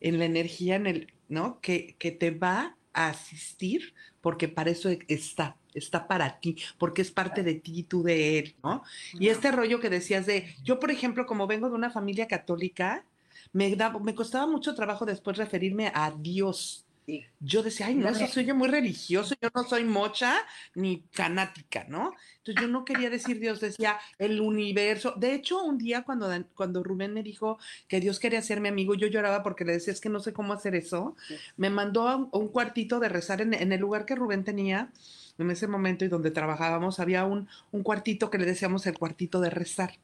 En 0.01 0.19
la 0.19 0.25
energía, 0.25 0.77
en 0.77 0.87
el, 0.87 1.13
¿no? 1.29 1.61
Que, 1.61 1.97
que 1.99 2.11
te 2.11 2.31
va 2.31 2.77
a 2.93 3.09
asistir, 3.09 3.95
porque 4.21 4.49
para 4.49 4.71
eso 4.71 4.91
está, 5.09 5.57
está 5.75 6.09
para 6.09 6.41
ti, 6.41 6.57
porque 6.79 7.03
es 7.03 7.11
parte 7.11 7.43
de 7.43 7.55
ti 7.55 7.81
y 7.81 7.83
tú 7.85 8.03
de 8.03 8.39
él, 8.39 8.57
¿no? 8.63 8.83
Y 9.15 9.29
este 9.29 9.53
rollo 9.53 9.81
que 9.81 9.91
decías 9.91 10.27
de, 10.27 10.55
yo 10.63 10.81
por 10.81 10.91
ejemplo, 10.91 11.27
como 11.27 11.47
vengo 11.47 11.69
de 11.69 11.77
una 11.77 11.91
familia 11.91 12.27
católica, 12.27 13.05
me, 13.53 13.77
me 14.03 14.15
costaba 14.15 14.47
mucho 14.47 14.75
trabajo 14.75 15.05
después 15.05 15.37
referirme 15.37 15.91
a 15.95 16.11
Dios. 16.11 16.87
Yo 17.41 17.63
decía, 17.63 17.87
ay, 17.87 17.97
no, 17.97 18.09
eso 18.09 18.27
soy 18.29 18.45
yo 18.45 18.55
muy 18.55 18.69
religioso, 18.69 19.35
yo 19.41 19.49
no 19.53 19.65
soy 19.65 19.83
mocha 19.83 20.37
ni 20.77 21.03
fanática, 21.11 21.85
¿no? 21.89 22.13
Entonces 22.37 22.63
yo 22.63 22.69
no 22.69 22.85
quería 22.85 23.11
decir 23.11 23.41
Dios, 23.41 23.59
decía 23.59 23.99
el 24.19 24.41
universo. 24.41 25.15
De 25.17 25.35
hecho, 25.35 25.65
un 25.65 25.77
día 25.77 26.03
cuando, 26.03 26.29
cuando 26.55 26.85
Rubén 26.85 27.13
me 27.13 27.25
dijo 27.25 27.59
que 27.89 27.99
Dios 27.99 28.21
quería 28.21 28.43
ser 28.43 28.61
mi 28.61 28.69
amigo, 28.69 28.95
yo 28.95 29.09
lloraba 29.09 29.43
porque 29.43 29.65
le 29.65 29.73
decía, 29.73 29.93
es 29.93 30.01
que 30.01 30.09
no 30.09 30.21
sé 30.21 30.33
cómo 30.33 30.53
hacer 30.53 30.77
eso. 30.77 31.17
Me 31.57 31.71
mandó 31.71 32.09
a 32.09 32.17
un, 32.17 32.49
cuartito 32.49 33.01
de 33.01 33.09
rezar 33.09 33.41
en, 33.41 33.55
en, 33.55 33.73
el 33.73 33.81
lugar 33.81 34.05
que 34.05 34.15
Rubén 34.15 34.45
tenía 34.45 34.93
en 35.39 35.51
ese 35.51 35.67
momento 35.67 36.05
y 36.05 36.09
donde 36.09 36.31
trabajábamos, 36.31 37.01
había 37.01 37.25
un, 37.25 37.49
un 37.73 37.83
cuartito 37.83 38.31
que 38.31 38.39
le 38.39 38.47
decíamos 38.47 38.87
el 38.87 38.99
cuartito 38.99 39.41
de 39.41 39.51
rezar. 39.51 39.95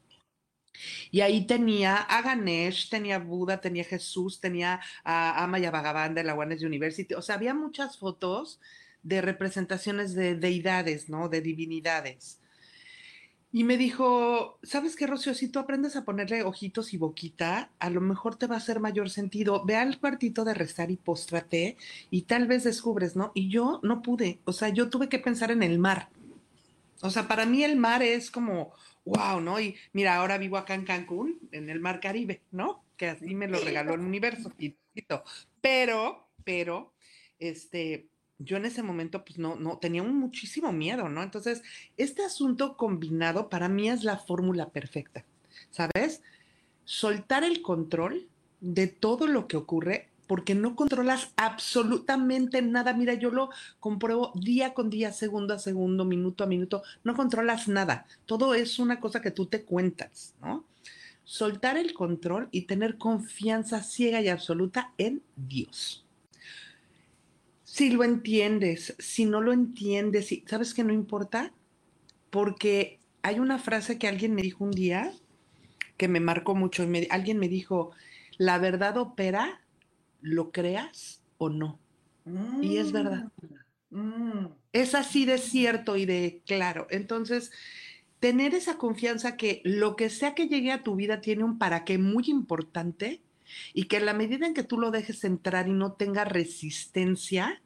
Y 1.11 1.21
ahí 1.21 1.45
tenía 1.47 1.95
a 1.95 2.21
Ganesh, 2.21 2.89
tenía 2.89 3.15
a 3.15 3.19
Buda, 3.19 3.59
tenía 3.59 3.83
a 3.83 3.85
Jesús, 3.85 4.39
tenía 4.39 4.79
a 5.03 5.43
Amaya 5.43 5.71
Bhagavan 5.71 6.13
de 6.13 6.23
la 6.23 6.35
One 6.35 6.57
University. 6.63 7.13
O 7.13 7.21
sea, 7.21 7.35
había 7.35 7.53
muchas 7.53 7.97
fotos 7.97 8.59
de 9.03 9.21
representaciones 9.21 10.13
de 10.13 10.35
deidades, 10.35 11.09
¿no? 11.09 11.29
De 11.29 11.41
divinidades. 11.41 12.39
Y 13.51 13.63
me 13.63 13.77
dijo, 13.77 14.59
¿sabes 14.61 14.95
qué, 14.95 15.07
Rocío? 15.07 15.33
Si 15.33 15.47
tú 15.47 15.59
aprendes 15.59 15.95
a 15.95 16.03
ponerle 16.03 16.43
ojitos 16.43 16.93
y 16.93 16.97
boquita, 16.97 17.71
a 17.79 17.89
lo 17.89 18.01
mejor 18.01 18.35
te 18.35 18.45
va 18.45 18.55
a 18.55 18.59
hacer 18.59 18.79
mayor 18.81 19.09
sentido. 19.09 19.63
Ve 19.65 19.77
al 19.77 19.99
cuartito 19.99 20.43
de 20.43 20.53
rezar 20.53 20.91
y 20.91 20.97
póstrate 20.97 21.77
y 22.11 22.23
tal 22.23 22.47
vez 22.47 22.65
descubres, 22.65 23.15
¿no? 23.15 23.31
Y 23.33 23.49
yo 23.49 23.79
no 23.83 24.01
pude, 24.01 24.41
o 24.45 24.51
sea, 24.51 24.69
yo 24.69 24.89
tuve 24.89 25.07
que 25.07 25.19
pensar 25.19 25.49
en 25.51 25.63
el 25.63 25.79
mar. 25.79 26.09
O 27.01 27.09
sea, 27.09 27.27
para 27.27 27.45
mí 27.45 27.63
el 27.63 27.77
mar 27.77 28.03
es 28.03 28.31
como 28.31 28.73
wow, 29.07 29.41
¿no? 29.41 29.59
Y 29.59 29.75
mira, 29.93 30.15
ahora 30.15 30.37
vivo 30.37 30.57
acá 30.57 30.73
en 30.73 30.85
Cancún, 30.85 31.39
en 31.51 31.69
el 31.69 31.79
Mar 31.79 31.99
Caribe, 31.99 32.41
¿no? 32.51 32.83
Que 32.95 33.07
así 33.07 33.33
me 33.35 33.47
lo 33.47 33.59
regaló 33.59 33.93
el 33.93 34.01
universo. 34.01 34.51
Pero, 35.61 36.27
pero, 36.43 36.93
este, 37.39 38.07
yo 38.39 38.57
en 38.57 38.65
ese 38.65 38.83
momento, 38.83 39.23
pues 39.23 39.37
no, 39.37 39.55
no, 39.55 39.77
tenía 39.77 40.03
un 40.03 40.17
muchísimo 40.17 40.71
miedo, 40.71 41.09
¿no? 41.09 41.23
Entonces, 41.23 41.63
este 41.97 42.23
asunto 42.23 42.77
combinado 42.77 43.49
para 43.49 43.69
mí 43.69 43.89
es 43.89 44.03
la 44.03 44.17
fórmula 44.17 44.69
perfecta, 44.69 45.25
¿sabes? 45.71 46.21
Soltar 46.85 47.43
el 47.43 47.61
control 47.61 48.27
de 48.59 48.87
todo 48.87 49.27
lo 49.27 49.47
que 49.47 49.57
ocurre 49.57 50.09
porque 50.27 50.55
no 50.55 50.75
controlas 50.75 51.31
absolutamente 51.37 52.61
nada. 52.61 52.93
Mira, 52.93 53.13
yo 53.13 53.31
lo 53.31 53.49
compruebo 53.79 54.33
día 54.35 54.73
con 54.73 54.89
día, 54.89 55.11
segundo 55.13 55.53
a 55.53 55.59
segundo, 55.59 56.05
minuto 56.05 56.43
a 56.43 56.47
minuto. 56.47 56.83
No 57.03 57.15
controlas 57.15 57.67
nada. 57.67 58.05
Todo 58.25 58.53
es 58.53 58.77
una 58.77 58.99
cosa 58.99 59.21
que 59.21 59.31
tú 59.31 59.45
te 59.45 59.63
cuentas, 59.63 60.35
¿no? 60.41 60.65
Soltar 61.23 61.77
el 61.77 61.93
control 61.93 62.49
y 62.51 62.63
tener 62.63 62.97
confianza 62.97 63.81
ciega 63.83 64.21
y 64.21 64.27
absoluta 64.27 64.93
en 64.97 65.23
Dios. 65.35 66.05
Si 67.63 67.89
lo 67.89 68.03
entiendes, 68.03 68.95
si 68.99 69.25
no 69.25 69.41
lo 69.41 69.53
entiendes, 69.53 70.33
¿sabes 70.45 70.73
que 70.73 70.83
no 70.83 70.93
importa? 70.93 71.53
Porque 72.29 72.99
hay 73.23 73.39
una 73.39 73.59
frase 73.59 73.97
que 73.97 74.07
alguien 74.07 74.35
me 74.35 74.41
dijo 74.41 74.63
un 74.63 74.71
día 74.71 75.11
que 75.97 76.07
me 76.07 76.19
marcó 76.19 76.55
mucho. 76.55 76.87
Alguien 77.09 77.39
me 77.39 77.49
dijo, 77.49 77.91
la 78.37 78.57
verdad 78.57 78.97
opera 78.97 79.61
lo 80.21 80.51
creas 80.51 81.21
o 81.37 81.49
no. 81.49 81.79
Y 82.61 82.77
es 82.77 82.91
verdad. 82.91 83.31
Mm, 83.89 83.99
mm. 83.99 84.53
Es 84.73 84.95
así 84.95 85.25
de 85.25 85.37
cierto 85.37 85.95
y 85.95 86.05
de 86.05 86.41
claro. 86.45 86.87
Entonces, 86.89 87.51
tener 88.19 88.53
esa 88.53 88.77
confianza 88.77 89.37
que 89.37 89.61
lo 89.63 89.95
que 89.95 90.09
sea 90.09 90.35
que 90.35 90.47
llegue 90.47 90.71
a 90.71 90.83
tu 90.83 90.95
vida 90.95 91.21
tiene 91.21 91.43
un 91.43 91.57
para 91.57 91.85
qué 91.85 91.97
muy 91.97 92.25
importante 92.27 93.21
y 93.73 93.85
que 93.85 93.97
en 93.97 94.05
la 94.05 94.13
medida 94.13 94.45
en 94.45 94.53
que 94.53 94.63
tú 94.63 94.77
lo 94.77 94.91
dejes 94.91 95.23
entrar 95.23 95.67
y 95.67 95.71
no 95.71 95.93
tenga 95.93 96.25
resistencia, 96.25 97.61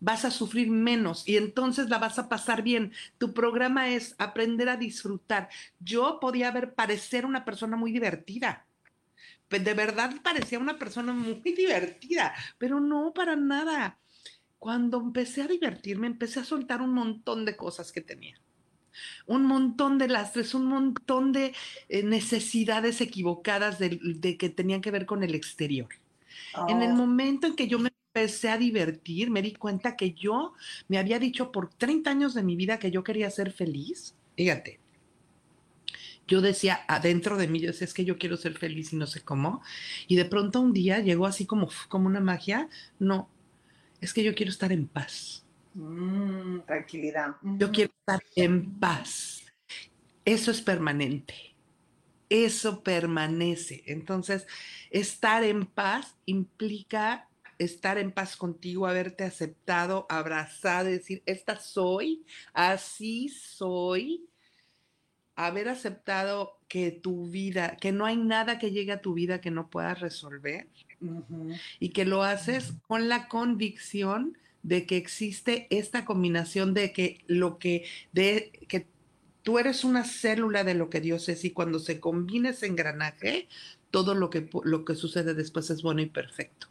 vas 0.00 0.24
a 0.24 0.30
sufrir 0.30 0.70
menos 0.70 1.26
y 1.28 1.36
entonces 1.36 1.88
la 1.88 1.98
vas 1.98 2.18
a 2.18 2.28
pasar 2.28 2.62
bien. 2.62 2.92
Tu 3.18 3.32
programa 3.32 3.90
es 3.90 4.16
aprender 4.18 4.68
a 4.68 4.76
disfrutar. 4.76 5.48
Yo 5.78 6.18
podía 6.20 6.50
ver 6.50 6.74
parecer 6.74 7.24
una 7.24 7.44
persona 7.44 7.76
muy 7.76 7.92
divertida 7.92 8.66
de 9.58 9.74
verdad 9.74 10.14
parecía 10.22 10.58
una 10.58 10.78
persona 10.78 11.12
muy 11.12 11.40
divertida, 11.42 12.34
pero 12.58 12.80
no 12.80 13.12
para 13.14 13.36
nada. 13.36 13.98
Cuando 14.58 15.00
empecé 15.00 15.42
a 15.42 15.48
divertirme, 15.48 16.06
empecé 16.06 16.40
a 16.40 16.44
soltar 16.44 16.82
un 16.82 16.94
montón 16.94 17.44
de 17.44 17.56
cosas 17.56 17.90
que 17.90 18.00
tenía. 18.00 18.36
Un 19.26 19.44
montón 19.44 19.98
de 19.98 20.08
lastres, 20.08 20.54
un 20.54 20.66
montón 20.66 21.32
de 21.32 21.54
eh, 21.88 22.02
necesidades 22.02 23.00
equivocadas 23.00 23.78
de, 23.78 24.36
que 24.38 24.48
tenían 24.50 24.80
que 24.80 24.90
ver 24.90 25.06
con 25.06 25.22
el 25.22 25.34
exterior. 25.34 25.88
En 26.68 26.82
el 26.82 26.92
oh. 26.92 26.96
momento 26.96 27.46
en 27.46 27.56
que 27.56 27.66
yo 27.66 27.78
me 27.78 27.90
empecé 28.14 28.50
a 28.50 28.58
divertir, 28.58 29.30
me 29.30 29.42
di 29.42 29.54
cuenta 29.54 29.96
que 29.96 30.12
yo 30.12 30.52
me 30.88 30.98
había 30.98 31.18
dicho 31.18 31.50
por 31.50 31.70
30 31.70 32.10
años 32.10 32.34
de 32.34 32.42
mi 32.42 32.56
vida 32.56 32.78
que 32.78 32.90
yo 32.90 33.02
quería 33.02 33.30
ser 33.30 33.52
feliz. 33.52 34.14
Fíjate, 34.36 34.81
yo 36.26 36.40
decía 36.40 36.80
adentro 36.88 37.36
de 37.36 37.48
mí, 37.48 37.60
yo 37.60 37.68
decía, 37.68 37.84
es 37.84 37.94
que 37.94 38.04
yo 38.04 38.18
quiero 38.18 38.36
ser 38.36 38.56
feliz 38.58 38.92
y 38.92 38.96
no 38.96 39.06
sé 39.06 39.22
cómo. 39.22 39.62
Y 40.06 40.16
de 40.16 40.24
pronto 40.24 40.60
un 40.60 40.72
día 40.72 41.00
llegó 41.00 41.26
así 41.26 41.46
como, 41.46 41.68
como 41.88 42.06
una 42.06 42.20
magia, 42.20 42.68
no, 42.98 43.28
es 44.00 44.12
que 44.14 44.22
yo 44.24 44.34
quiero 44.34 44.50
estar 44.50 44.72
en 44.72 44.86
paz. 44.88 45.44
Mm, 45.74 46.60
tranquilidad. 46.66 47.36
Yo 47.42 47.70
quiero 47.70 47.92
estar 48.00 48.22
en 48.36 48.78
paz. 48.78 49.44
Eso 50.24 50.50
es 50.50 50.60
permanente. 50.62 51.34
eso 52.28 52.82
permanece. 52.82 53.82
Entonces, 53.86 54.46
estar 54.90 55.44
en 55.44 55.66
paz 55.66 56.16
implica 56.24 57.28
estar 57.58 57.98
en 57.98 58.12
paz 58.12 58.36
contigo, 58.36 58.86
haberte 58.86 59.24
aceptado, 59.24 60.06
abrazado, 60.08 60.88
decir, 60.88 61.22
esta 61.26 61.58
soy, 61.58 62.24
así 62.52 63.28
soy, 63.28 64.26
haber 65.36 65.68
aceptado 65.68 66.58
que 66.68 66.90
tu 66.90 67.26
vida, 67.26 67.76
que 67.76 67.92
no 67.92 68.06
hay 68.06 68.16
nada 68.16 68.58
que 68.58 68.70
llegue 68.70 68.92
a 68.92 69.00
tu 69.00 69.14
vida 69.14 69.40
que 69.40 69.50
no 69.50 69.68
puedas 69.68 70.00
resolver 70.00 70.68
y 71.80 71.88
que 71.90 72.04
lo 72.04 72.22
haces 72.22 72.74
con 72.86 73.08
la 73.08 73.28
convicción 73.28 74.38
de 74.62 74.86
que 74.86 74.96
existe 74.96 75.66
esta 75.70 76.04
combinación 76.04 76.74
de 76.74 76.92
que 76.92 77.24
lo 77.26 77.58
que, 77.58 77.84
de 78.12 78.52
que 78.68 78.86
tú 79.42 79.58
eres 79.58 79.84
una 79.84 80.04
célula 80.04 80.64
de 80.64 80.74
lo 80.74 80.88
que 80.88 81.00
Dios 81.00 81.28
es 81.28 81.44
y 81.44 81.50
cuando 81.50 81.78
se 81.78 81.98
combina 81.98 82.50
ese 82.50 82.66
engranaje, 82.66 83.48
todo 83.90 84.14
lo 84.14 84.30
que, 84.30 84.48
lo 84.64 84.84
que 84.84 84.94
sucede 84.94 85.34
después 85.34 85.68
es 85.70 85.82
bueno 85.82 86.00
y 86.00 86.06
perfecto, 86.06 86.68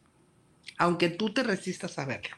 aunque 0.77 1.09
tú 1.09 1.33
te 1.33 1.43
resistas 1.43 1.99
a 1.99 2.05
verlo. 2.05 2.35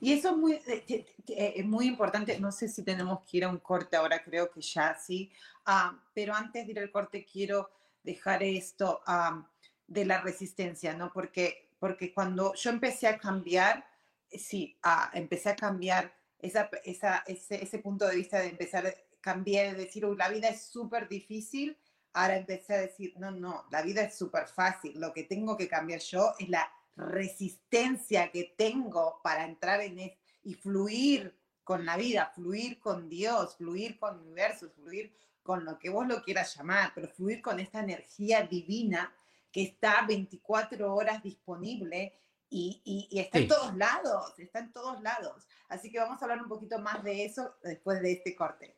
Y 0.00 0.12
eso 0.12 0.30
es 0.30 0.36
muy, 0.36 0.52
eh, 0.66 1.06
eh, 1.28 1.62
muy 1.64 1.86
importante. 1.86 2.38
No 2.40 2.52
sé 2.52 2.68
si 2.68 2.82
tenemos 2.82 3.20
que 3.28 3.38
ir 3.38 3.44
a 3.44 3.48
un 3.48 3.58
corte 3.58 3.96
ahora, 3.96 4.22
creo 4.22 4.50
que 4.50 4.60
ya 4.60 4.94
sí. 4.94 5.30
Ah, 5.64 6.00
pero 6.14 6.34
antes 6.34 6.66
de 6.66 6.72
ir 6.72 6.78
al 6.78 6.90
corte, 6.90 7.24
quiero 7.24 7.70
dejar 8.02 8.42
esto 8.42 9.02
ah, 9.06 9.46
de 9.86 10.04
la 10.04 10.20
resistencia, 10.20 10.94
¿no? 10.94 11.12
Porque, 11.12 11.70
porque 11.78 12.12
cuando 12.14 12.54
yo 12.54 12.70
empecé 12.70 13.08
a 13.08 13.18
cambiar, 13.18 13.84
eh, 14.30 14.38
sí, 14.38 14.78
ah, 14.82 15.10
empecé 15.12 15.50
a 15.50 15.56
cambiar 15.56 16.14
esa, 16.38 16.70
esa, 16.84 17.24
ese, 17.26 17.62
ese, 17.62 17.78
punto 17.78 18.06
de 18.06 18.16
vista 18.16 18.38
de 18.38 18.48
empezar 18.48 18.86
a 18.86 18.94
cambiar, 19.20 19.76
de 19.76 19.84
decir, 19.84 20.06
Uy, 20.06 20.16
la 20.16 20.28
vida 20.28 20.48
es 20.48 20.62
súper 20.62 21.08
difícil. 21.08 21.76
Ahora 22.12 22.36
empecé 22.36 22.74
a 22.74 22.78
decir, 22.78 23.12
no, 23.18 23.30
no, 23.30 23.66
la 23.70 23.82
vida 23.82 24.02
es 24.02 24.16
súper 24.16 24.46
fácil. 24.46 24.98
Lo 24.98 25.12
que 25.12 25.24
tengo 25.24 25.56
que 25.56 25.68
cambiar 25.68 26.00
yo 26.00 26.32
es 26.38 26.48
la 26.48 26.70
resistencia 26.96 28.30
que 28.32 28.54
tengo 28.56 29.20
para 29.22 29.44
entrar 29.44 29.80
en 29.80 30.16
y 30.42 30.54
fluir 30.54 31.36
con 31.64 31.84
la 31.84 31.96
vida, 31.96 32.30
fluir 32.34 32.78
con 32.78 33.08
Dios, 33.08 33.56
fluir 33.56 33.98
con 33.98 34.14
el 34.14 34.20
universo, 34.20 34.70
fluir 34.70 35.12
con 35.42 35.64
lo 35.64 35.78
que 35.78 35.90
vos 35.90 36.06
lo 36.06 36.22
quieras 36.22 36.56
llamar, 36.56 36.92
pero 36.94 37.08
fluir 37.08 37.42
con 37.42 37.58
esta 37.58 37.80
energía 37.80 38.42
divina 38.42 39.12
que 39.50 39.62
está 39.62 40.04
24 40.06 40.94
horas 40.94 41.22
disponible 41.22 42.20
y, 42.48 43.08
está 43.12 43.38
en 43.38 43.48
todos 43.48 43.76
lados, 43.76 44.38
está 44.38 44.60
en 44.60 44.72
todos 44.72 45.02
lados. 45.02 45.46
Así 45.68 45.90
que 45.90 45.98
vamos 45.98 46.20
a 46.20 46.24
hablar 46.24 46.42
un 46.42 46.48
poquito 46.48 46.78
más 46.78 47.02
de 47.02 47.24
eso 47.24 47.56
después 47.62 48.00
de 48.00 48.12
este 48.12 48.36
corte. 48.36 48.76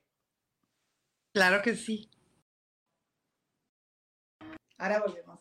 Claro 1.33 1.61
que 1.63 1.77
sí. 1.77 2.11
Ahora 4.79 5.01
volvemos. 5.01 5.41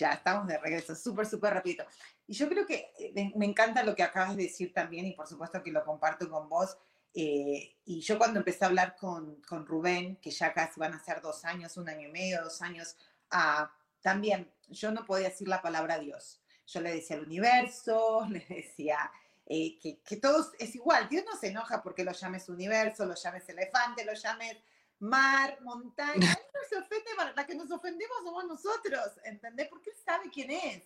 Ya 0.00 0.14
estamos 0.14 0.46
de 0.46 0.58
regreso, 0.58 0.96
súper, 0.96 1.26
súper 1.26 1.54
rápido. 1.54 1.84
Y 2.26 2.32
yo 2.32 2.48
creo 2.48 2.66
que 2.66 2.92
eh, 2.98 3.32
me 3.36 3.44
encanta 3.44 3.82
lo 3.82 3.94
que 3.94 4.02
acabas 4.02 4.34
de 4.36 4.44
decir 4.44 4.72
también 4.72 5.06
y 5.06 5.12
por 5.12 5.26
supuesto 5.26 5.62
que 5.62 5.70
lo 5.70 5.84
comparto 5.84 6.28
con 6.28 6.48
vos. 6.48 6.76
Eh, 7.12 7.76
y 7.84 8.00
yo 8.00 8.16
cuando 8.18 8.38
empecé 8.38 8.64
a 8.64 8.68
hablar 8.68 8.96
con, 8.96 9.42
con, 9.42 9.66
Rubén, 9.66 10.16
que 10.16 10.30
ya 10.30 10.52
casi 10.52 10.80
van 10.80 10.94
a 10.94 11.04
ser 11.04 11.20
dos 11.20 11.44
años, 11.44 11.76
un 11.76 11.88
año 11.88 12.08
y 12.08 12.12
medio, 12.12 12.42
dos 12.42 12.62
años, 12.62 12.96
ah, 13.30 13.70
también 14.00 14.50
yo 14.68 14.90
no 14.90 15.04
podía 15.04 15.28
decir 15.28 15.48
la 15.48 15.60
palabra 15.60 15.98
Dios. 15.98 16.40
Yo 16.66 16.80
le 16.80 16.94
decía 16.94 17.16
al 17.16 17.24
universo, 17.24 18.26
le 18.30 18.46
decía 18.48 19.10
eh, 19.46 19.78
que, 19.78 20.00
que 20.00 20.16
todo 20.16 20.50
es 20.58 20.74
igual. 20.74 21.08
Dios 21.10 21.24
no 21.26 21.36
se 21.36 21.48
enoja 21.48 21.82
porque 21.82 22.04
lo 22.04 22.12
llames 22.12 22.48
universo, 22.48 23.04
lo 23.04 23.16
llames 23.16 23.48
elefante, 23.48 24.04
lo 24.04 24.14
llames 24.14 24.56
mar, 25.00 25.58
montaña. 25.62 26.30
Él 26.30 26.60
se 26.68 26.76
ofende, 26.76 27.10
la 27.34 27.46
que 27.46 27.54
nos 27.54 27.70
ofendemos 27.70 28.18
somos 28.22 28.44
nosotros, 28.44 29.18
¿entendés? 29.24 29.68
Porque 29.68 29.90
él 29.90 29.96
sabe 30.04 30.30
quién 30.32 30.50
es. 30.50 30.84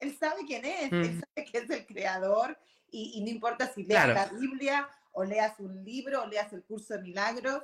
Él 0.00 0.16
sabe 0.18 0.44
quién 0.46 0.64
es, 0.64 0.90
él 0.92 1.16
mm. 1.16 1.20
sabe 1.20 1.50
que 1.50 1.58
es 1.58 1.70
el 1.70 1.86
creador 1.86 2.58
y, 2.90 3.20
no 3.22 3.28
importa 3.28 3.72
si 3.72 3.84
leas 3.84 4.08
la 4.08 4.26
Biblia 4.26 4.88
o 5.12 5.24
leas 5.24 5.60
un 5.60 5.84
libro 5.84 6.22
o 6.22 6.26
leas 6.26 6.52
el 6.52 6.64
curso 6.64 6.94
de 6.94 7.02
milagros, 7.02 7.62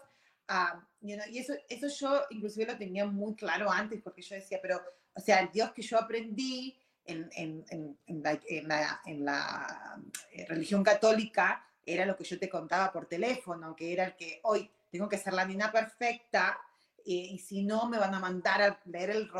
ah, 0.49 0.87
y 1.01 1.39
eso, 1.39 1.55
eso 1.69 1.89
yo 1.89 2.23
inclusive 2.31 2.73
lo 2.73 2.79
tenía 2.79 3.07
muy 3.07 3.35
claro 3.35 3.71
antes, 3.71 4.03
porque 4.03 4.23
yo 4.23 4.35
decía, 4.35 4.59
pero, 4.61 4.81
o 5.15 5.21
sea, 5.21 5.41
el 5.41 5.51
Dios 5.51 5.73
que 5.73 5.83
yo 5.83 5.99
aprendí 5.99 6.79
en, 7.05 7.31
en, 7.33 7.65
en, 7.71 7.99
en 8.07 8.23
la, 8.23 9.01
en, 9.05 9.25
la, 9.25 10.01
eh, 10.33 10.47
religión 10.49 10.83
católica 10.83 11.65
era 11.85 12.05
lo 12.05 12.17
que 12.17 12.25
yo 12.25 12.39
te 12.39 12.49
contaba 12.49 12.93
por 12.93 13.07
teléfono, 13.07 13.77
que 13.77 13.93
era 13.93 14.05
el 14.05 14.17
que 14.17 14.41
hoy 14.43 14.71
tengo 14.91 15.09
que 15.09 15.19
ser 15.19 15.33
la 15.33 15.45
nina 15.45 15.71
perfecta 15.73 16.59
y 17.07 17.39
si 17.39 17.63
no 17.63 17.89
me 17.89 17.99
van 17.99 18.15
a 18.15 18.21
mandar 18.21 18.61
a 18.63 18.81
leer 18.87 19.11
el 19.11 19.31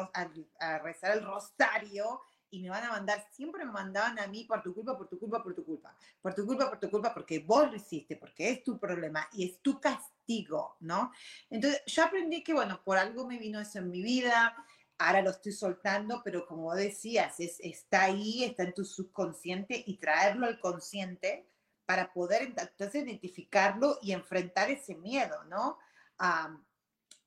a, 0.61 0.79
rezar 0.79 1.17
el 1.17 1.25
rosario 1.25 2.21
y 2.49 2.63
me 2.63 2.71
van 2.71 2.85
a 2.85 2.93
mandar, 2.93 3.27
siempre 3.33 3.65
me 3.65 3.73
mandaban 3.73 4.19
a 4.21 4.29
mí 4.29 4.45
por 4.45 4.63
tu 4.63 4.73
culpa, 4.73 4.97
por 4.97 5.09
tu 5.09 5.19
culpa, 5.19 5.43
por 5.43 5.53
tu 5.53 5.65
culpa, 5.65 5.97
por 6.23 6.35
tu 6.35 6.47
culpa, 6.47 6.69
por 6.71 6.79
tu 6.79 6.91
culpa, 6.91 7.13
porque 7.13 7.41
vos 7.41 7.69
lo 7.69 7.77
hiciste, 7.77 8.17
porque 8.17 8.51
es 8.51 8.63
tu 8.63 8.79
problema 8.79 9.29
y 9.33 9.51
es 9.51 9.61
tu 9.61 9.81
castigo, 9.81 10.77
¿no? 10.81 11.11
Entonces 11.51 11.83
yo 11.87 12.05
aprendí 12.05 12.45
que, 12.45 12.55
bueno, 12.55 12.81
por 12.85 12.99
algo 12.99 13.27
me 13.27 13.39
vino 13.39 13.61
eso 13.61 13.81
en 13.81 13.91
mi 13.91 14.01
vida, 14.01 14.55
ahora 14.99 15.23
lo 15.23 15.31
estoy 15.31 15.53
soltando, 15.53 16.23
pero 16.25 16.47
como 16.47 16.73
decías, 16.75 17.41
es, 17.41 17.59
está 17.61 18.05
ahí, 18.05 18.45
está 18.45 18.63
en 18.63 18.75
tu 18.75 18.85
subconsciente 18.85 19.83
y 19.85 19.99
traerlo 19.99 20.47
al 20.47 20.61
consciente 20.61 21.49
para 21.87 22.13
poder 22.13 22.43
entonces 22.43 22.95
identificarlo 22.95 23.99
y 24.03 24.13
enfrentar 24.13 24.71
ese 24.71 24.95
miedo, 24.97 25.45
¿no? 25.45 25.79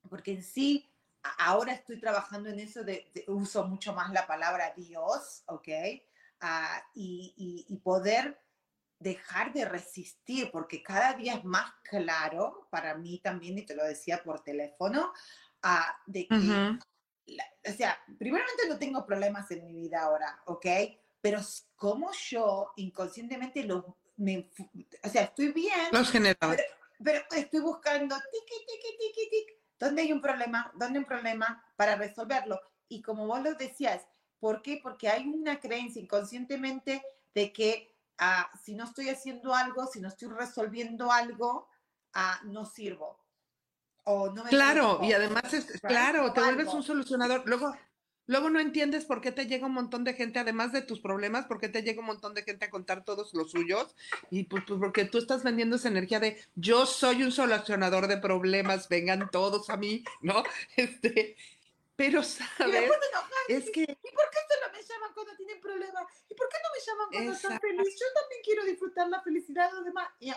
porque 0.09 0.33
en 0.33 0.43
sí, 0.43 0.89
ahora 1.37 1.73
estoy 1.73 1.99
trabajando 1.99 2.49
en 2.49 2.59
eso 2.59 2.83
de, 2.83 3.11
uso 3.27 3.67
mucho 3.67 3.93
más 3.93 4.11
la 4.11 4.25
palabra 4.25 4.73
Dios, 4.75 5.43
¿ok? 5.45 5.67
Ah, 6.41 6.83
y, 6.95 7.65
y, 7.67 7.77
poder 7.77 8.41
dejar 8.97 9.53
de 9.53 9.65
resistir, 9.65 10.49
porque 10.51 10.81
cada 10.81 11.13
día 11.13 11.35
es 11.35 11.43
más 11.43 11.71
claro 11.83 12.67
para 12.71 12.95
mí 12.95 13.19
también, 13.19 13.57
y 13.59 13.65
te 13.65 13.75
lo 13.75 13.83
decía 13.83 14.23
por 14.23 14.41
teléfono, 14.41 15.11
uh, 15.63 16.11
de 16.11 16.27
que 16.27 16.79
o 17.67 17.71
sea, 17.73 17.99
primeramente 18.17 18.67
no 18.67 18.79
tengo 18.79 19.05
problemas 19.05 19.49
en 19.51 19.65
mi 19.65 19.73
vida 19.73 20.01
ahora, 20.01 20.41
¿ok? 20.45 20.65
Pero 21.21 21.39
como 21.75 22.11
yo 22.13 22.71
inconscientemente 22.77 23.63
los, 23.63 23.83
me, 24.19 24.49
o 25.03 25.09
sea, 25.09 25.23
estoy 25.23 25.51
bien. 25.51 25.87
Los 25.91 26.11
generaba. 26.11 26.55
Pero, 27.03 27.21
estoy 27.31 27.59
buscando, 27.61 28.15
tiki, 28.15 28.65
tiki, 29.13 29.45
¿dónde 29.79 30.01
hay 30.01 30.11
un 30.11 30.21
problema? 30.21 30.71
¿Dónde 30.75 30.99
hay 30.99 31.03
un 31.03 31.07
problema 31.07 31.63
para 31.75 31.95
resolverlo? 31.95 32.59
Y 32.87 33.01
como 33.01 33.25
vos 33.25 33.41
lo 33.41 33.53
decías, 33.53 34.05
¿por 34.39 34.61
qué? 34.61 34.79
Porque 34.81 35.09
hay 35.09 35.27
una 35.27 35.59
creencia 35.59 36.01
inconscientemente 36.01 37.01
de 37.33 37.53
que 37.53 37.95
ah, 38.17 38.51
si 38.63 38.75
no 38.75 38.83
estoy 38.83 39.09
haciendo 39.09 39.53
algo, 39.53 39.87
si 39.87 40.01
no 40.01 40.09
estoy 40.09 40.29
resolviendo 40.29 41.11
algo, 41.11 41.69
ah, 42.13 42.41
no 42.43 42.65
sirvo 42.65 43.19
claro, 44.49 44.99
y 45.03 45.13
además, 45.13 45.53
es, 45.53 45.65
claro, 45.81 46.31
te 46.33 46.41
vuelves 46.41 46.67
un 46.73 46.83
solucionador. 46.83 47.43
Luego, 47.45 47.75
luego 48.29 48.51
no 48.51 48.59
entiendes 48.59 49.05
por 49.05 49.21
qué 49.21 49.31
te 49.31 49.47
llega 49.47 49.65
un 49.65 49.73
montón 49.73 50.03
de 50.03 50.13
gente, 50.13 50.37
además 50.37 50.71
de 50.71 50.83
tus 50.83 50.99
problemas, 50.99 51.47
por 51.47 51.59
qué 51.59 51.67
te 51.67 51.81
llega 51.81 51.99
un 51.99 52.05
montón 52.05 52.35
de 52.35 52.43
gente 52.43 52.65
a 52.65 52.69
contar 52.69 53.03
todos 53.03 53.33
los 53.33 53.49
suyos. 53.49 53.95
Y 54.29 54.43
pues, 54.43 54.63
pues 54.67 54.79
porque 54.79 55.05
tú 55.05 55.17
estás 55.17 55.43
vendiendo 55.43 55.77
esa 55.77 55.87
energía 55.87 56.19
de 56.19 56.39
yo 56.53 56.85
soy 56.85 57.23
un 57.23 57.31
solucionador 57.31 58.07
de 58.07 58.17
problemas, 58.17 58.87
vengan 58.87 59.31
todos 59.31 59.71
a 59.71 59.77
mí, 59.77 60.03
¿no? 60.21 60.43
Este, 60.77 61.35
pero, 61.95 62.23
¿sabes? 62.23 62.91
es 63.49 63.71
que... 63.71 63.81
¿Y 63.81 63.85
por 63.85 64.29
qué 64.29 64.39
solo 64.47 64.71
me 64.71 64.81
llaman 64.81 65.11
cuando 65.13 65.35
tienen 65.35 65.59
problemas? 65.59 66.03
¿Y 66.29 66.35
por 66.35 66.47
qué 66.49 66.57
no 66.63 66.69
me 66.71 66.85
llaman 66.85 67.07
cuando 67.11 67.31
están 67.33 67.59
felices? 67.59 67.99
Yo 67.99 68.21
también 68.21 68.41
quiero 68.43 68.63
disfrutar 68.63 69.09
la 69.09 69.21
felicidad 69.21 69.69
de 69.69 69.75
los 69.75 69.85
demás. 69.85 70.07
Y 70.19 70.29
eh, 70.29 70.35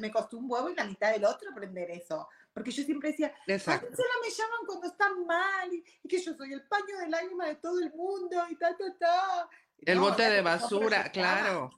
me 0.00 0.10
costó 0.10 0.38
un 0.38 0.50
huevo 0.50 0.70
y 0.70 0.74
la 0.74 0.84
mitad 0.84 1.12
del 1.12 1.26
otro 1.26 1.50
aprender 1.50 1.90
eso. 1.90 2.28
Porque 2.56 2.70
yo 2.70 2.84
siempre 2.84 3.10
decía, 3.10 3.34
Exacto. 3.46 3.94
solo 3.94 4.08
me 4.22 4.30
llaman 4.30 4.66
cuando 4.66 4.86
están 4.86 5.26
mal 5.26 5.70
y, 5.74 6.08
que 6.08 6.18
yo 6.18 6.34
soy 6.34 6.54
el 6.54 6.62
paño 6.62 6.96
de 6.98 7.10
lágrima 7.10 7.48
de 7.48 7.56
todo 7.56 7.78
el 7.80 7.92
mundo 7.92 8.34
y 8.48 8.56
ta, 8.56 8.74
ta, 8.74 8.96
ta. 8.98 9.50
El 9.82 10.00
bote 10.00 10.22
de 10.22 10.40
basura, 10.40 11.12
claro. 11.12 11.70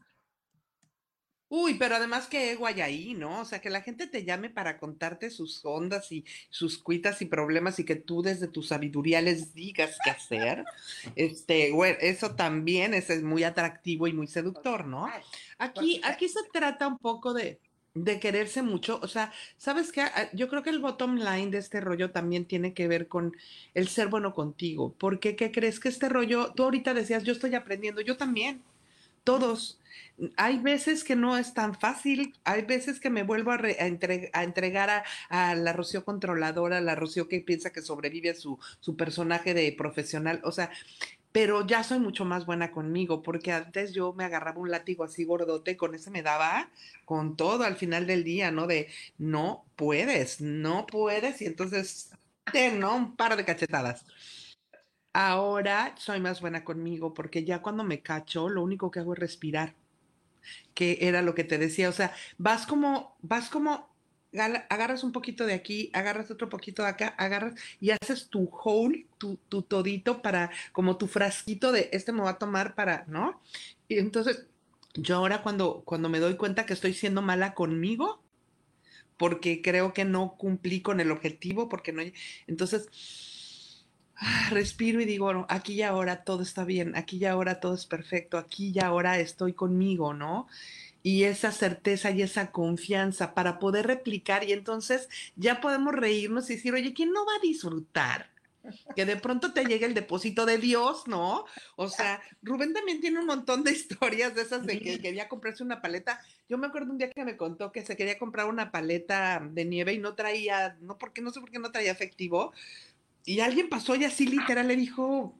Uy, 1.48 1.74
pero 1.74 1.96
además 1.96 2.28
que 2.28 2.52
ego 2.52 2.68
hay 2.68 2.80
ahí, 2.80 3.14
¿no? 3.14 3.40
O 3.40 3.44
sea, 3.44 3.60
que 3.60 3.70
la 3.70 3.80
gente 3.80 4.06
te 4.06 4.24
llame 4.24 4.50
para 4.50 4.78
contarte 4.78 5.30
sus 5.30 5.64
ondas 5.64 6.12
y 6.12 6.24
sus 6.48 6.78
cuitas 6.78 7.20
y 7.22 7.26
problemas 7.26 7.80
y 7.80 7.84
que 7.84 7.96
tú 7.96 8.22
desde 8.22 8.46
tu 8.46 8.62
sabiduría 8.62 9.20
les 9.20 9.54
digas 9.54 9.98
qué 10.04 10.10
hacer. 10.10 10.64
Este, 11.16 11.72
güey, 11.72 11.96
eso 12.00 12.36
también 12.36 12.94
es, 12.94 13.10
es, 13.10 13.24
muy 13.24 13.42
atractivo 13.42 14.06
y 14.06 14.12
muy 14.12 14.28
seductor, 14.28 14.86
¿no? 14.86 15.10
Aquí, 15.58 16.00
aquí 16.04 16.28
se 16.28 16.44
trata 16.52 16.86
un 16.86 16.98
poco 16.98 17.34
de, 17.34 17.58
de 18.04 18.20
quererse 18.20 18.62
mucho. 18.62 19.00
O 19.02 19.08
sea, 19.08 19.32
¿sabes 19.56 19.92
qué? 19.92 20.02
Ah, 20.02 20.28
yo 20.32 20.48
creo 20.48 20.62
que 20.62 20.70
el 20.70 20.80
bottom 20.80 21.16
line 21.16 21.50
de 21.50 21.58
este 21.58 21.80
rollo 21.80 22.10
también 22.10 22.44
tiene 22.46 22.74
que 22.74 22.88
ver 22.88 23.08
con 23.08 23.36
el 23.74 23.88
ser 23.88 24.08
bueno 24.08 24.34
contigo. 24.34 24.94
Porque, 24.98 25.36
¿qué 25.36 25.50
crees 25.52 25.80
que 25.80 25.88
este 25.88 26.08
rollo, 26.08 26.52
tú 26.54 26.64
ahorita 26.64 26.94
decías, 26.94 27.24
yo 27.24 27.32
estoy 27.32 27.54
aprendiendo, 27.54 28.00
yo 28.00 28.16
también, 28.16 28.62
todos. 29.24 29.78
Hay 30.36 30.58
veces 30.58 31.04
que 31.04 31.16
no 31.16 31.36
es 31.36 31.54
tan 31.54 31.78
fácil, 31.78 32.34
hay 32.44 32.62
veces 32.62 32.98
que 32.98 33.10
me 33.10 33.22
vuelvo 33.22 33.52
a, 33.52 33.56
a, 33.56 34.42
entregar 34.42 35.04
a, 35.28 35.54
la 35.54 35.72
Rocío 35.72 36.04
controladora, 36.04 36.78
a 36.78 36.80
la 36.80 36.94
Rocío 36.94 37.28
que 37.28 37.40
piensa 37.40 37.70
que 37.70 37.82
sobrevive 37.82 38.30
a 38.30 38.34
su, 38.34 38.58
su 38.80 38.96
personaje 38.96 39.54
de 39.54 39.72
profesional. 39.72 40.40
O 40.44 40.52
sea, 40.52 40.70
pero 41.38 41.64
ya 41.64 41.84
soy 41.84 42.00
mucho 42.00 42.24
más 42.24 42.46
buena 42.46 42.72
conmigo, 42.72 43.22
porque 43.22 43.52
antes 43.52 43.92
yo 43.92 44.12
me 44.12 44.24
agarraba 44.24 44.58
un 44.58 44.72
látigo 44.72 45.04
así 45.04 45.22
gordote, 45.22 45.76
con 45.76 45.94
ese 45.94 46.10
me 46.10 46.20
daba 46.20 46.68
con 47.04 47.36
todo 47.36 47.62
al 47.62 47.76
final 47.76 48.08
del 48.08 48.24
día, 48.24 48.50
¿no? 48.50 48.66
De 48.66 48.88
no 49.18 49.64
puedes, 49.76 50.40
no 50.40 50.84
puedes, 50.86 51.40
y 51.40 51.46
entonces, 51.46 52.10
¿no? 52.80 52.96
Un 52.96 53.14
par 53.14 53.36
de 53.36 53.44
cachetadas. 53.44 54.04
Ahora 55.12 55.94
soy 55.96 56.18
más 56.18 56.40
buena 56.40 56.64
conmigo, 56.64 57.14
porque 57.14 57.44
ya 57.44 57.62
cuando 57.62 57.84
me 57.84 58.02
cacho, 58.02 58.48
lo 58.48 58.64
único 58.64 58.90
que 58.90 58.98
hago 58.98 59.12
es 59.12 59.20
respirar, 59.20 59.76
que 60.74 60.98
era 61.02 61.22
lo 61.22 61.36
que 61.36 61.44
te 61.44 61.58
decía, 61.58 61.88
o 61.88 61.92
sea, 61.92 62.12
vas 62.38 62.66
como, 62.66 63.16
vas 63.22 63.48
como 63.48 63.88
agarras 64.36 65.04
un 65.04 65.12
poquito 65.12 65.46
de 65.46 65.54
aquí, 65.54 65.90
agarras 65.92 66.30
otro 66.30 66.48
poquito 66.48 66.82
de 66.82 66.88
acá, 66.88 67.08
agarras 67.16 67.54
y 67.80 67.90
haces 67.90 68.28
tu 68.28 68.44
whole, 68.44 69.06
tu, 69.18 69.36
todito 69.62 70.22
para, 70.22 70.50
como 70.72 70.96
tu 70.96 71.06
frasquito 71.06 71.72
de 71.72 71.88
este 71.92 72.12
me 72.12 72.22
va 72.22 72.30
a 72.30 72.38
tomar 72.38 72.74
para, 72.74 73.04
¿no? 73.08 73.40
Y 73.88 73.98
entonces, 73.98 74.46
yo 74.94 75.16
ahora 75.16 75.42
cuando, 75.42 75.82
cuando 75.84 76.08
me 76.08 76.20
doy 76.20 76.36
cuenta 76.36 76.66
que 76.66 76.74
estoy 76.74 76.92
siendo 76.92 77.22
mala 77.22 77.54
conmigo, 77.54 78.22
porque 79.16 79.62
creo 79.62 79.92
que 79.92 80.04
no 80.04 80.36
cumplí 80.36 80.80
con 80.82 81.00
el 81.00 81.10
objetivo, 81.10 81.68
porque 81.68 81.92
no, 81.92 82.02
entonces, 82.46 83.84
ah, 84.16 84.48
respiro 84.50 85.00
y 85.00 85.06
digo, 85.06 85.46
aquí 85.48 85.74
y 85.74 85.82
ahora 85.82 86.24
todo 86.24 86.42
está 86.42 86.64
bien, 86.64 86.96
aquí 86.96 87.16
y 87.16 87.24
ahora 87.24 87.60
todo 87.60 87.74
es 87.74 87.86
perfecto, 87.86 88.38
aquí 88.38 88.72
y 88.74 88.80
ahora 88.80 89.18
estoy 89.18 89.54
conmigo, 89.54 90.12
¿no? 90.14 90.46
Y 91.02 91.24
esa 91.24 91.52
certeza 91.52 92.10
y 92.10 92.22
esa 92.22 92.50
confianza 92.50 93.34
para 93.34 93.58
poder 93.58 93.86
replicar 93.86 94.44
y 94.44 94.52
entonces 94.52 95.08
ya 95.36 95.60
podemos 95.60 95.94
reírnos 95.94 96.50
y 96.50 96.56
decir, 96.56 96.74
oye, 96.74 96.92
¿quién 96.92 97.12
no 97.12 97.24
va 97.24 97.32
a 97.36 97.40
disfrutar? 97.40 98.30
Que 98.94 99.06
de 99.06 99.16
pronto 99.16 99.52
te 99.52 99.64
llegue 99.64 99.86
el 99.86 99.94
depósito 99.94 100.44
de 100.44 100.58
Dios, 100.58 101.06
¿no? 101.06 101.46
O 101.76 101.88
sea, 101.88 102.20
Rubén 102.42 102.74
también 102.74 103.00
tiene 103.00 103.20
un 103.20 103.26
montón 103.26 103.64
de 103.64 103.72
historias 103.72 104.34
de 104.34 104.42
esas 104.42 104.66
de 104.66 104.80
que 104.80 105.00
quería 105.00 105.28
comprarse 105.28 105.62
una 105.62 105.80
paleta. 105.80 106.20
Yo 106.48 106.58
me 106.58 106.66
acuerdo 106.66 106.92
un 106.92 106.98
día 106.98 107.10
que 107.10 107.24
me 107.24 107.36
contó 107.36 107.72
que 107.72 107.84
se 107.84 107.96
quería 107.96 108.18
comprar 108.18 108.46
una 108.46 108.70
paleta 108.70 109.40
de 109.40 109.64
nieve 109.64 109.94
y 109.94 109.98
no 109.98 110.14
traía, 110.14 110.76
no 110.80 110.98
porque 110.98 111.22
no 111.22 111.30
sé 111.30 111.40
por 111.40 111.50
qué 111.50 111.58
no 111.58 111.70
traía 111.70 111.92
efectivo. 111.92 112.52
Y 113.24 113.40
alguien 113.40 113.68
pasó 113.68 113.94
y 113.94 114.04
así 114.04 114.26
literal 114.26 114.68
le 114.68 114.76
dijo, 114.76 115.34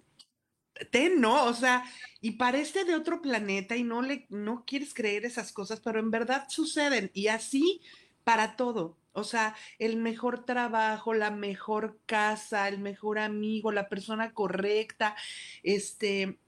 ten, 0.90 1.20
¿no? 1.20 1.44
O 1.44 1.54
sea, 1.54 1.84
y 2.20 2.32
parece 2.32 2.84
de 2.84 2.94
otro 2.94 3.22
planeta 3.22 3.76
y 3.76 3.84
no 3.84 4.02
le, 4.02 4.26
no 4.30 4.64
quieres 4.66 4.94
creer 4.94 5.24
esas 5.24 5.52
cosas, 5.52 5.80
pero 5.80 6.00
en 6.00 6.10
verdad 6.10 6.46
suceden 6.48 7.10
y 7.14 7.28
así 7.28 7.80
para 8.24 8.56
todo. 8.56 8.96
O 9.12 9.24
sea, 9.24 9.56
el 9.78 9.96
mejor 9.96 10.44
trabajo, 10.44 11.12
la 11.14 11.30
mejor 11.30 11.98
casa, 12.06 12.68
el 12.68 12.78
mejor 12.78 13.18
amigo, 13.18 13.72
la 13.72 13.88
persona 13.88 14.32
correcta, 14.32 15.16
este, 15.62 16.38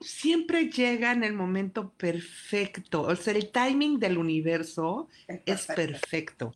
siempre 0.00 0.70
llega 0.70 1.12
en 1.12 1.24
el 1.24 1.32
momento 1.32 1.92
perfecto. 1.92 3.02
O 3.02 3.16
sea, 3.16 3.34
el 3.34 3.50
timing 3.50 3.98
del 3.98 4.18
universo 4.18 5.08
es 5.46 5.66
perfecto. 5.66 6.54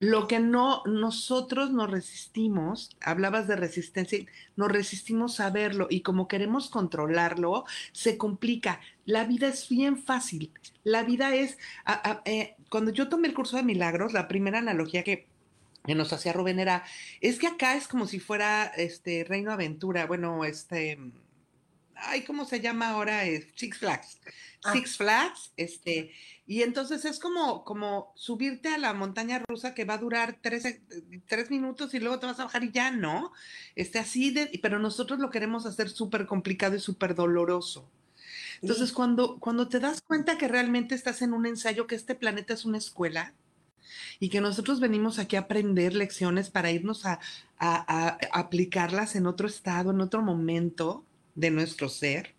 Lo 0.00 0.26
que 0.28 0.38
no 0.40 0.82
nosotros 0.86 1.70
nos 1.72 1.90
resistimos, 1.90 2.96
hablabas 3.02 3.46
de 3.46 3.56
resistencia, 3.56 4.24
nos 4.56 4.72
resistimos 4.72 5.40
a 5.40 5.50
verlo 5.50 5.88
y 5.90 6.00
como 6.00 6.26
queremos 6.26 6.70
controlarlo, 6.70 7.66
se 7.92 8.16
complica. 8.16 8.80
La 9.04 9.24
vida 9.24 9.48
es 9.48 9.68
bien 9.68 9.98
fácil. 9.98 10.52
La 10.84 11.02
vida 11.02 11.34
es, 11.34 11.58
eh, 12.24 12.56
cuando 12.70 12.92
yo 12.92 13.10
tomé 13.10 13.28
el 13.28 13.34
curso 13.34 13.58
de 13.58 13.62
milagros, 13.62 14.14
la 14.14 14.26
primera 14.26 14.58
analogía 14.58 15.04
que, 15.04 15.26
nos 15.86 16.12
hacía 16.14 16.32
Rubén 16.32 16.60
era, 16.60 16.84
es 17.20 17.38
que 17.38 17.48
acá 17.48 17.74
es 17.76 17.86
como 17.86 18.06
si 18.06 18.20
fuera 18.20 18.64
este 18.64 19.24
Reino 19.24 19.52
Aventura, 19.52 20.06
bueno, 20.06 20.44
este 20.44 20.98
ay, 22.02 22.22
¿cómo 22.24 22.44
se 22.44 22.60
llama 22.60 22.88
ahora? 22.90 23.22
Six 23.56 23.78
Flags. 23.78 24.18
Ah. 24.64 24.72
Six 24.72 24.96
Flags, 24.98 25.52
este, 25.56 26.12
y 26.46 26.62
entonces 26.62 27.04
es 27.06 27.18
como, 27.18 27.64
como 27.64 28.12
subirte 28.14 28.68
a 28.68 28.78
la 28.78 28.92
montaña 28.92 29.38
rusa 29.48 29.72
que 29.74 29.84
va 29.86 29.94
a 29.94 29.98
durar 29.98 30.38
tres, 30.42 30.64
eh, 30.66 30.82
tres 31.26 31.50
minutos 31.50 31.94
y 31.94 32.00
luego 32.00 32.18
te 32.18 32.26
vas 32.26 32.40
a 32.40 32.44
bajar 32.44 32.64
y 32.64 32.70
ya 32.70 32.90
no. 32.90 33.32
Este, 33.74 33.98
así 33.98 34.30
de, 34.32 34.50
pero 34.62 34.78
nosotros 34.78 35.18
lo 35.18 35.30
queremos 35.30 35.64
hacer 35.64 35.88
súper 35.88 36.26
complicado 36.26 36.76
y 36.76 36.80
súper 36.80 37.14
doloroso. 37.14 37.88
Entonces, 38.60 38.92
cuando, 38.92 39.38
cuando 39.38 39.68
te 39.68 39.80
das 39.80 40.02
cuenta 40.02 40.36
que 40.36 40.46
realmente 40.48 40.94
estás 40.94 41.22
en 41.22 41.32
un 41.32 41.46
ensayo, 41.46 41.86
que 41.86 41.94
este 41.94 42.14
planeta 42.14 42.52
es 42.52 42.66
una 42.66 42.76
escuela 42.78 43.32
y 44.18 44.28
que 44.28 44.42
nosotros 44.42 44.80
venimos 44.80 45.18
aquí 45.18 45.36
a 45.36 45.40
aprender 45.40 45.94
lecciones 45.94 46.50
para 46.50 46.70
irnos 46.70 47.06
a, 47.06 47.20
a- 47.58 48.18
a 48.32 48.38
aplicarlas 48.38 49.16
en 49.16 49.26
otro 49.26 49.48
estado, 49.48 49.90
en 49.92 50.00
otro 50.02 50.20
momento 50.20 51.06
de 51.40 51.50
nuestro 51.50 51.88
ser, 51.88 52.34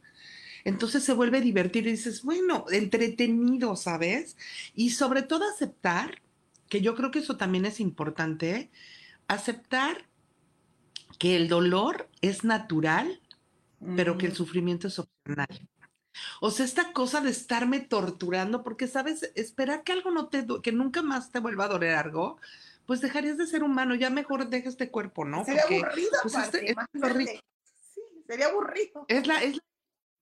entonces 0.64 1.04
se 1.04 1.14
vuelve 1.14 1.41
divertido 1.41 1.89
y 1.89 1.93
dices, 1.93 2.22
bueno, 2.24 2.66
entretenido, 2.72 3.76
¿sabes? 3.76 4.38
Y 4.76 4.91
sobre 4.91 5.24
todo 5.24 5.43
aceptar, 5.49 6.22
que 6.70 6.82
yo 6.82 6.95
creo 6.95 7.10
que 7.12 7.20
eso 7.20 7.36
también 7.36 7.66
es 7.66 7.80
importante, 7.80 8.70
aceptar 9.28 10.06
que 11.18 11.36
el 11.36 11.47
dolor 11.47 12.08
es 12.22 12.43
natural, 12.43 13.20
pero 13.95 14.18
que 14.20 14.28
el 14.28 14.36
sufrimiento 14.36 14.88
es 14.88 14.99
opcional. 14.99 15.47
O 16.39 16.52
sea, 16.52 16.66
esta 16.66 16.93
cosa 16.93 17.22
de 17.22 17.32
estarme 17.32 17.80
torturando, 17.80 18.64
porque 18.64 18.88
sabes, 18.88 19.32
esperar 19.34 19.84
que 19.84 19.93
algo 19.93 20.12
no 20.12 20.28
te, 20.28 20.45
que 20.62 20.72
nunca 20.72 21.02
más 21.02 21.32
te 21.32 21.39
vuelva 21.39 21.66
a 21.66 21.70
doler 21.70 21.95
algo, 21.95 22.38
pues 22.86 23.02
dejarías 23.02 23.38
de 23.38 23.47
ser 23.47 23.64
humano, 23.64 23.95
ya 23.95 24.10
mejor 24.10 24.47
deja 24.49 24.70
este 24.70 24.89
cuerpo, 24.91 25.26
¿no? 25.26 25.43
Sería 25.45 25.62
Porque, 25.62 25.78
aburrido, 25.78 26.12
pues, 26.22 26.36
este- 26.36 26.70
es 26.70 26.76
lo 26.76 26.82
imagínate. 26.84 27.18
rico. 27.18 27.43
Sí, 27.95 28.02
sería 28.32 28.48
aburrido. 28.48 29.06
Es 29.08 29.28
la, 29.28 29.44
es 29.44 29.56
la- 29.58 29.64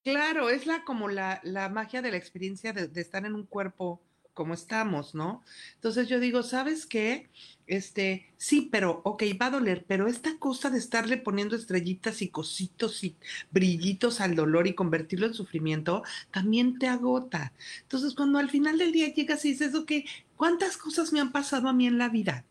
claro, 0.03 0.49
es 0.49 0.65
la 0.65 0.83
como 0.85 1.09
la, 1.09 1.41
la 1.43 1.69
magia 1.69 2.01
de 2.01 2.11
la 2.11 2.17
experiencia 2.17 2.73
de, 2.73 2.87
de 2.87 3.01
estar 3.01 3.25
en 3.25 3.35
un 3.35 3.45
cuerpo 3.45 4.01
como 4.33 4.53
estamos, 4.53 5.15
¿no? 5.15 5.43
Entonces 5.75 6.07
yo 6.07 6.19
digo, 6.19 6.43
¿sabes 6.43 6.85
qué? 6.85 7.29
Este, 7.67 8.33
sí, 8.37 8.69
pero, 8.71 9.01
ok, 9.03 9.23
va 9.41 9.47
a 9.47 9.49
doler, 9.51 9.85
pero 9.85 10.07
esta 10.07 10.39
cosa 10.39 10.69
de 10.69 10.77
estarle 10.79 11.17
poniendo 11.17 11.57
estrellitas 11.57 12.21
y 12.21 12.29
cositos 12.29 13.03
y 13.03 13.17
brillitos 13.51 14.21
al 14.21 14.35
dolor 14.35 14.67
y 14.67 14.75
convertirlo 14.75 15.27
en 15.27 15.33
sufrimiento, 15.33 16.03
también 16.31 16.79
te 16.79 16.87
agota. 16.87 17.53
Entonces, 17.81 18.15
cuando 18.15 18.39
al 18.39 18.49
final 18.49 18.77
del 18.77 18.93
día 18.93 19.13
llegas 19.13 19.43
y 19.45 19.51
dices, 19.51 19.75
ok, 19.75 19.91
¿cuántas 20.37 20.77
cosas 20.77 21.11
me 21.13 21.19
han 21.19 21.31
pasado 21.33 21.67
a 21.67 21.73
mí 21.73 21.85
en 21.87 21.97
la 21.97 22.09
vida? 22.09 22.45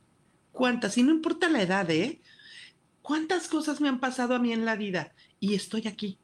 ¿Cuántas? 0.53 0.99
Y 0.99 1.03
no 1.05 1.13
importa 1.13 1.49
la 1.49 1.63
edad, 1.63 1.91
¿eh? 1.91 2.21
¿Cuántas 3.03 3.49
cosas 3.49 3.81
me 3.81 3.89
han 3.89 4.01
pasado 4.01 4.35
a 4.35 4.39
mí 4.39 4.53
en 4.53 4.65
la 4.65 4.77
vida? 4.77 5.15
Y 5.41 5.55
estoy 5.55 5.87
aquí. 5.89 6.19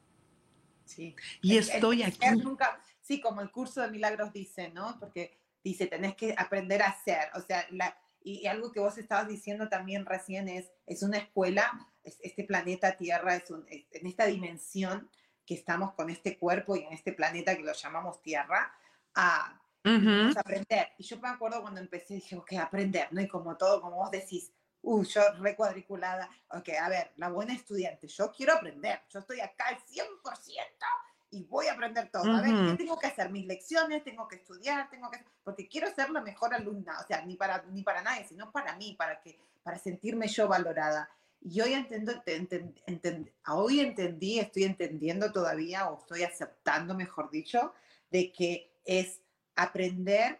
Sí. 0.85 1.15
Y 1.41 1.51
El- 1.51 1.57
el 1.57 1.69
estoy 1.69 2.03
ser 2.03 2.07
aquí. 2.29 2.39
nunca- 2.41 2.81
sí, 3.01 3.21
como 3.21 3.41
el 3.41 3.51
curso 3.51 3.81
de 3.81 3.89
milagros 3.91 4.33
dice, 4.33 4.69
¿no? 4.69 4.97
Porque 4.99 5.37
dice, 5.63 5.87
tenés 5.87 6.15
que 6.15 6.35
aprender 6.37 6.81
a 6.81 6.95
ser. 7.03 7.29
O 7.35 7.41
sea, 7.41 7.65
la, 7.71 7.97
y, 8.23 8.41
y 8.41 8.47
algo 8.47 8.71
que 8.71 8.79
vos 8.79 8.97
estabas 8.97 9.27
diciendo 9.27 9.69
también 9.69 10.05
recién 10.05 10.47
es, 10.47 10.71
es 10.85 11.01
una 11.03 11.17
escuela, 11.17 11.71
es- 12.03 12.19
este 12.21 12.43
planeta 12.43 12.97
Tierra, 12.97 13.35
es 13.35 13.49
un- 13.51 13.65
es- 13.69 13.85
en 13.91 14.05
esta 14.07 14.25
dimensión 14.25 15.09
que 15.45 15.53
estamos 15.55 15.93
con 15.93 16.09
este 16.09 16.37
cuerpo 16.37 16.75
y 16.75 16.79
en 16.83 16.93
este 16.93 17.13
planeta 17.13 17.55
que 17.55 17.63
lo 17.63 17.73
llamamos 17.73 18.21
Tierra, 18.21 18.73
a 19.15 19.61
vamos 19.83 20.35
a 20.37 20.39
aprender. 20.39 20.87
Y 20.97 21.03
yo 21.03 21.19
me 21.19 21.27
acuerdo 21.29 21.61
cuando 21.61 21.79
empecé, 21.79 22.15
dije, 22.15 22.35
ok, 22.35 22.53
aprender, 22.53 23.07
¿no? 23.11 23.21
Y 23.21 23.27
como 23.27 23.55
todo, 23.55 23.81
como 23.81 23.97
vos 23.97 24.09
decís, 24.09 24.51
uh, 24.85 25.03
yo 25.03 25.21
recuadriculada, 25.39 26.29
ok, 26.49 26.69
a 26.81 26.89
ver, 26.89 27.11
la 27.17 27.29
buena 27.29 27.53
estudiante, 27.53 28.07
yo 28.07 28.31
quiero 28.31 28.53
aprender, 28.53 29.01
yo 29.09 29.19
estoy 29.19 29.39
acá 29.41 29.65
al 29.67 29.77
100% 29.77 30.85
y 31.31 31.43
voy 31.43 31.67
a 31.67 31.73
aprender 31.73 32.09
todo. 32.11 32.23
A 32.37 32.41
ver, 32.41 32.51
¿qué 32.71 32.77
tengo 32.77 32.97
que 32.97 33.07
hacer? 33.07 33.29
Mis 33.29 33.45
lecciones, 33.45 34.03
tengo 34.03 34.27
que 34.27 34.37
estudiar, 34.37 34.89
tengo 34.89 35.09
que... 35.11 35.23
Porque 35.43 35.67
quiero 35.67 35.93
ser 35.93 36.09
la 36.09 36.21
mejor 36.21 36.53
alumna, 36.53 36.99
o 37.01 37.07
sea, 37.07 37.25
ni 37.25 37.35
para, 37.35 37.61
ni 37.71 37.83
para 37.83 38.01
nadie, 38.01 38.25
sino 38.25 38.51
para 38.51 38.75
mí, 38.77 38.95
para, 38.97 39.19
que, 39.19 39.37
para 39.63 39.77
sentirme 39.77 40.27
yo 40.27 40.47
valorada. 40.47 41.09
Y 41.41 41.59
hoy, 41.61 41.73
entiendo, 41.73 42.21
te- 42.21 42.39
enten- 42.39 42.73
enten- 42.87 43.31
hoy 43.47 43.81
entendí, 43.81 44.39
estoy 44.39 44.63
entendiendo 44.63 45.31
todavía, 45.31 45.89
o 45.89 45.99
estoy 45.99 46.23
aceptando, 46.23 46.95
mejor 46.95 47.29
dicho, 47.29 47.73
de 48.11 48.31
que 48.31 48.71
es 48.85 49.19
aprender 49.55 50.39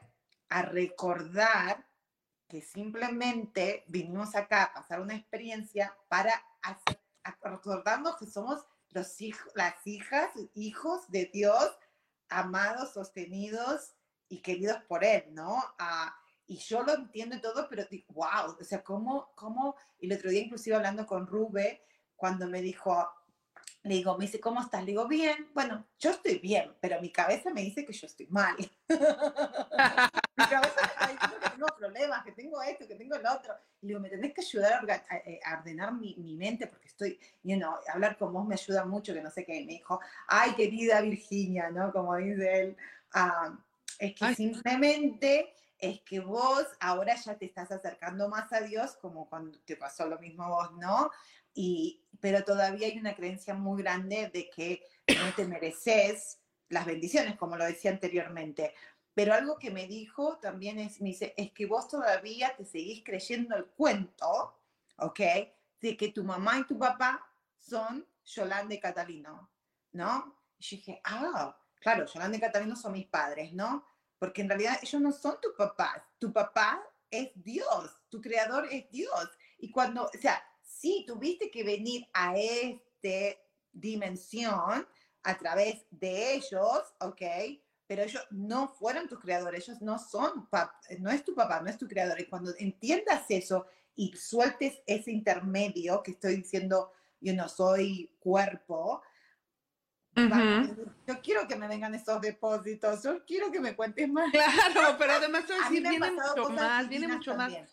a 0.49 0.61
recordar 0.61 1.85
que 2.47 2.61
simplemente 2.61 3.83
vinimos 3.87 4.35
acá 4.35 4.63
a 4.63 4.73
pasar 4.73 5.01
una 5.01 5.15
experiencia 5.15 5.95
para 6.07 6.43
recordarnos 7.41 8.17
que 8.17 8.25
somos 8.25 8.65
los 8.91 9.19
hijos, 9.21 9.51
las 9.55 9.85
hijas, 9.85 10.31
hijos 10.53 11.09
de 11.09 11.25
Dios, 11.33 11.77
amados, 12.29 12.93
sostenidos 12.93 13.95
y 14.29 14.41
queridos 14.41 14.77
por 14.87 15.03
Él, 15.03 15.25
¿no? 15.31 15.61
Ah, 15.79 16.15
y 16.47 16.57
yo 16.57 16.83
lo 16.83 16.93
entiendo 16.93 17.39
todo, 17.41 17.67
pero 17.69 17.85
digo, 17.85 18.05
wow, 18.09 18.55
o 18.59 18.63
sea, 18.63 18.83
¿cómo, 18.83 19.31
cómo? 19.35 19.75
Y 19.99 20.07
el 20.07 20.17
otro 20.17 20.29
día 20.29 20.41
inclusive 20.41 20.75
hablando 20.75 21.05
con 21.05 21.25
Rube, 21.25 21.83
cuando 22.15 22.47
me 22.47 22.61
dijo, 22.61 23.09
le 23.83 23.95
digo, 23.95 24.17
me 24.17 24.25
dice, 24.25 24.39
¿cómo 24.39 24.61
estás? 24.61 24.81
Le 24.81 24.91
digo, 24.91 25.07
bien, 25.07 25.49
bueno, 25.53 25.85
yo 25.99 26.11
estoy 26.11 26.39
bien, 26.39 26.75
pero 26.79 27.01
mi 27.01 27.11
cabeza 27.11 27.51
me 27.51 27.61
dice 27.61 27.85
que 27.85 27.93
yo 27.93 28.07
estoy 28.07 28.27
mal. 28.27 28.55
mi 30.37 30.45
cabeza 30.45 30.81
me 30.81 30.87
está 30.87 31.07
diciendo 31.07 31.39
que 31.41 31.49
tengo 31.49 31.67
problemas, 31.77 32.23
que 32.25 32.31
tengo 32.31 32.61
esto, 32.61 32.87
que 32.87 32.95
tengo 32.95 33.15
el 33.15 33.25
otro. 33.25 33.53
Y 33.81 33.85
le 33.85 33.87
digo, 33.89 33.99
me 33.99 34.09
tenés 34.09 34.33
que 34.33 34.41
ayudar 34.41 34.85
a, 34.89 35.17
eh, 35.17 35.39
a 35.45 35.59
ordenar 35.59 35.93
mi, 35.93 36.15
mi 36.17 36.35
mente 36.35 36.67
porque 36.67 36.87
estoy, 36.87 37.19
you 37.43 37.57
know, 37.57 37.75
hablar 37.93 38.17
con 38.17 38.33
vos 38.33 38.45
me 38.45 38.55
ayuda 38.55 38.85
mucho, 38.85 39.13
que 39.13 39.21
no 39.21 39.31
sé 39.31 39.45
qué. 39.45 39.61
Y 39.61 39.65
me 39.65 39.73
dijo, 39.73 39.99
ay, 40.27 40.53
querida 40.55 41.01
Virginia, 41.01 41.69
¿no? 41.69 41.91
Como 41.91 42.15
dice 42.17 42.61
él, 42.61 42.77
ah, 43.13 43.57
es 43.99 44.13
que 44.13 44.25
Ay. 44.25 44.35
simplemente 44.35 45.53
es 45.77 46.01
que 46.01 46.19
vos 46.19 46.65
ahora 46.79 47.15
ya 47.15 47.37
te 47.37 47.45
estás 47.45 47.71
acercando 47.71 48.29
más 48.29 48.51
a 48.53 48.61
Dios, 48.61 48.97
como 49.01 49.29
cuando 49.29 49.57
te 49.59 49.75
pasó 49.75 50.07
lo 50.07 50.19
mismo 50.19 50.43
a 50.43 50.49
vos, 50.49 50.71
¿no? 50.73 51.11
Y, 51.53 52.01
pero 52.19 52.43
todavía 52.43 52.87
hay 52.87 52.97
una 52.97 53.15
creencia 53.15 53.53
muy 53.53 53.81
grande 53.81 54.29
de 54.33 54.49
que 54.49 54.83
no 55.07 55.33
te 55.35 55.45
mereces 55.45 56.39
las 56.69 56.85
bendiciones, 56.85 57.37
como 57.37 57.55
lo 57.55 57.65
decía 57.65 57.91
anteriormente. 57.91 58.73
Pero 59.15 59.33
algo 59.33 59.57
que 59.57 59.71
me 59.71 59.87
dijo 59.87 60.37
también 60.39 60.77
es, 60.77 61.01
me 61.01 61.09
dice, 61.09 61.33
es 61.37 61.51
que 61.53 61.65
vos 61.65 61.87
todavía 61.87 62.53
te 62.57 62.65
seguís 62.65 63.01
creyendo 63.03 63.55
el 63.55 63.65
cuento, 63.67 64.59
¿ok? 64.97 65.19
De 65.79 65.95
que 65.97 66.09
tu 66.09 66.23
mamá 66.23 66.59
y 66.59 66.65
tu 66.65 66.77
papá 66.77 67.25
son 67.57 68.05
Yolanda 68.25 68.75
y 68.75 68.79
Catalino, 68.79 69.49
¿no? 69.93 70.37
Y 70.59 70.65
yo 70.65 70.77
dije, 70.77 71.01
ah, 71.05 71.57
claro, 71.79 72.05
Yolanda 72.05 72.37
y 72.37 72.41
Catalino 72.41 72.75
son 72.75 72.91
mis 72.91 73.07
padres, 73.07 73.53
¿no? 73.53 73.87
Porque 74.19 74.41
en 74.41 74.49
realidad 74.49 74.79
ellos 74.81 75.01
no 75.01 75.13
son 75.13 75.39
tus 75.41 75.53
papás. 75.53 76.03
Tu 76.19 76.33
papá 76.33 76.83
es 77.09 77.31
Dios, 77.35 77.97
tu 78.09 78.19
creador 78.21 78.67
es 78.69 78.91
Dios. 78.91 79.29
Y 79.59 79.71
cuando, 79.71 80.07
o 80.07 80.19
sea, 80.19 80.43
sí, 80.61 81.05
tuviste 81.07 81.49
que 81.49 81.63
venir 81.63 82.05
a 82.13 82.35
esta 82.37 83.39
dimensión 83.71 84.85
a 85.23 85.37
través 85.37 85.85
de 85.89 86.33
ellos, 86.33 86.93
¿ok? 86.99 87.21
Pero 87.87 88.01
ellos 88.03 88.25
no 88.31 88.67
fueron 88.69 89.07
tus 89.07 89.19
creadores, 89.19 89.67
ellos 89.67 89.81
no 89.81 89.99
son, 89.99 90.47
no 90.99 91.09
es 91.11 91.23
tu 91.23 91.35
papá, 91.35 91.61
no 91.61 91.69
es 91.69 91.77
tu 91.77 91.87
creador. 91.87 92.19
Y 92.19 92.25
cuando 92.25 92.51
entiendas 92.57 93.25
eso 93.29 93.67
y 93.95 94.15
sueltes 94.15 94.81
ese 94.87 95.11
intermedio 95.11 96.01
que 96.01 96.11
estoy 96.11 96.37
diciendo, 96.37 96.91
yo 97.21 97.33
no 97.33 97.47
soy 97.47 98.11
cuerpo, 98.19 99.01
Ujú. 100.17 100.29
venir, 100.29 100.75
yo 101.07 101.21
quiero 101.21 101.47
que 101.47 101.55
me 101.55 101.67
vengan 101.67 101.93
esos 101.93 102.21
depósitos, 102.21 103.03
yo 103.03 103.23
quiero 103.25 103.51
que 103.51 103.59
me 103.59 103.75
cuentes 103.75 104.09
más. 104.09 104.31
Claro, 104.31 104.95
pero 104.99 105.13
además 105.13 105.43
a 105.63 105.69
mí 105.69 105.81
me 105.81 105.89
han 105.89 105.99
viene 105.99 106.11
pasado 106.11 106.35
mucho 106.35 106.47
cosas 106.49 106.63
más, 106.67 106.89
viene 106.89 107.07
mucho 107.07 107.31
más. 107.35 107.39
también. 107.39 107.67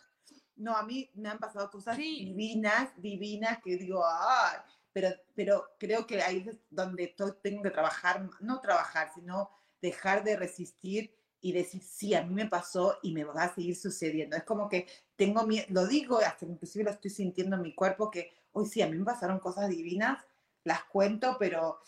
No, 0.55 0.77
a 0.77 0.83
mí 0.83 1.09
me 1.15 1.29
han 1.29 1.39
pasado 1.39 1.71
cosas 1.71 1.95
Sí. 1.95 2.25
divinas, 2.25 2.89
divinas, 2.97 3.59
que 3.63 3.77
digo, 3.77 4.03
ay, 4.05 4.59
pero, 4.91 5.09
pero 5.33 5.71
creo 5.79 6.05
que 6.05 6.21
ahí 6.21 6.45
es 6.47 6.57
donde 6.69 7.15
tengo 7.41 7.63
que 7.63 7.71
trabajar, 7.71 8.29
no 8.41 8.59
trabajar, 8.61 9.11
sino 9.15 9.49
dejar 9.83 10.23
de 10.23 10.37
resistir 10.37 11.13
y 11.41 11.51
decir, 11.51 11.83
sí, 11.83 12.15
a 12.15 12.23
mí 12.23 12.33
me 12.33 12.47
pasó 12.47 12.97
y 13.03 13.13
me 13.13 13.25
va 13.25 13.43
a 13.43 13.53
seguir 13.53 13.75
sucediendo. 13.75 14.37
Es 14.37 14.43
como 14.43 14.69
que 14.69 14.87
tengo 15.17 15.45
miedo, 15.45 15.65
lo 15.69 15.85
digo, 15.85 16.17
hasta 16.19 16.45
inclusive 16.45 16.85
lo 16.85 16.91
estoy 16.91 17.11
sintiendo 17.11 17.57
en 17.57 17.61
mi 17.61 17.75
cuerpo, 17.75 18.09
que 18.09 18.31
hoy 18.53 18.65
sí, 18.65 18.81
a 18.81 18.87
mí 18.87 18.97
me 18.97 19.03
pasaron 19.03 19.39
cosas 19.39 19.67
divinas, 19.69 20.23
las 20.63 20.85
cuento, 20.85 21.35
pero, 21.37 21.79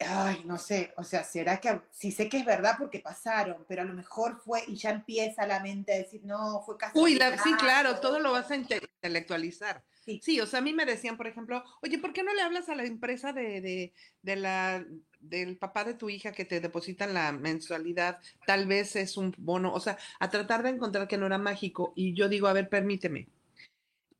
ay, 0.00 0.42
no 0.44 0.58
sé, 0.58 0.92
o 0.96 1.02
sea, 1.04 1.24
será 1.24 1.58
que, 1.60 1.80
sí 1.90 2.12
sé 2.12 2.28
que 2.28 2.38
es 2.38 2.44
verdad 2.44 2.76
porque 2.78 3.00
pasaron, 3.00 3.64
pero 3.68 3.82
a 3.82 3.84
lo 3.84 3.94
mejor 3.94 4.40
fue 4.40 4.62
y 4.68 4.76
ya 4.76 4.90
empieza 4.90 5.46
la 5.46 5.60
mente 5.60 5.92
a 5.92 5.98
decir, 5.98 6.20
no, 6.24 6.62
fue 6.64 6.76
casualidad. 6.76 7.30
Uy, 7.32 7.36
la- 7.36 7.42
sí, 7.42 7.52
claro, 7.54 7.98
todo 8.00 8.20
lo 8.20 8.28
esto". 8.28 8.32
vas 8.32 8.50
a 8.50 8.56
inte- 8.56 8.88
intelectualizar. 8.96 9.82
Sí. 10.04 10.20
Sí, 10.22 10.40
o 10.40 10.46
sea, 10.46 10.60
a 10.60 10.62
mí 10.62 10.72
me 10.72 10.86
decían, 10.86 11.16
por 11.16 11.26
ejemplo, 11.26 11.62
oye, 11.82 11.98
¿por 11.98 12.12
qué 12.12 12.22
no 12.22 12.32
le 12.32 12.40
hablas 12.42 12.68
a 12.68 12.74
la 12.74 12.84
empresa 12.84 13.32
de, 13.32 13.60
de, 13.60 13.92
de 14.22 14.36
la, 14.36 14.82
del 15.20 15.58
papá 15.58 15.84
de 15.84 15.94
tu 15.94 16.08
hija 16.08 16.32
que 16.32 16.46
te 16.46 16.60
depositan 16.60 17.12
la 17.12 17.30
mensualidad? 17.32 18.18
Tal 18.46 18.66
vez 18.66 18.96
es 18.96 19.16
un 19.18 19.34
bono, 19.36 19.72
o 19.72 19.80
sea, 19.80 19.98
a 20.18 20.30
tratar 20.30 20.62
de 20.62 20.70
encontrar 20.70 21.08
que 21.08 21.18
no 21.18 21.26
era 21.26 21.36
mágico. 21.36 21.92
Y 21.94 22.14
yo 22.14 22.28
digo, 22.30 22.46
a 22.48 22.54
ver, 22.54 22.68
permíteme. 22.70 23.28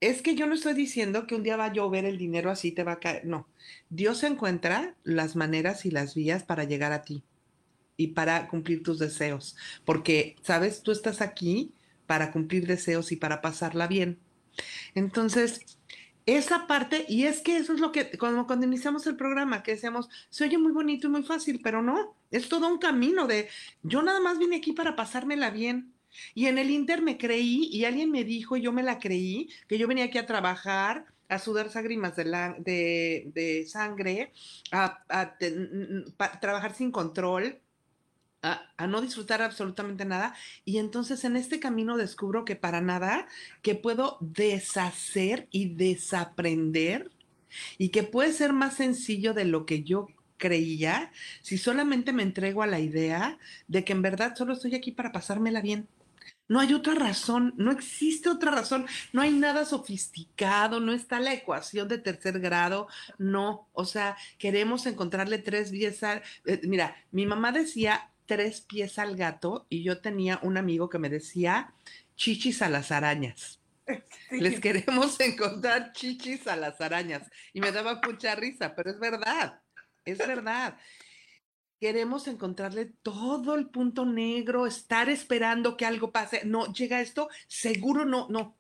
Es 0.01 0.23
que 0.23 0.35
yo 0.35 0.47
no 0.47 0.55
estoy 0.55 0.75
diciendo 0.75 1.27
que 1.27 1.35
un 1.35 1.43
día 1.43 1.57
va 1.57 1.67
a 1.67 1.73
llover 1.73 2.05
el 2.05 2.19
dinero 2.19 2.51
así 2.51 2.73
te 2.73 2.85
va 2.85 2.93
a 2.93 3.01
caer. 3.01 3.25
No, 3.25 3.49
Dios 3.91 4.23
encuentra 4.23 4.95
las 5.05 5.37
maneras 5.37 5.85
y 5.87 5.91
las 5.91 6.15
vías 6.15 6.45
para 6.45 6.65
llegar 6.65 6.93
a 6.93 7.03
ti 7.03 7.25
y 7.97 8.09
para 8.09 8.49
cumplir 8.49 8.83
tus 8.83 8.99
deseos. 8.99 9.57
Porque, 9.85 10.37
sabes, 10.43 10.83
tú 10.83 10.93
estás 10.93 11.21
aquí 11.21 11.73
para 12.07 12.31
cumplir 12.33 12.67
deseos 12.67 13.13
y 13.13 13.17
para 13.17 13.41
pasarla 13.41 13.87
bien. 13.89 14.19
Entonces, 14.95 15.79
esa 16.27 16.67
parte, 16.67 17.05
y 17.09 17.25
es 17.25 17.41
que 17.41 17.57
eso 17.57 17.73
es 17.73 17.81
lo 17.81 17.91
que, 17.91 18.17
cuando, 18.19 18.47
cuando 18.47 18.67
iniciamos 18.67 19.07
el 19.07 19.17
programa, 19.17 19.63
que 19.63 19.73
decíamos, 19.73 20.09
se 20.31 20.45
oye 20.45 20.59
muy 20.59 20.73
bonito 20.73 21.07
y 21.07 21.11
muy 21.11 21.23
fácil, 21.23 21.61
pero 21.63 21.83
no, 21.83 22.15
es 22.31 22.49
todo 22.49 22.69
un 22.69 22.79
camino 22.79 23.27
de, 23.27 23.49
yo 23.83 24.03
nada 24.03 24.21
más 24.21 24.39
vine 24.39 24.57
aquí 24.57 24.73
para 24.73 24.95
pasármela 24.95 25.51
bien. 25.51 25.93
Y 26.35 26.47
en 26.47 26.59
el 26.59 26.71
Inter 26.71 27.03
me 27.03 27.19
creí 27.19 27.69
y 27.73 27.85
alguien 27.85 28.11
me 28.11 28.25
dijo, 28.25 28.57
y 28.57 28.63
yo 28.63 28.73
me 28.73 28.83
la 28.83 28.99
creí, 28.99 29.49
que 29.69 29.79
yo 29.79 29.89
venía 29.89 30.05
aquí 30.05 30.19
a 30.19 30.27
trabajar, 30.27 31.07
a 31.29 31.39
sudar 31.39 31.71
lágrimas 31.75 32.17
de, 32.17 32.25
la, 32.25 32.57
de, 32.59 33.31
de 33.35 33.67
sangre, 33.67 34.33
a, 34.73 35.05
a 35.09 35.37
trabajar 36.41 36.75
sin 36.75 36.91
control, 36.91 37.61
a, 38.43 38.87
no 38.87 39.01
disfrutar 39.01 39.43
absolutamente 39.43 40.05
nada. 40.05 40.35
Y 40.65 40.79
entonces 40.79 41.25
en 41.25 41.37
este 41.37 41.61
camino 41.61 41.97
descubro 41.97 42.45
que 42.45 42.57
para 42.57 42.81
nada, 42.81 43.27
que 43.63 43.75
puedo 43.75 44.19
deshacer 44.21 45.49
y 45.51 45.75
desaprender 45.75 47.11
y 47.79 47.91
que 47.91 48.03
puede 48.03 48.33
ser 48.33 48.53
más 48.53 48.75
sencillo 48.75 49.35
de 49.35 49.45
lo 49.45 49.67
que 49.67 49.83
yo 49.83 50.09
creía 50.37 51.11
si 51.43 51.59
solamente 51.59 52.13
me 52.13 52.23
entrego 52.23 52.63
a 52.63 52.67
la 52.69 52.79
idea 52.79 53.39
de 53.67 53.85
que 53.85 53.93
en 53.93 54.03
verdad 54.03 54.37
solo 54.37 54.53
estoy 54.53 54.75
aquí 54.75 54.93
para 54.93 55.13
pasármela 55.13 55.61
bien. 55.61 55.89
No 56.49 56.61
hay 56.61 56.73
otra 56.73 56.95
razón, 56.95 57.55
no 57.57 57.71
existe 57.71 58.29
otra 58.29 58.51
razón, 58.51 58.87
no 59.13 59.21
hay 59.21 59.31
nada 59.31 59.65
sofisticado, 59.67 60.81
no 60.81 60.93
está 60.93 61.21
la 61.21 61.35
ecuación 61.35 61.89
de 61.89 61.99
tercer 61.99 62.41
grado, 62.41 62.89
no, 63.19 63.69
o 63.73 63.85
sea, 63.85 64.17
queremos 64.39 64.87
encontrarle 64.87 65.39
tres 65.39 65.71
vías. 65.71 66.03
Eh, 66.03 66.61
mira, 66.65 66.97
mi 67.13 67.27
mamá 67.27 67.53
decía, 67.53 68.11
tres 68.29 68.61
pies 68.61 68.99
al 68.99 69.17
gato 69.17 69.67
y 69.69 69.83
yo 69.83 70.01
tenía 70.01 70.39
un 70.43 70.59
amigo 70.59 70.89
que 70.89 70.99
me 70.99 71.09
decía 71.09 71.73
chichis 72.15 72.63
a 72.63 72.69
las 72.69 72.93
arañas. 72.93 73.61
Les 74.31 74.61
queremos 74.61 75.19
encontrar 75.19 75.93
chichis 75.93 76.47
a 76.47 76.55
las 76.57 76.81
arañas. 76.81 77.23
Y 77.53 77.61
me 77.61 77.73
daba 77.73 78.01
mucha 78.05 78.35
risa, 78.35 78.75
pero 78.75 78.91
es 78.91 79.01
verdad, 79.01 79.61
es 80.05 80.19
verdad. 80.19 80.77
Queremos 81.81 82.27
encontrarle 82.27 82.87
todo 83.03 83.55
el 83.55 83.69
punto 83.69 84.05
negro, 84.05 84.67
estar 84.67 85.09
esperando 85.09 85.77
que 85.77 85.87
algo 85.87 86.11
pase. 86.11 86.43
No, 86.45 86.73
llega 86.73 87.01
esto, 87.01 87.29
seguro 87.47 88.05
no, 88.05 88.27
no. 88.29 88.57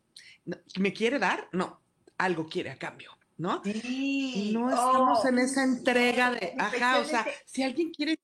¿Me 0.78 0.92
quiere 0.92 1.18
dar? 1.18 1.48
No, 1.52 1.80
algo 2.16 2.46
quiere 2.46 2.70
a 2.70 2.76
cambio. 2.76 3.18
¿no? 3.38 3.62
Sí. 3.64 4.50
No 4.52 4.68
estamos 4.68 5.24
en 5.24 5.38
esa 5.38 5.62
entrega 5.62 6.32
de, 6.32 6.54
ajá, 6.58 6.98
o 6.98 7.04
sea, 7.04 7.24
si 7.46 7.62
alguien 7.62 7.90
quiere 7.90 8.18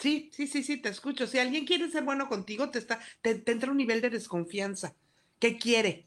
Sí, 0.00 0.30
sí, 0.32 0.46
sí, 0.46 0.62
sí, 0.62 0.78
te 0.78 0.88
escucho. 0.88 1.26
Si 1.26 1.38
alguien 1.38 1.66
quiere 1.66 1.90
ser 1.90 2.04
bueno 2.04 2.26
contigo, 2.26 2.70
te, 2.70 2.78
está, 2.78 3.00
te, 3.20 3.42
entra 3.46 3.70
un 3.70 3.76
nivel 3.76 4.00
de 4.00 4.08
desconfianza. 4.08 4.96
¿Qué 5.38 5.58
quiere? 5.58 6.06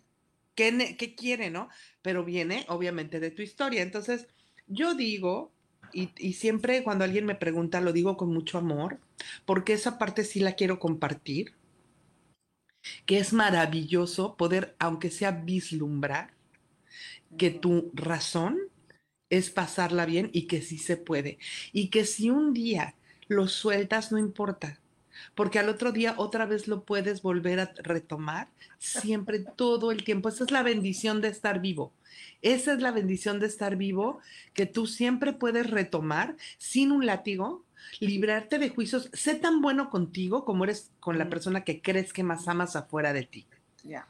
¿Qué, 0.55 0.95
¿Qué, 0.97 1.14
quiere, 1.14 1.51
no? 1.51 1.70
Pero 2.01 2.26
viene, 2.26 2.66
obviamente, 2.70 3.20
de 3.20 3.30
tu 3.30 3.43
historia. 3.43 3.84
Entonces, 3.84 4.28
yo 4.66 4.95
digo, 4.95 5.53
y, 5.94 6.12
y, 6.18 6.34
siempre 6.34 6.84
cuando 6.84 7.04
alguien 7.04 7.26
me 7.26 7.36
pregunta, 7.36 7.82
lo 7.82 7.94
digo 7.94 8.18
con 8.18 8.34
mucho 8.34 8.58
amor, 8.58 9.00
porque 9.46 9.74
esa 9.74 9.98
parte 9.98 10.24
sí 10.24 10.39
la 10.39 10.54
quiero 10.54 10.80
compartir, 10.80 11.54
que 13.06 13.20
es 13.20 13.34
maravilloso 13.34 14.36
poder, 14.36 14.76
aunque 14.80 15.10
sea 15.10 15.32
vislumbrar, 15.32 16.34
que 17.38 17.50
tu 17.52 17.91
razón 17.94 18.60
es 19.30 19.50
pasarla 19.50 20.06
bien 20.06 20.30
y 20.34 20.48
que 20.48 20.62
sí 20.62 20.78
se 20.78 20.98
puede. 20.98 21.39
Y 21.72 21.89
que 21.89 22.06
si 22.06 22.30
un 22.30 22.54
día 22.54 22.96
lo 23.28 23.48
sueltas, 23.48 24.12
no 24.12 24.18
importa, 24.20 24.80
porque 25.36 25.59
al 25.59 25.69
otro 25.69 25.91
día 25.91 26.15
otra 26.17 26.45
vez 26.45 26.67
lo 26.67 26.84
puedes 26.84 27.21
volver 27.21 27.59
a 27.59 27.74
retomar, 27.84 28.49
siempre, 28.80 29.39
todo 29.39 29.91
el 29.91 30.03
tiempo. 30.03 30.30
Esa 30.30 30.43
es 30.43 30.51
la 30.51 30.63
bendición 30.63 31.21
de 31.21 31.30
estar 31.30 31.61
vivo. 31.61 31.93
Esa 32.41 32.74
es 32.74 32.82
la 32.82 32.91
bendición 32.91 33.39
de 33.39 33.47
estar 33.47 33.76
vivo, 33.76 34.19
que 34.53 34.65
tú 34.65 34.88
siempre 34.88 35.34
puedes 35.34 35.69
retomar 35.69 36.36
sin 36.57 36.91
un 36.91 37.05
látigo, 37.05 37.63
librarte 37.99 38.59
de 38.59 38.69
juicios. 38.69 39.09
Sé 39.13 39.36
tan 39.36 39.61
bueno 39.61 39.89
contigo 39.89 40.45
como 40.45 40.63
eres 40.63 40.91
con 40.99 41.17
la 41.17 41.30
persona 41.30 41.63
que 41.63 41.82
crees 41.82 42.13
que 42.13 42.24
más 42.24 42.47
amas 42.47 42.76
afuera 42.76 43.13
de 43.13 43.24
ti. 43.24 43.47
Ya. 43.84 44.07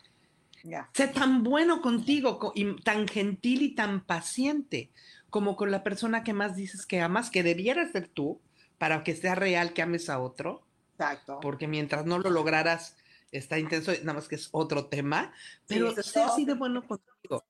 Sé 0.94 1.08
tan 1.08 1.44
bueno 1.44 1.82
contigo 1.82 2.54
y 2.56 2.76
tan 2.82 3.08
gentil 3.08 3.62
y 3.62 3.76
tan 3.76 4.02
paciente 4.02 4.90
como 5.30 5.56
con 5.56 5.72
la 5.72 5.84
persona 5.84 6.24
que 6.24 6.34
más 6.34 6.56
dices 6.56 6.86
que 6.86 7.02
amas, 7.02 7.30
que 7.30 7.44
debiera 7.44 7.92
ser 7.92 8.08
tú, 8.08 8.40
para 8.78 9.04
que 9.04 9.16
sea 9.16 9.36
real 9.36 9.74
que 9.74 9.82
ames 9.82 10.10
a 10.10 10.20
otro. 10.20 10.64
Exacto. 10.94 11.40
Porque 11.42 11.68
mientras 11.68 12.06
no 12.06 12.20
lo 12.20 12.30
lograras, 12.30 12.96
está 13.32 13.60
intenso, 13.60 13.92
nada 14.04 14.14
más 14.14 14.28
que 14.28 14.36
es 14.36 14.50
otro 14.52 14.86
tema, 14.88 15.34
pero 15.68 15.94
sí, 16.02 16.20
así 16.20 16.46
de 16.46 16.54
bueno 16.54 16.86
contigo. 16.86 17.46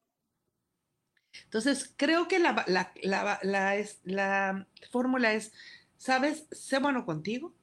Entonces, 1.45 1.93
creo 1.97 2.27
que 2.27 2.39
la, 2.39 2.65
la 4.03 4.67
fórmula 4.91 5.33
es, 5.33 5.51
¿sabes? 5.97 6.47
Sé 6.51 6.79
bueno 6.79 7.05
contigo, 7.05 7.53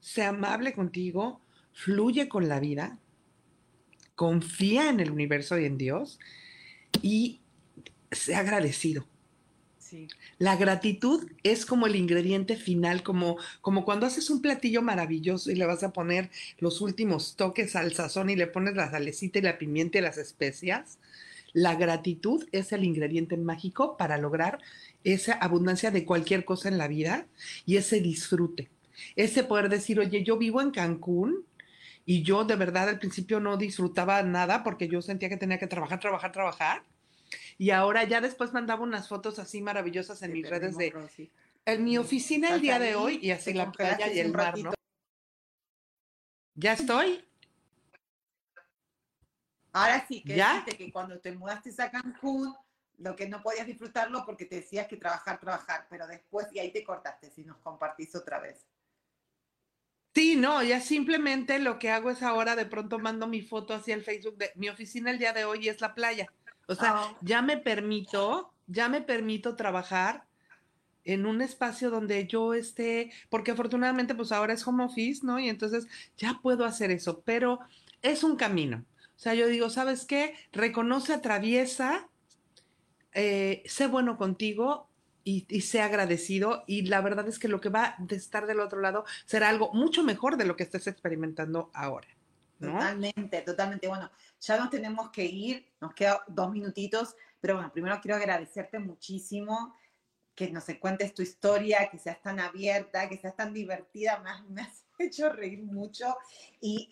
sé 0.00 0.24
amable 0.24 0.74
contigo, 0.74 1.40
fluye 1.72 2.28
con 2.28 2.48
la 2.48 2.60
vida, 2.60 2.98
confía 4.14 4.90
en 4.90 5.00
el 5.00 5.10
universo 5.10 5.58
y 5.58 5.64
en 5.64 5.78
Dios 5.78 6.18
y 7.02 7.40
sé 8.10 8.34
agradecido. 8.34 9.06
La 10.38 10.56
gratitud 10.56 11.30
es 11.42 11.66
como 11.66 11.86
el 11.86 11.96
ingrediente 11.96 12.56
final, 12.56 13.02
como, 13.02 13.36
como 13.60 13.84
cuando 13.84 14.06
haces 14.06 14.30
un 14.30 14.42
platillo 14.42 14.82
maravilloso 14.82 15.50
y 15.50 15.54
le 15.54 15.66
vas 15.66 15.82
a 15.82 15.92
poner 15.92 16.30
los 16.58 16.80
últimos 16.80 17.36
toques 17.36 17.76
al 17.76 17.92
sazón 17.94 18.30
y 18.30 18.36
le 18.36 18.46
pones 18.46 18.74
la 18.74 18.90
salecita 18.90 19.38
y 19.38 19.42
la 19.42 19.58
pimienta 19.58 19.98
y 19.98 20.02
las 20.02 20.18
especias. 20.18 20.98
La 21.52 21.76
gratitud 21.76 22.46
es 22.52 22.72
el 22.72 22.84
ingrediente 22.84 23.36
mágico 23.36 23.96
para 23.96 24.18
lograr 24.18 24.58
esa 25.04 25.34
abundancia 25.34 25.90
de 25.90 26.04
cualquier 26.04 26.44
cosa 26.44 26.68
en 26.68 26.78
la 26.78 26.88
vida 26.88 27.26
y 27.64 27.76
ese 27.76 28.00
disfrute. 28.00 28.70
Ese 29.16 29.44
poder 29.44 29.68
decir, 29.68 30.00
oye, 30.00 30.24
yo 30.24 30.36
vivo 30.36 30.60
en 30.60 30.70
Cancún 30.70 31.44
y 32.06 32.22
yo 32.22 32.44
de 32.44 32.56
verdad 32.56 32.88
al 32.88 32.98
principio 32.98 33.40
no 33.40 33.56
disfrutaba 33.56 34.22
nada 34.22 34.64
porque 34.64 34.88
yo 34.88 35.00
sentía 35.00 35.28
que 35.28 35.36
tenía 35.36 35.58
que 35.58 35.66
trabajar, 35.66 36.00
trabajar, 36.00 36.32
trabajar 36.32 36.82
y 37.58 37.70
ahora 37.70 38.04
ya 38.04 38.20
después 38.20 38.52
mandaba 38.52 38.82
unas 38.82 39.08
fotos 39.08 39.38
así 39.38 39.62
maravillosas 39.62 40.22
en 40.22 40.32
mis 40.32 40.48
redes 40.48 40.76
de 40.76 40.92
en 41.66 41.84
mi 41.84 41.96
oficina 41.96 42.54
el 42.54 42.60
día 42.60 42.78
de 42.78 42.94
hoy 42.94 43.18
y 43.22 43.30
así 43.30 43.54
la 43.54 43.72
playa 43.72 44.12
y 44.12 44.18
el 44.18 44.32
mar, 44.32 44.58
¿no? 44.58 44.72
¿Ya 46.54 46.74
estoy? 46.74 47.24
Ahora 49.72 50.06
sí, 50.06 50.22
que 50.22 50.36
¿Ya? 50.36 50.64
que 50.64 50.92
cuando 50.92 51.18
te 51.18 51.32
mudaste 51.32 51.70
a 51.82 51.90
Cancún, 51.90 52.54
lo 52.98 53.16
que 53.16 53.28
no 53.28 53.42
podías 53.42 53.66
disfrutarlo 53.66 54.24
porque 54.24 54.44
te 54.44 54.56
decías 54.56 54.86
que 54.86 54.96
trabajar, 54.96 55.40
trabajar, 55.40 55.86
pero 55.90 56.06
después 56.06 56.46
y 56.52 56.60
ahí 56.60 56.72
te 56.72 56.84
cortaste, 56.84 57.30
si 57.30 57.44
nos 57.44 57.56
compartís 57.58 58.14
otra 58.14 58.38
vez. 58.38 58.64
Sí, 60.14 60.36
no, 60.36 60.62
ya 60.62 60.80
simplemente 60.80 61.58
lo 61.58 61.80
que 61.80 61.90
hago 61.90 62.08
es 62.10 62.22
ahora 62.22 62.54
de 62.54 62.66
pronto 62.66 63.00
mando 63.00 63.26
mi 63.26 63.42
foto 63.42 63.74
hacia 63.74 63.96
el 63.96 64.04
Facebook 64.04 64.36
de 64.36 64.52
mi 64.54 64.68
oficina 64.68 65.10
el 65.10 65.18
día 65.18 65.32
de 65.32 65.44
hoy 65.44 65.68
es 65.68 65.80
la 65.80 65.92
playa. 65.92 66.28
O 66.66 66.74
sea, 66.74 66.94
ah. 66.96 67.18
ya 67.20 67.42
me 67.42 67.56
permito, 67.56 68.52
ya 68.66 68.88
me 68.88 69.00
permito 69.00 69.56
trabajar 69.56 70.24
en 71.04 71.26
un 71.26 71.42
espacio 71.42 71.90
donde 71.90 72.26
yo 72.26 72.54
esté, 72.54 73.12
porque 73.28 73.50
afortunadamente 73.50 74.14
pues 74.14 74.32
ahora 74.32 74.54
es 74.54 74.66
home 74.66 74.84
office, 74.84 75.24
¿no? 75.24 75.38
Y 75.38 75.48
entonces 75.48 75.86
ya 76.16 76.40
puedo 76.42 76.64
hacer 76.64 76.90
eso, 76.90 77.22
pero 77.24 77.60
es 78.02 78.24
un 78.24 78.36
camino. 78.36 78.84
O 79.16 79.18
sea, 79.18 79.34
yo 79.34 79.46
digo, 79.46 79.70
¿sabes 79.70 80.06
qué? 80.06 80.34
Reconoce, 80.52 81.12
atraviesa, 81.12 82.08
eh, 83.12 83.62
sé 83.66 83.86
bueno 83.86 84.16
contigo 84.16 84.88
y, 85.22 85.46
y, 85.48 85.60
sé 85.60 85.80
agradecido. 85.80 86.64
Y 86.66 86.82
la 86.82 87.00
verdad 87.00 87.28
es 87.28 87.38
que 87.38 87.48
lo 87.48 87.60
que 87.60 87.68
va 87.68 87.94
de 87.98 88.16
estar 88.16 88.46
del 88.46 88.60
otro 88.60 88.80
lado 88.80 89.04
será 89.24 89.48
algo 89.50 89.72
mucho 89.72 90.02
mejor 90.02 90.36
de 90.36 90.46
lo 90.46 90.56
que 90.56 90.64
estés 90.64 90.86
experimentando 90.86 91.70
ahora. 91.74 92.08
Totalmente, 92.72 93.42
totalmente. 93.42 93.88
Bueno, 93.88 94.10
ya 94.40 94.56
nos 94.56 94.70
tenemos 94.70 95.10
que 95.10 95.24
ir, 95.24 95.72
nos 95.80 95.94
quedan 95.94 96.18
dos 96.28 96.50
minutitos, 96.50 97.14
pero 97.40 97.54
bueno, 97.54 97.72
primero 97.72 97.98
quiero 98.00 98.16
agradecerte 98.16 98.78
muchísimo 98.78 99.74
que 100.34 100.50
nos 100.50 100.64
cuentes 100.80 101.14
tu 101.14 101.22
historia, 101.22 101.88
que 101.90 101.98
seas 101.98 102.20
tan 102.20 102.40
abierta, 102.40 103.08
que 103.08 103.18
seas 103.18 103.36
tan 103.36 103.52
divertida, 103.52 104.18
me 104.18 104.54
me 104.54 104.62
has 104.62 104.84
hecho 104.98 105.30
reír 105.30 105.62
mucho 105.62 106.16
y 106.60 106.90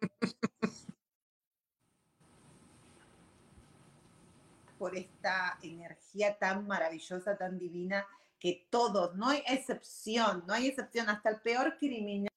por 4.78 4.96
esta 4.96 5.58
energía 5.62 6.36
tan 6.38 6.66
maravillosa, 6.66 7.36
tan 7.36 7.56
divina, 7.56 8.04
que 8.40 8.66
todos, 8.68 9.14
no 9.14 9.28
hay 9.28 9.42
excepción, 9.46 10.42
no 10.46 10.54
hay 10.54 10.66
excepción, 10.66 11.08
hasta 11.08 11.30
el 11.30 11.40
peor 11.40 11.76
criminal 11.78 12.31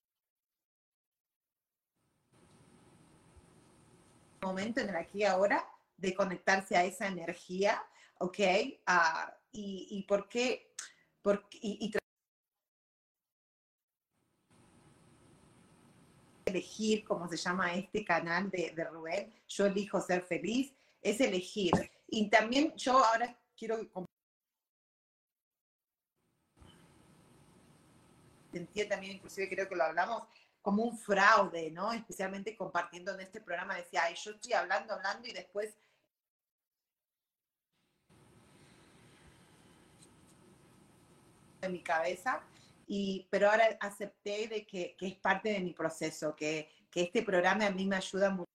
momento, 4.45 4.81
en 4.81 4.89
el 4.89 4.95
aquí 4.95 5.23
ahora, 5.23 5.67
de 5.97 6.13
conectarse 6.13 6.75
a 6.75 6.85
esa 6.85 7.07
energía, 7.07 7.83
¿ok? 8.19 8.39
Ah, 8.85 9.35
y, 9.51 9.87
y 9.91 10.03
por 10.03 10.27
qué, 10.27 10.73
por, 11.21 11.47
y, 11.51 11.91
elegir, 16.45 17.03
como 17.03 17.27
se 17.27 17.37
llama 17.37 17.73
este 17.73 18.05
canal 18.05 18.49
de, 18.49 18.71
de, 18.75 18.83
Rubén, 18.85 19.33
yo 19.47 19.65
elijo 19.65 19.99
ser 19.99 20.23
feliz, 20.23 20.73
es 21.01 21.19
elegir. 21.19 21.73
Y 22.07 22.29
también 22.29 22.73
yo 22.75 23.03
ahora 23.03 23.37
quiero 23.57 23.77
sentía 28.55 28.87
también, 28.87 29.17
inclusive 29.17 29.49
creo 29.49 29.67
que 29.67 29.75
lo 29.75 29.83
hablamos, 29.83 30.23
como 30.65 30.81
un 30.81 30.97
fraude, 30.97 31.69
¿no? 31.69 31.93
Especialmente 31.93 32.57
compartiendo 32.57 33.13
en 33.13 33.19
este 33.19 33.39
programa, 33.39 33.75
decía, 33.75 34.01
ay, 34.05 34.15
yo 34.15 34.31
estoy 34.31 34.53
hablando, 34.53 34.95
hablando 34.95 35.27
y 35.27 35.31
después 35.31 35.77
en 41.61 41.71
mi 41.71 41.83
cabeza, 41.83 42.41
y, 42.87 43.27
pero 43.29 43.51
ahora 43.51 43.77
acepté 43.79 44.47
de 44.47 44.65
que, 44.65 44.95
que 44.97 45.05
es 45.05 45.15
parte 45.17 45.49
de 45.49 45.59
mi 45.59 45.73
proceso, 45.73 46.35
que, 46.35 46.67
que 46.89 47.03
este 47.03 47.21
programa 47.21 47.67
a 47.67 47.69
mí 47.69 47.85
me 47.85 47.97
ayuda 47.97 48.31
mucho 48.31 48.54